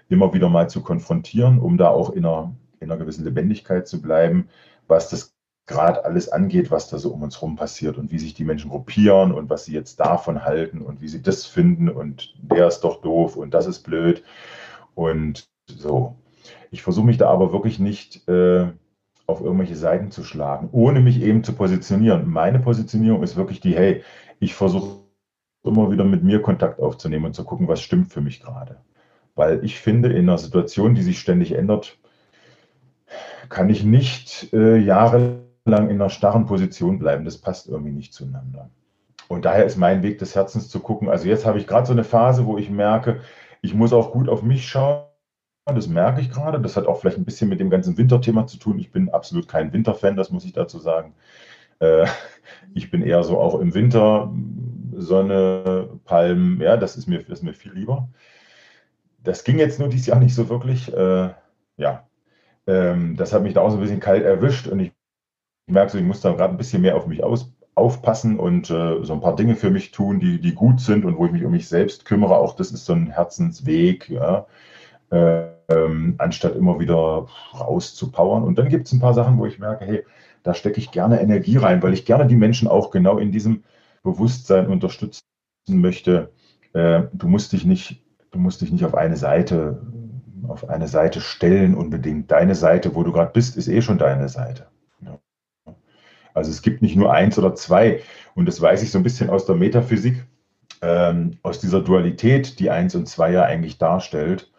immer 0.09 0.33
wieder 0.33 0.49
mal 0.49 0.69
zu 0.69 0.81
konfrontieren, 0.81 1.59
um 1.59 1.77
da 1.77 1.89
auch 1.89 2.11
in 2.11 2.25
einer, 2.25 2.53
in 2.79 2.91
einer 2.91 2.99
gewissen 2.99 3.23
Lebendigkeit 3.23 3.87
zu 3.87 4.01
bleiben, 4.01 4.49
was 4.87 5.09
das 5.09 5.33
gerade 5.67 6.03
alles 6.03 6.29
angeht, 6.29 6.69
was 6.69 6.89
da 6.89 6.97
so 6.97 7.11
um 7.11 7.23
uns 7.23 7.37
herum 7.37 7.55
passiert 7.55 7.97
und 7.97 8.11
wie 8.11 8.19
sich 8.19 8.33
die 8.33 8.43
Menschen 8.43 8.69
gruppieren 8.69 9.31
und 9.31 9.49
was 9.49 9.65
sie 9.65 9.73
jetzt 9.73 9.99
davon 9.99 10.43
halten 10.43 10.81
und 10.81 11.01
wie 11.01 11.07
sie 11.07 11.21
das 11.21 11.45
finden 11.45 11.87
und 11.87 12.33
der 12.41 12.67
ist 12.67 12.81
doch 12.81 13.01
doof 13.01 13.37
und 13.37 13.53
das 13.53 13.67
ist 13.67 13.83
blöd. 13.83 14.23
Und 14.95 15.47
so. 15.67 16.17
Ich 16.71 16.81
versuche 16.81 17.05
mich 17.05 17.17
da 17.17 17.29
aber 17.29 17.53
wirklich 17.53 17.79
nicht 17.79 18.27
äh, 18.27 18.67
auf 19.27 19.41
irgendwelche 19.41 19.75
Seiten 19.75 20.11
zu 20.11 20.23
schlagen, 20.23 20.69
ohne 20.71 20.99
mich 20.99 21.21
eben 21.21 21.43
zu 21.43 21.53
positionieren. 21.53 22.29
Meine 22.29 22.59
Positionierung 22.59 23.23
ist 23.23 23.37
wirklich 23.37 23.61
die, 23.61 23.75
hey, 23.75 24.03
ich 24.39 24.55
versuche 24.55 25.01
immer 25.63 25.91
wieder 25.91 26.03
mit 26.03 26.23
mir 26.23 26.41
Kontakt 26.41 26.79
aufzunehmen 26.79 27.25
und 27.25 27.33
zu 27.33 27.43
gucken, 27.43 27.67
was 27.67 27.81
stimmt 27.81 28.11
für 28.11 28.21
mich 28.21 28.41
gerade. 28.41 28.77
Weil 29.35 29.63
ich 29.63 29.79
finde, 29.79 30.09
in 30.09 30.29
einer 30.29 30.37
Situation, 30.37 30.95
die 30.95 31.03
sich 31.03 31.19
ständig 31.19 31.53
ändert, 31.53 31.97
kann 33.49 33.69
ich 33.69 33.83
nicht 33.83 34.51
äh, 34.53 34.77
jahrelang 34.77 35.89
in 35.89 35.91
einer 35.91 36.09
starren 36.09 36.45
Position 36.45 36.99
bleiben. 36.99 37.25
Das 37.25 37.37
passt 37.37 37.67
irgendwie 37.67 37.91
nicht 37.91 38.13
zueinander. 38.13 38.69
Und 39.27 39.45
daher 39.45 39.65
ist 39.65 39.77
mein 39.77 40.03
Weg 40.03 40.19
des 40.19 40.35
Herzens 40.35 40.69
zu 40.69 40.79
gucken. 40.79 41.09
Also 41.09 41.27
jetzt 41.27 41.45
habe 41.45 41.59
ich 41.59 41.67
gerade 41.67 41.85
so 41.85 41.93
eine 41.93 42.03
Phase, 42.03 42.45
wo 42.45 42.57
ich 42.57 42.69
merke, 42.69 43.21
ich 43.61 43.73
muss 43.73 43.93
auch 43.93 44.11
gut 44.11 44.27
auf 44.27 44.41
mich 44.41 44.67
schauen 44.67 45.05
das 45.65 45.87
merke 45.87 46.21
ich 46.21 46.31
gerade. 46.31 46.59
Das 46.59 46.75
hat 46.75 46.87
auch 46.87 46.99
vielleicht 46.99 47.17
ein 47.17 47.25
bisschen 47.25 47.49
mit 47.49 47.59
dem 47.59 47.69
ganzen 47.69 47.97
Winterthema 47.97 48.47
zu 48.47 48.57
tun. 48.57 48.79
Ich 48.79 48.91
bin 48.91 49.09
absolut 49.09 49.47
kein 49.47 49.73
Winterfan, 49.73 50.15
das 50.15 50.31
muss 50.31 50.45
ich 50.45 50.53
dazu 50.53 50.79
sagen. 50.79 51.13
Äh, 51.79 52.05
ich 52.73 52.89
bin 52.91 53.03
eher 53.03 53.23
so 53.23 53.39
auch 53.39 53.59
im 53.59 53.73
Winter, 53.73 54.33
Sonne, 55.01 55.99
Palmen, 56.05 56.61
ja, 56.61 56.77
das 56.77 56.97
ist 56.97 57.07
mir, 57.07 57.19
das 57.19 57.39
ist 57.39 57.43
mir 57.43 57.53
viel 57.53 57.73
lieber. 57.73 58.09
Das 59.23 59.43
ging 59.43 59.59
jetzt 59.59 59.79
nur 59.79 59.89
dieses 59.89 60.07
Jahr 60.07 60.19
nicht 60.19 60.35
so 60.35 60.49
wirklich. 60.49 60.91
Äh, 60.93 61.29
ja, 61.77 62.07
ähm, 62.67 63.15
das 63.17 63.33
hat 63.33 63.43
mich 63.43 63.53
da 63.53 63.61
auch 63.61 63.69
so 63.69 63.77
ein 63.77 63.81
bisschen 63.81 63.99
kalt 63.99 64.23
erwischt 64.23 64.67
und 64.67 64.79
ich 64.79 64.91
merke 65.67 65.91
so, 65.91 65.97
ich 65.97 66.03
muss 66.03 66.21
da 66.21 66.31
gerade 66.33 66.53
ein 66.53 66.57
bisschen 66.57 66.81
mehr 66.81 66.95
auf 66.95 67.07
mich 67.07 67.23
aus, 67.23 67.53
aufpassen 67.75 68.39
und 68.39 68.69
äh, 68.69 69.03
so 69.03 69.13
ein 69.13 69.21
paar 69.21 69.35
Dinge 69.35 69.55
für 69.55 69.69
mich 69.71 69.91
tun, 69.91 70.19
die, 70.19 70.39
die 70.41 70.53
gut 70.53 70.81
sind 70.81 71.05
und 71.05 71.17
wo 71.17 71.25
ich 71.25 71.31
mich 71.31 71.45
um 71.45 71.51
mich 71.51 71.67
selbst 71.67 72.05
kümmere. 72.05 72.37
Auch 72.37 72.55
das 72.55 72.71
ist 72.71 72.85
so 72.85 72.93
ein 72.93 73.11
Herzensweg, 73.11 74.09
ja 74.09 74.47
ähm, 75.71 76.15
anstatt 76.17 76.55
immer 76.55 76.79
wieder 76.79 77.27
rauszupowern. 77.53 78.43
Und 78.43 78.57
dann 78.57 78.69
gibt 78.69 78.87
es 78.87 78.93
ein 78.93 78.99
paar 78.99 79.13
Sachen, 79.13 79.37
wo 79.37 79.45
ich 79.45 79.59
merke, 79.59 79.85
hey, 79.85 80.03
da 80.43 80.53
stecke 80.53 80.79
ich 80.79 80.91
gerne 80.91 81.21
Energie 81.21 81.57
rein, 81.57 81.83
weil 81.83 81.93
ich 81.93 82.05
gerne 82.05 82.27
die 82.27 82.35
Menschen 82.35 82.67
auch 82.67 82.91
genau 82.91 83.17
in 83.17 83.31
diesem 83.31 83.63
Bewusstsein 84.03 84.67
unterstützen 84.67 85.23
möchte. 85.67 86.31
Äh, 86.73 87.03
du 87.13 87.27
musst 87.27 87.53
dich 87.53 87.65
nicht, 87.65 88.03
du 88.31 88.39
musst 88.39 88.61
dich 88.61 88.71
nicht 88.71 88.85
auf 88.85 88.95
eine 88.95 89.17
Seite, 89.17 89.81
auf 90.47 90.69
eine 90.69 90.87
Seite 90.87 91.21
stellen 91.21 91.75
unbedingt. 91.75 92.31
Deine 92.31 92.55
Seite, 92.55 92.95
wo 92.95 93.03
du 93.03 93.11
gerade 93.11 93.31
bist, 93.31 93.57
ist 93.57 93.67
eh 93.67 93.81
schon 93.81 93.97
deine 93.97 94.29
Seite. 94.29 94.67
Ja. 95.01 95.19
Also 96.33 96.49
es 96.51 96.61
gibt 96.61 96.81
nicht 96.81 96.95
nur 96.95 97.13
eins 97.13 97.37
oder 97.37 97.55
zwei. 97.55 98.01
Und 98.35 98.47
das 98.47 98.61
weiß 98.61 98.81
ich 98.81 98.91
so 98.91 98.97
ein 98.97 99.03
bisschen 99.03 99.29
aus 99.29 99.45
der 99.45 99.55
Metaphysik, 99.55 100.25
ähm, 100.81 101.37
aus 101.43 101.59
dieser 101.59 101.81
Dualität, 101.81 102.59
die 102.59 102.69
eins 102.69 102.95
und 102.95 103.07
zwei 103.07 103.31
ja 103.31 103.43
eigentlich 103.43 103.77
darstellt 103.77 104.51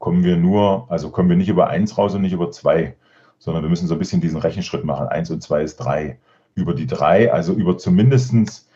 kommen 0.00 0.24
wir 0.24 0.36
nur, 0.36 0.90
also 0.90 1.10
kommen 1.10 1.28
wir 1.28 1.36
nicht 1.36 1.50
über 1.50 1.68
eins 1.68 1.96
raus 1.96 2.14
und 2.14 2.22
nicht 2.22 2.32
über 2.32 2.50
zwei, 2.50 2.96
sondern 3.38 3.62
wir 3.62 3.70
müssen 3.70 3.86
so 3.86 3.94
ein 3.94 3.98
bisschen 3.98 4.20
diesen 4.20 4.40
Rechenschritt 4.40 4.84
machen. 4.84 5.06
Eins 5.06 5.30
und 5.30 5.42
zwei 5.42 5.62
ist 5.62 5.76
drei. 5.76 6.18
Über 6.54 6.74
die 6.74 6.86
drei, 6.86 7.32
also 7.32 7.52
über 7.52 7.78
zumindestens 7.78 8.68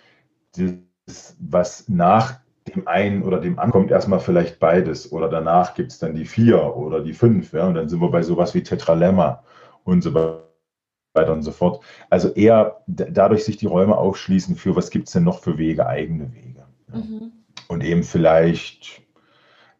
das, 0.57 1.37
was 1.39 1.89
nach 1.89 2.41
dem 2.68 2.89
einen 2.89 3.22
oder 3.22 3.41
dem 3.41 3.59
anderen 3.59 3.72
kommt, 3.72 3.91
erstmal 3.91 4.20
vielleicht 4.20 4.59
beides. 4.59 5.12
Oder 5.12 5.29
danach 5.29 5.75
gibt 5.75 5.93
es 5.93 5.99
dann 5.99 6.14
die 6.14 6.25
vier 6.25 6.77
oder 6.77 7.01
die 7.01 7.12
fünf. 7.12 7.53
Ja? 7.53 7.66
Und 7.66 7.75
dann 7.75 7.89
sind 7.89 8.01
wir 8.01 8.11
bei 8.11 8.22
sowas 8.22 8.55
wie 8.55 8.62
Tetralemma 8.62 9.43
und 9.85 10.03
so 10.03 10.14
weiter 10.14 11.33
und 11.33 11.43
so 11.43 11.53
fort. 11.53 11.85
Also 12.09 12.31
eher 12.31 12.83
dadurch 12.87 13.45
sich 13.45 13.57
die 13.59 13.66
Räume 13.66 13.97
aufschließen 13.97 14.57
für, 14.57 14.77
was 14.77 14.91
gibt 14.91 15.09
es 15.09 15.12
denn 15.12 15.25
noch 15.25 15.41
für 15.41 15.59
Wege, 15.59 15.87
eigene 15.87 16.33
Wege. 16.33 16.64
Ja? 16.89 16.99
Mhm. 16.99 17.33
Und 17.68 17.85
eben 17.85 18.03
vielleicht 18.03 19.03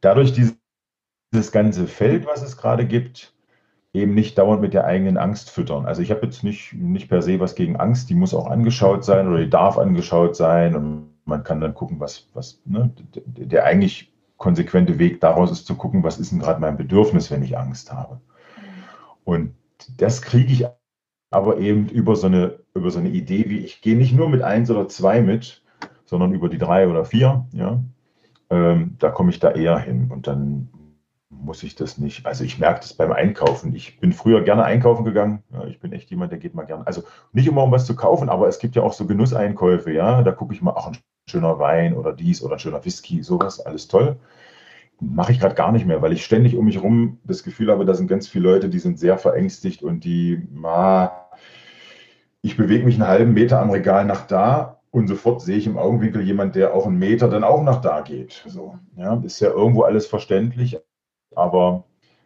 dadurch 0.01 0.33
diese 0.33 0.57
dieses 1.35 1.53
ganze 1.53 1.87
Feld, 1.87 2.27
was 2.27 2.43
es 2.43 2.57
gerade 2.57 2.87
gibt, 2.87 3.34
eben 3.95 4.13
nicht 4.13 4.37
dauernd 4.37 4.61
mit 4.61 4.75
der 4.75 4.85
eigenen 4.85 5.17
Angst 5.17 5.51
füttern. 5.51 5.87
Also 5.87 6.03
ich 6.03 6.11
habe 6.11 6.27
jetzt 6.27 6.43
nicht, 6.43 6.75
nicht 6.75 7.09
per 7.09 7.23
se 7.23 7.39
was 7.39 7.55
gegen 7.55 7.77
Angst, 7.77 8.11
die 8.11 8.15
muss 8.15 8.35
auch 8.35 8.51
angeschaut 8.51 9.05
sein 9.05 9.29
oder 9.29 9.39
die 9.39 9.49
darf 9.49 9.79
angeschaut 9.79 10.35
sein. 10.35 10.75
Und 10.75 11.11
man 11.25 11.45
kann 11.45 11.61
dann 11.61 11.75
gucken, 11.75 12.01
was, 12.01 12.29
was 12.35 12.61
ne, 12.67 12.91
der, 13.15 13.65
eigentlich 13.65 14.13
konsequente 14.37 14.99
Weg 14.99 15.21
daraus 15.21 15.53
ist 15.53 15.67
zu 15.67 15.77
gucken, 15.77 16.03
was 16.03 16.19
ist 16.19 16.33
denn 16.33 16.41
gerade 16.41 16.61
mein 16.61 16.77
Bedürfnis, 16.77 17.31
wenn 17.31 17.45
ich 17.45 17.57
Angst 17.57 17.93
habe. 17.93 18.21
Und 19.23 19.55
das 19.97 20.21
kriege 20.21 20.53
ich 20.53 20.67
aber 21.31 21.59
eben 21.59 21.89
über 21.89 22.17
so 22.17 22.27
eine, 22.27 22.59
über 22.75 22.91
so 22.91 22.99
eine 22.99 23.11
Idee, 23.11 23.49
wie 23.49 23.59
ich 23.59 23.81
gehe 23.81 23.97
nicht 23.97 24.13
nur 24.13 24.29
mit 24.29 24.43
eins 24.43 24.71
oder 24.73 24.89
zwei 24.89 25.23
mit, 25.23 25.63
sondern 26.05 26.33
über 26.33 26.49
die 26.49 26.59
drei 26.59 26.89
oder 26.89 27.05
vier, 27.05 27.47
ja, 27.53 27.81
ähm, 28.51 28.97
da 28.99 29.11
komme 29.11 29.31
ich 29.31 29.39
da 29.39 29.53
eher 29.53 29.79
hin 29.79 30.11
und 30.11 30.27
dann 30.27 30.69
muss 31.45 31.63
ich 31.63 31.75
das 31.75 31.99
nicht. 31.99 32.27
Also 32.27 32.45
ich 32.45 32.59
merke 32.59 32.81
das 32.81 32.95
beim 32.95 33.13
Einkaufen. 33.13 33.75
Ich 33.75 34.01
bin 34.01 34.13
früher 34.13 34.43
gerne 34.43 34.65
einkaufen 34.65 35.05
gegangen. 35.05 35.43
Ja, 35.53 35.65
ich 35.67 35.79
bin 35.79 35.93
echt 35.93 36.11
jemand, 36.11 36.33
der 36.33 36.39
geht 36.39 36.55
mal 36.55 36.65
gerne. 36.65 36.87
Also 36.87 37.03
nicht 37.33 37.47
immer 37.47 37.63
um 37.63 37.73
was 37.73 37.87
zu 37.87 37.95
kaufen, 37.95 38.29
aber 38.29 38.49
es 38.49 38.59
gibt 38.59 38.77
ja 38.77 38.83
auch 38.83 38.93
so 38.93 39.07
Genusseinkäufe, 39.07 39.93
ja. 39.93 40.23
Da 40.23 40.33
gucke 40.33 40.55
ich 40.55 40.63
mal, 40.63 40.75
ach, 40.77 40.89
ein 40.89 40.99
schöner 41.29 41.59
Wein 41.59 41.95
oder 41.95 42.13
dies 42.13 42.43
oder 42.43 42.55
ein 42.55 42.59
schöner 42.59 42.85
Whisky, 42.85 43.23
sowas, 43.23 43.61
alles 43.61 43.89
toll. 43.89 44.17
Mache 45.01 45.33
ich 45.33 45.41
gerade 45.41 45.55
gar 45.55 45.73
nicht 45.73 45.87
mehr, 45.87 46.03
weil 46.03 46.13
ich 46.13 46.25
ständig 46.25 46.57
um 46.57 46.65
mich 46.65 46.77
herum 46.77 47.19
das 47.25 47.43
Gefühl 47.43 47.71
habe, 47.71 47.85
da 47.85 47.95
sind 47.95 48.07
ganz 48.07 48.29
viele 48.29 48.49
Leute, 48.49 48.69
die 48.69 48.79
sind 48.79 48.99
sehr 48.99 49.19
verängstigt 49.19 49.83
und 49.83 50.05
die, 50.05 50.47
ma, 50.53 51.29
ich 52.43 52.57
bewege 52.57 52.85
mich 52.85 52.95
einen 52.95 53.09
halben 53.09 53.35
Meter 53.35 53.61
am 53.61 53.71
Regal 53.71 54.05
nach 54.05 54.27
da 54.27 54.81
und 54.91 55.09
sofort 55.09 55.43
sehe 55.43 55.57
ich 55.57 55.67
im 55.67 55.77
Augenwinkel 55.77 56.23
jemand, 56.23 56.55
der 56.55 56.75
auch 56.75 56.87
einen 56.87 56.99
Meter 56.99 57.29
dann 57.29 57.43
auch 57.43 57.63
nach 57.63 57.81
da 57.81 58.03
geht. 58.03 58.45
So, 58.47 58.79
ja, 58.97 59.21
ist 59.25 59.41
ja 59.41 59.49
irgendwo 59.49 59.83
alles 59.83 60.07
verständlich, 60.07 60.79
aber 61.37 61.85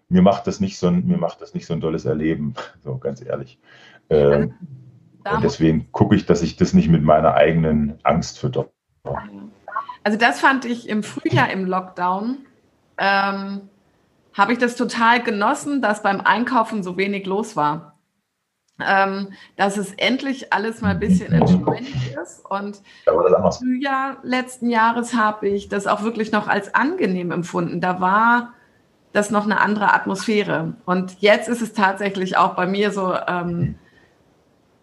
mir 0.09 0.23
macht 0.23 0.47
das 0.47 0.61
nicht 0.61 0.79
so 0.79 0.89
ein, 0.89 1.07
mir 1.07 1.19
macht 1.19 1.41
das 1.41 1.55
nicht 1.55 1.67
so 1.67 1.75
ein 1.75 1.81
tolles 1.81 2.05
Erleben, 2.05 2.55
so 2.85 2.97
ganz 2.99 3.25
ehrlich. 3.25 3.59
Ähm, 4.11 4.55
und 5.31 5.43
deswegen 5.43 5.93
gucke 5.93 6.17
ich, 6.17 6.27
dass 6.27 6.43
ich 6.43 6.57
das 6.57 6.73
nicht 6.73 6.89
mit 6.89 7.03
meiner 7.03 7.35
eigenen 7.35 7.99
Angst 8.03 8.39
fütter. 8.39 8.69
Also 10.05 10.19
das 10.19 10.41
fand 10.41 10.65
ich 10.65 10.89
im 10.89 11.03
Frühjahr 11.03 11.51
im 11.51 11.67
Lockdown, 11.67 12.39
ähm, 12.97 13.69
habe 14.33 14.53
ich 14.53 14.59
das 14.59 14.77
total 14.77 15.23
genossen, 15.23 15.83
dass 15.83 16.03
beim 16.03 16.21
Einkaufen 16.21 16.83
so 16.83 16.97
wenig 16.97 17.27
los 17.27 17.57
war 17.57 17.99
ähm, 18.81 19.33
dass 19.57 19.77
es 19.77 19.93
endlich 19.95 20.53
alles 20.53 20.81
mal 20.81 20.91
ein 20.91 21.01
bisschen 21.01 21.33
entschleunigt 21.33 22.17
ist. 22.23 22.45
Und 22.49 22.81
im 23.07 23.53
Frühjahr 23.53 24.19
letzten 24.23 24.71
Jahres 24.71 25.15
habe 25.15 25.49
ich 25.49 25.69
das 25.69 25.87
auch 25.87 26.03
wirklich 26.03 26.33
noch 26.33 26.49
als 26.49 26.75
angenehm 26.75 27.33
empfunden. 27.33 27.81
Da 27.81 28.01
war 28.01 28.55
das 29.13 29.31
noch 29.31 29.45
eine 29.45 29.61
andere 29.61 29.95
Atmosphäre. 29.95 30.75
Und 30.85 31.17
jetzt 31.21 31.49
ist 31.49 31.63
es 31.63 31.73
tatsächlich 31.73 32.37
auch 32.37 32.55
bei 32.55 32.67
mir 32.67 32.91
so, 32.91 33.15
ähm, 33.27 33.77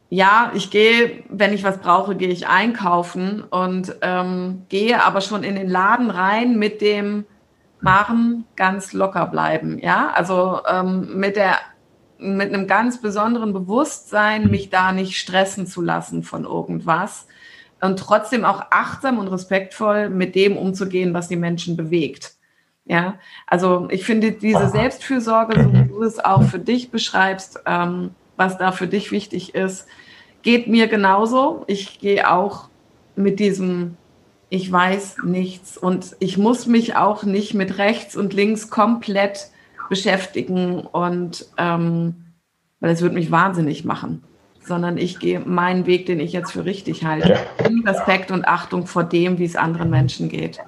ja, 0.10 0.52
ich 0.54 0.72
gehe, 0.72 1.24
wenn 1.30 1.54
ich 1.54 1.64
was 1.64 1.80
brauche, 1.80 2.16
gehe 2.16 2.30
ich 2.30 2.48
einkaufen 2.48 3.44
und 3.44 3.96
ähm, 4.02 4.64
gehe 4.70 5.04
aber 5.04 5.22
schon 5.22 5.44
in 5.44 5.56
den 5.56 5.70
Laden 5.70 6.10
rein 6.10 6.58
mit 6.58 6.82
dem 6.82 7.26
Machen 7.82 8.46
ganz 8.56 8.94
locker 8.94 9.28
bleiben. 9.28 9.80
Ja, 9.80 10.12
also 10.14 10.62
ähm, 10.68 11.20
mit 11.20 11.36
der 11.36 11.58
mit 12.18 12.54
einem 12.54 12.66
ganz 12.66 13.02
besonderen 13.02 13.52
Bewusstsein, 13.52 14.50
mich 14.50 14.70
da 14.70 14.92
nicht 14.92 15.18
stressen 15.18 15.68
zu 15.68 15.82
lassen 15.82 16.24
von 16.24 16.46
irgendwas 16.46 17.28
und 17.82 18.00
trotzdem 18.00 18.46
auch 18.46 18.64
achtsam 18.72 19.20
und 19.20 19.28
respektvoll 19.28 20.10
mit 20.10 20.34
dem 20.36 20.58
umzugehen, 20.58 21.14
was 21.14 21.28
die 21.28 21.36
Menschen 21.36 21.76
bewegt. 21.76 22.35
Ja, 22.86 23.18
also 23.48 23.88
ich 23.90 24.06
finde 24.06 24.32
diese 24.32 24.70
Selbstfürsorge, 24.70 25.64
so 25.64 25.74
wie 25.74 25.88
du 25.88 26.04
es 26.04 26.24
auch 26.24 26.44
für 26.44 26.60
dich 26.60 26.92
beschreibst, 26.92 27.60
ähm, 27.66 28.12
was 28.38 28.60
da 28.60 28.72
für 28.72 28.86
dich 28.86 29.12
wichtig 29.12 29.56
ist, 29.56 29.88
geht 30.44 30.68
mir 30.68 30.88
genauso. 30.88 31.64
Ich 31.66 32.00
gehe 32.00 32.30
auch 32.32 32.70
mit 33.16 33.40
diesem, 33.40 33.98
ich 34.50 34.72
weiß 34.72 35.18
nichts 35.24 35.78
und 35.78 36.16
ich 36.20 36.38
muss 36.38 36.68
mich 36.68 36.96
auch 36.96 37.24
nicht 37.24 37.56
mit 37.56 37.80
rechts 37.80 38.16
und 38.16 38.34
links 38.34 38.70
komplett 38.70 39.50
beschäftigen 39.90 40.82
und 40.82 41.48
ähm, 41.58 42.26
weil 42.80 42.92
es 42.92 43.02
würde 43.02 43.16
mich 43.16 43.32
wahnsinnig 43.32 43.84
machen, 43.84 44.24
sondern 44.62 44.98
ich 44.98 45.18
gehe 45.18 45.40
meinen 45.40 45.88
Weg, 45.88 46.06
den 46.06 46.20
ich 46.20 46.34
jetzt 46.34 46.52
für 46.52 46.66
richtig 46.66 47.04
halte, 47.04 47.40
in 47.68 47.88
Respekt 47.88 48.30
und 48.30 48.48
Achtung 48.48 48.86
vor 48.86 49.04
dem, 49.04 49.40
wie 49.40 49.46
es 49.46 49.56
anderen 49.56 49.90
Menschen 49.90 50.30
geht. 50.30 50.60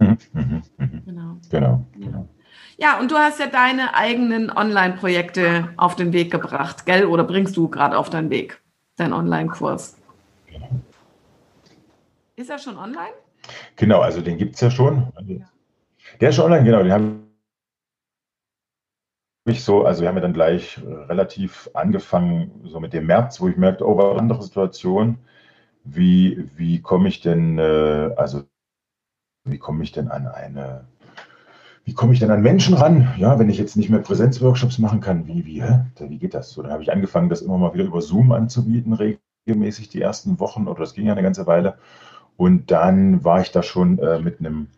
Mhm, 0.00 0.18
mhm, 0.32 0.62
mhm. 0.78 1.02
Genau. 1.04 1.36
Genau, 1.50 1.86
genau. 1.92 2.28
Ja, 2.78 2.98
und 2.98 3.10
du 3.10 3.16
hast 3.16 3.38
ja 3.38 3.46
deine 3.46 3.94
eigenen 3.94 4.50
Online-Projekte 4.50 5.68
auf 5.76 5.96
den 5.96 6.12
Weg 6.14 6.30
gebracht, 6.30 6.86
gell? 6.86 7.04
Oder 7.04 7.24
bringst 7.24 7.56
du 7.56 7.68
gerade 7.68 7.96
auf 7.98 8.08
deinen 8.08 8.30
Weg, 8.30 8.60
deinen 8.96 9.12
Online-Kurs? 9.12 9.98
Ist 12.36 12.48
er 12.48 12.58
schon 12.58 12.78
online? 12.78 13.12
Genau, 13.76 14.00
also 14.00 14.22
den 14.22 14.38
gibt 14.38 14.54
es 14.54 14.62
ja 14.62 14.70
schon. 14.70 15.12
Der 16.20 16.30
ist 16.30 16.36
schon 16.36 16.46
online, 16.46 16.64
genau. 16.64 16.82
Den 16.82 16.92
habe 16.92 17.20
ich 19.44 19.62
so, 19.62 19.84
also 19.84 20.00
wir 20.00 20.08
haben 20.08 20.16
ja 20.16 20.22
dann 20.22 20.32
gleich 20.32 20.78
äh, 20.78 20.90
relativ 20.90 21.68
angefangen, 21.74 22.62
so 22.64 22.80
mit 22.80 22.94
dem 22.94 23.06
März, 23.06 23.40
wo 23.42 23.48
ich 23.48 23.58
merkte, 23.58 23.86
oh, 23.86 23.98
war 23.98 24.12
eine 24.12 24.20
andere 24.20 24.42
Situation. 24.42 25.18
Wie, 25.84 26.48
wie 26.56 26.80
komme 26.80 27.08
ich 27.08 27.20
denn, 27.20 27.58
äh, 27.58 28.14
also 28.16 28.44
wie 29.50 29.58
komme 29.58 29.82
ich 29.82 29.92
denn 29.92 30.08
an 30.08 30.26
eine, 30.26 30.84
wie 31.84 31.94
komme 31.94 32.12
ich 32.12 32.20
denn 32.20 32.30
an 32.30 32.42
Menschen 32.42 32.74
ran? 32.74 33.12
Ja, 33.16 33.38
wenn 33.38 33.50
ich 33.50 33.58
jetzt 33.58 33.76
nicht 33.76 33.90
mehr 33.90 34.00
Präsenzworkshops 34.00 34.78
machen 34.78 35.00
kann, 35.00 35.26
wie, 35.26 35.44
wie, 35.46 35.62
hä? 35.62 35.86
wie 35.98 36.18
geht 36.18 36.34
das? 36.34 36.50
So, 36.50 36.62
dann 36.62 36.72
habe 36.72 36.82
ich 36.82 36.92
angefangen, 36.92 37.28
das 37.28 37.42
immer 37.42 37.58
mal 37.58 37.74
wieder 37.74 37.84
über 37.84 38.02
Zoom 38.02 38.32
anzubieten, 38.32 38.92
regelmäßig 39.46 39.88
die 39.88 40.00
ersten 40.00 40.40
Wochen, 40.40 40.68
oder 40.68 40.80
das 40.80 40.94
ging 40.94 41.06
ja 41.06 41.12
eine 41.12 41.22
ganze 41.22 41.46
Weile. 41.46 41.74
Und 42.36 42.70
dann 42.70 43.24
war 43.24 43.40
ich 43.40 43.50
da 43.50 43.62
schon 43.62 43.98
äh, 43.98 44.18
mit 44.18 44.40
einem 44.40 44.68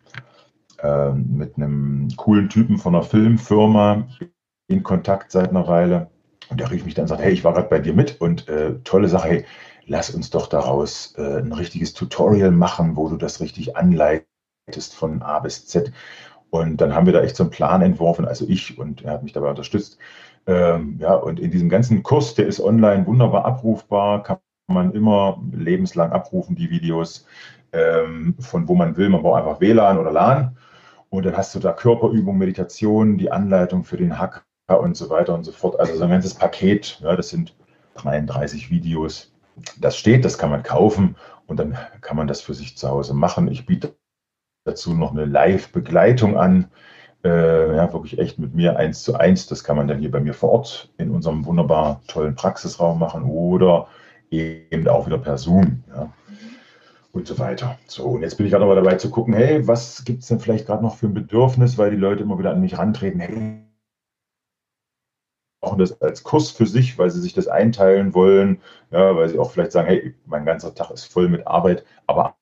äh, 0.83 1.13
mit 1.13 1.55
einem 1.55 2.09
coolen 2.17 2.49
Typen 2.49 2.77
von 2.77 2.93
einer 2.93 3.03
Filmfirma 3.03 4.05
in 4.67 4.83
Kontakt 4.83 5.31
seit 5.31 5.49
einer 5.49 5.67
Weile. 5.67 6.09
Und 6.49 6.59
der 6.59 6.69
rief 6.71 6.83
mich 6.83 6.93
dann 6.93 7.03
und 7.03 7.07
sagt, 7.07 7.21
hey, 7.21 7.31
ich 7.31 7.45
war 7.45 7.53
gerade 7.53 7.69
bei 7.69 7.79
dir 7.79 7.93
mit 7.93 8.19
und 8.19 8.49
äh, 8.49 8.75
tolle 8.83 9.07
Sache, 9.07 9.27
hey, 9.29 9.45
lass 9.85 10.09
uns 10.09 10.29
doch 10.29 10.47
daraus 10.47 11.15
äh, 11.17 11.39
ein 11.39 11.53
richtiges 11.53 11.93
Tutorial 11.93 12.51
machen, 12.51 12.97
wo 12.97 13.07
du 13.07 13.15
das 13.15 13.39
richtig 13.39 13.77
anleitest 13.77 14.27
von 14.93 15.21
A 15.21 15.39
bis 15.39 15.65
Z. 15.65 15.91
Und 16.49 16.77
dann 16.77 16.93
haben 16.93 17.05
wir 17.05 17.13
da 17.13 17.21
echt 17.21 17.35
so 17.35 17.43
einen 17.43 17.49
Plan 17.51 17.81
entworfen, 17.81 18.25
also 18.25 18.45
ich, 18.47 18.77
und 18.77 19.03
er 19.03 19.13
hat 19.13 19.23
mich 19.23 19.33
dabei 19.33 19.49
unterstützt. 19.49 19.97
Ähm, 20.45 20.97
ja, 20.99 21.13
und 21.15 21.39
in 21.39 21.51
diesem 21.51 21.69
ganzen 21.69 22.03
Kurs, 22.03 22.35
der 22.35 22.47
ist 22.47 22.59
online 22.59 23.07
wunderbar 23.07 23.45
abrufbar, 23.45 24.23
kann 24.23 24.37
man 24.67 24.91
immer 24.91 25.41
lebenslang 25.51 26.11
abrufen, 26.11 26.55
die 26.55 26.69
Videos, 26.69 27.25
ähm, 27.71 28.35
von 28.39 28.67
wo 28.67 28.75
man 28.75 28.95
will. 28.97 29.09
Man 29.09 29.21
braucht 29.21 29.41
einfach 29.41 29.61
WLAN 29.61 29.97
oder 29.97 30.11
LAN. 30.11 30.57
Und 31.09 31.25
dann 31.25 31.37
hast 31.37 31.53
du 31.55 31.59
da 31.59 31.71
Körperübung, 31.73 32.37
Meditation, 32.37 33.17
die 33.17 33.31
Anleitung 33.31 33.83
für 33.83 33.97
den 33.97 34.17
Hack 34.17 34.45
und 34.67 34.95
so 34.95 35.09
weiter 35.09 35.33
und 35.33 35.43
so 35.43 35.51
fort. 35.51 35.79
Also 35.79 35.95
so 35.95 36.03
ein 36.03 36.09
ganzes 36.09 36.33
Paket, 36.33 36.99
ja, 37.01 37.15
das 37.15 37.29
sind 37.29 37.55
33 37.95 38.69
Videos. 38.69 39.33
Das 39.79 39.97
steht, 39.97 40.25
das 40.25 40.37
kann 40.37 40.49
man 40.49 40.63
kaufen 40.63 41.15
und 41.47 41.57
dann 41.57 41.77
kann 42.01 42.17
man 42.17 42.27
das 42.27 42.41
für 42.41 42.53
sich 42.53 42.77
zu 42.77 42.89
Hause 42.89 43.13
machen. 43.13 43.47
Ich 43.51 43.65
biete 43.65 43.95
dazu 44.65 44.93
noch 44.93 45.11
eine 45.11 45.25
Live-Begleitung 45.25 46.37
an. 46.37 46.65
Äh, 47.23 47.75
ja, 47.75 47.91
wirklich 47.93 48.19
echt 48.19 48.39
mit 48.39 48.53
mir 48.53 48.77
eins 48.77 49.03
zu 49.03 49.15
eins. 49.15 49.47
Das 49.47 49.63
kann 49.63 49.77
man 49.77 49.87
dann 49.87 49.99
hier 49.99 50.11
bei 50.11 50.19
mir 50.19 50.33
vor 50.33 50.51
Ort 50.51 50.89
in 50.97 51.11
unserem 51.11 51.45
wunderbar 51.45 52.01
tollen 52.07 52.35
Praxisraum 52.35 52.99
machen 52.99 53.23
oder 53.23 53.87
eben 54.29 54.87
auch 54.87 55.05
wieder 55.05 55.17
per 55.17 55.37
Zoom. 55.37 55.83
Ja. 55.89 56.11
Und 57.11 57.27
so 57.27 57.37
weiter. 57.37 57.77
So, 57.85 58.05
und 58.05 58.23
jetzt 58.23 58.37
bin 58.37 58.47
ich 58.47 58.51
gerade 58.51 58.65
noch 58.65 58.73
dabei 58.73 58.95
zu 58.95 59.11
gucken, 59.11 59.35
hey, 59.35 59.67
was 59.67 60.03
gibt 60.03 60.23
es 60.23 60.29
denn 60.29 60.39
vielleicht 60.39 60.65
gerade 60.65 60.83
noch 60.83 60.95
für 60.95 61.05
ein 61.05 61.13
Bedürfnis, 61.13 61.77
weil 61.77 61.91
die 61.91 61.97
Leute 61.97 62.23
immer 62.23 62.39
wieder 62.39 62.51
an 62.51 62.61
mich 62.61 62.77
rantreten, 62.77 63.19
hey, 63.19 63.63
brauchen 65.61 65.79
das 65.79 66.01
als 66.01 66.23
Kurs 66.23 66.49
für 66.49 66.65
sich, 66.65 66.97
weil 66.97 67.11
sie 67.11 67.21
sich 67.21 67.33
das 67.33 67.47
einteilen 67.47 68.15
wollen, 68.15 68.61
ja, 68.91 69.15
weil 69.15 69.29
sie 69.29 69.37
auch 69.37 69.51
vielleicht 69.51 69.71
sagen, 69.71 69.87
hey, 69.87 70.15
mein 70.25 70.45
ganzer 70.45 70.73
Tag 70.73 70.89
ist 70.89 71.05
voll 71.05 71.29
mit 71.29 71.45
Arbeit, 71.45 71.85
aber 72.07 72.35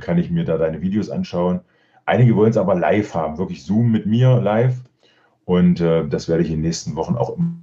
kann 0.00 0.18
ich 0.18 0.30
mir 0.30 0.44
da 0.44 0.58
deine 0.58 0.80
Videos 0.80 1.10
anschauen. 1.10 1.60
Einige 2.04 2.36
wollen 2.36 2.50
es 2.50 2.56
aber 2.56 2.74
live 2.74 3.14
haben, 3.14 3.38
wirklich 3.38 3.64
Zoom 3.64 3.90
mit 3.90 4.06
mir 4.06 4.40
live. 4.40 4.76
Und 5.44 5.80
äh, 5.80 6.06
das 6.06 6.28
werde 6.28 6.42
ich 6.42 6.50
in 6.50 6.56
den 6.56 6.62
nächsten 6.62 6.94
Wochen 6.96 7.16
auch 7.16 7.36
immer 7.36 7.62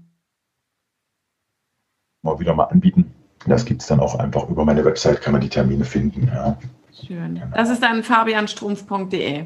wieder 2.40 2.54
mal 2.56 2.66
anbieten. 2.66 3.14
Das 3.48 3.66
gibt 3.66 3.82
es 3.82 3.88
dann 3.88 4.00
auch 4.00 4.16
einfach 4.16 4.50
über 4.50 4.66
meine 4.66 4.84
Website, 4.84 5.22
kann 5.22 5.34
man 5.34 5.42
die 5.42 5.50
Termine 5.50 5.86
finden. 5.86 6.28
Ja. 6.28 6.58
Schön. 6.94 7.36
Genau. 7.36 7.48
Das 7.54 7.70
ist 7.70 7.84
dann 7.84 8.04
fabianstrumpf.de. 8.04 9.46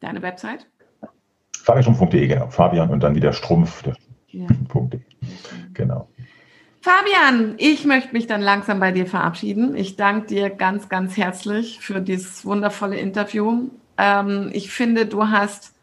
Deine 0.00 0.22
Website? 0.22 0.66
fabianstrumpf.de, 1.62 2.26
genau. 2.26 2.48
Fabian 2.48 2.90
und 2.90 3.02
dann 3.02 3.14
wieder 3.14 3.32
Strumpf. 3.32 3.82
Ja. 4.28 4.46
Genau. 5.74 6.08
Fabian, 6.82 7.54
ich 7.58 7.84
möchte 7.84 8.12
mich 8.12 8.26
dann 8.26 8.40
langsam 8.40 8.80
bei 8.80 8.90
dir 8.90 9.06
verabschieden. 9.06 9.76
Ich 9.76 9.96
danke 9.96 10.28
dir 10.28 10.48
ganz, 10.48 10.88
ganz 10.88 11.16
herzlich 11.16 11.78
für 11.80 12.00
dieses 12.00 12.46
wundervolle 12.46 12.96
Interview. 12.96 13.68
Ähm, 13.98 14.48
ich 14.52 14.70
finde, 14.70 15.04
du 15.04 15.28
hast 15.28 15.74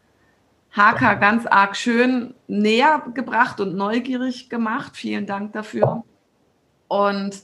Haka 0.72 1.14
ganz 1.14 1.46
arg 1.46 1.76
schön 1.76 2.34
näher 2.48 3.02
gebracht 3.14 3.60
und 3.60 3.76
neugierig 3.76 4.50
gemacht. 4.50 4.96
Vielen 4.96 5.26
Dank 5.26 5.52
dafür. 5.52 6.02
Und 6.88 7.42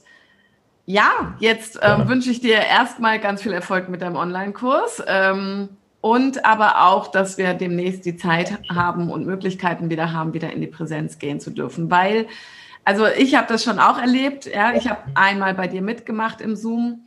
ja, 0.85 1.35
jetzt 1.39 1.79
ähm, 1.81 2.07
wünsche 2.09 2.31
ich 2.31 2.41
dir 2.41 2.57
erstmal 2.57 3.19
ganz 3.19 3.41
viel 3.41 3.53
Erfolg 3.53 3.89
mit 3.89 4.01
deinem 4.01 4.17
Online-Kurs. 4.17 5.01
Ähm, 5.07 5.69
und 6.01 6.45
aber 6.45 6.85
auch, 6.85 7.07
dass 7.07 7.37
wir 7.37 7.55
demnächst 7.55 8.05
die 8.05 8.17
Zeit 8.17 8.59
haben 8.69 9.09
und 9.09 9.25
Möglichkeiten 9.25 9.89
wieder 9.89 10.13
haben, 10.13 10.33
wieder 10.33 10.51
in 10.51 10.61
die 10.61 10.67
Präsenz 10.67 11.17
gehen 11.17 11.39
zu 11.39 11.49
dürfen. 11.49 11.89
Weil, 11.89 12.27
also 12.85 13.07
ich 13.07 13.35
habe 13.35 13.47
das 13.47 13.63
schon 13.63 13.79
auch 13.79 13.97
erlebt, 13.97 14.45
ja, 14.45 14.73
ich 14.73 14.87
habe 14.87 15.01
einmal 15.15 15.55
bei 15.55 15.67
dir 15.67 15.81
mitgemacht 15.81 16.39
im 16.39 16.55
Zoom. 16.55 17.05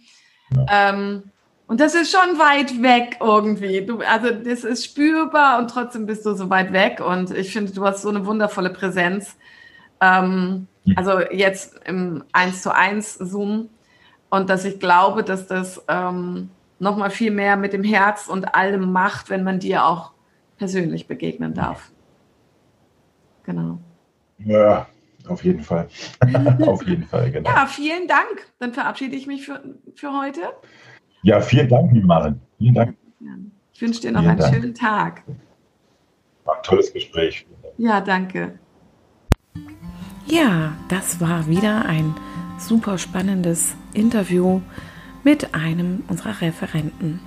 Ja. 0.55 0.91
Ähm, 0.91 1.23
und 1.69 1.81
das 1.81 1.95
ist 1.95 2.11
schon 2.11 2.39
weit 2.39 2.83
weg 2.83 3.19
irgendwie. 3.21 3.87
Du, 3.87 4.01
also 4.01 4.31
das 4.31 4.65
ist 4.65 4.85
spürbar 4.85 5.59
und 5.59 5.71
trotzdem 5.71 6.07
bist 6.07 6.27
du 6.27 6.35
so 6.35 6.51
weit 6.51 6.73
weg. 6.73 7.01
Und 7.01 7.31
ich 7.31 7.53
finde, 7.53 7.73
du 7.73 7.85
hast 7.85 8.03
so 8.03 8.09
eine 8.09 8.27
wundervolle 8.27 8.71
Präsenz. 8.71 9.37
Ähm, 10.01 10.67
also 10.97 11.21
jetzt 11.21 11.79
im 11.85 12.25
1 12.33 12.63
zu 12.63 12.75
1 12.75 13.15
Zoom. 13.19 13.69
Und 14.31 14.51
dass 14.51 14.65
ich 14.65 14.81
glaube, 14.81 15.23
dass 15.23 15.47
das 15.47 15.85
ähm, 15.89 16.51
nochmal 16.79 17.11
viel 17.11 17.31
mehr 17.31 17.57
mit 17.57 17.73
dem 17.73 17.85
Herz 17.85 18.29
und 18.29 18.55
allem 18.55 18.91
macht, 18.91 19.31
wenn 19.31 19.45
man 19.45 19.61
dir 19.61 19.85
auch 19.85 20.13
persönlich 20.57 21.07
begegnen 21.07 21.55
darf. 21.55 21.91
Genau. 23.45 23.79
Ja, 24.39 24.87
auf 25.29 25.45
jeden 25.45 25.63
Fall. 25.63 25.89
auf 26.67 26.87
jeden 26.87 27.05
Fall, 27.05 27.31
genau. 27.31 27.49
Ja, 27.49 27.67
vielen 27.67 28.09
Dank. 28.09 28.47
Dann 28.59 28.73
verabschiede 28.73 29.17
ich 29.17 29.27
mich 29.27 29.47
für, 29.47 29.63
für 29.95 30.13
heute. 30.13 30.41
Ja, 31.23 31.41
vielen 31.41 31.69
Dank, 31.69 31.93
liebe 31.93 32.07
Maren. 32.07 32.41
Vielen 32.59 32.75
Dank. 32.75 32.97
Ich 33.73 33.83
wünsche 33.83 34.01
dir 34.01 34.11
noch 34.11 34.21
vielen 34.21 34.31
einen 34.31 34.41
Dank. 34.41 34.55
schönen 34.55 34.75
Tag. 34.75 35.23
War 36.45 36.57
ein 36.57 36.63
tolles 36.63 36.93
Gespräch. 36.93 37.47
Ja, 37.77 38.01
danke. 38.01 38.59
Ja, 40.27 40.73
das 40.89 41.21
war 41.21 41.47
wieder 41.47 41.87
ein 41.87 42.15
super 42.59 42.99
spannendes 42.99 43.77
Interview 43.95 44.61
mit 45.23 45.55
einem 45.55 46.03
unserer 46.09 46.41
Referenten. 46.41 47.21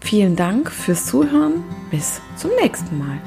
Vielen 0.00 0.36
Dank 0.36 0.70
fürs 0.70 1.06
Zuhören. 1.06 1.64
Bis 1.90 2.20
zum 2.36 2.52
nächsten 2.60 2.96
Mal. 2.98 3.18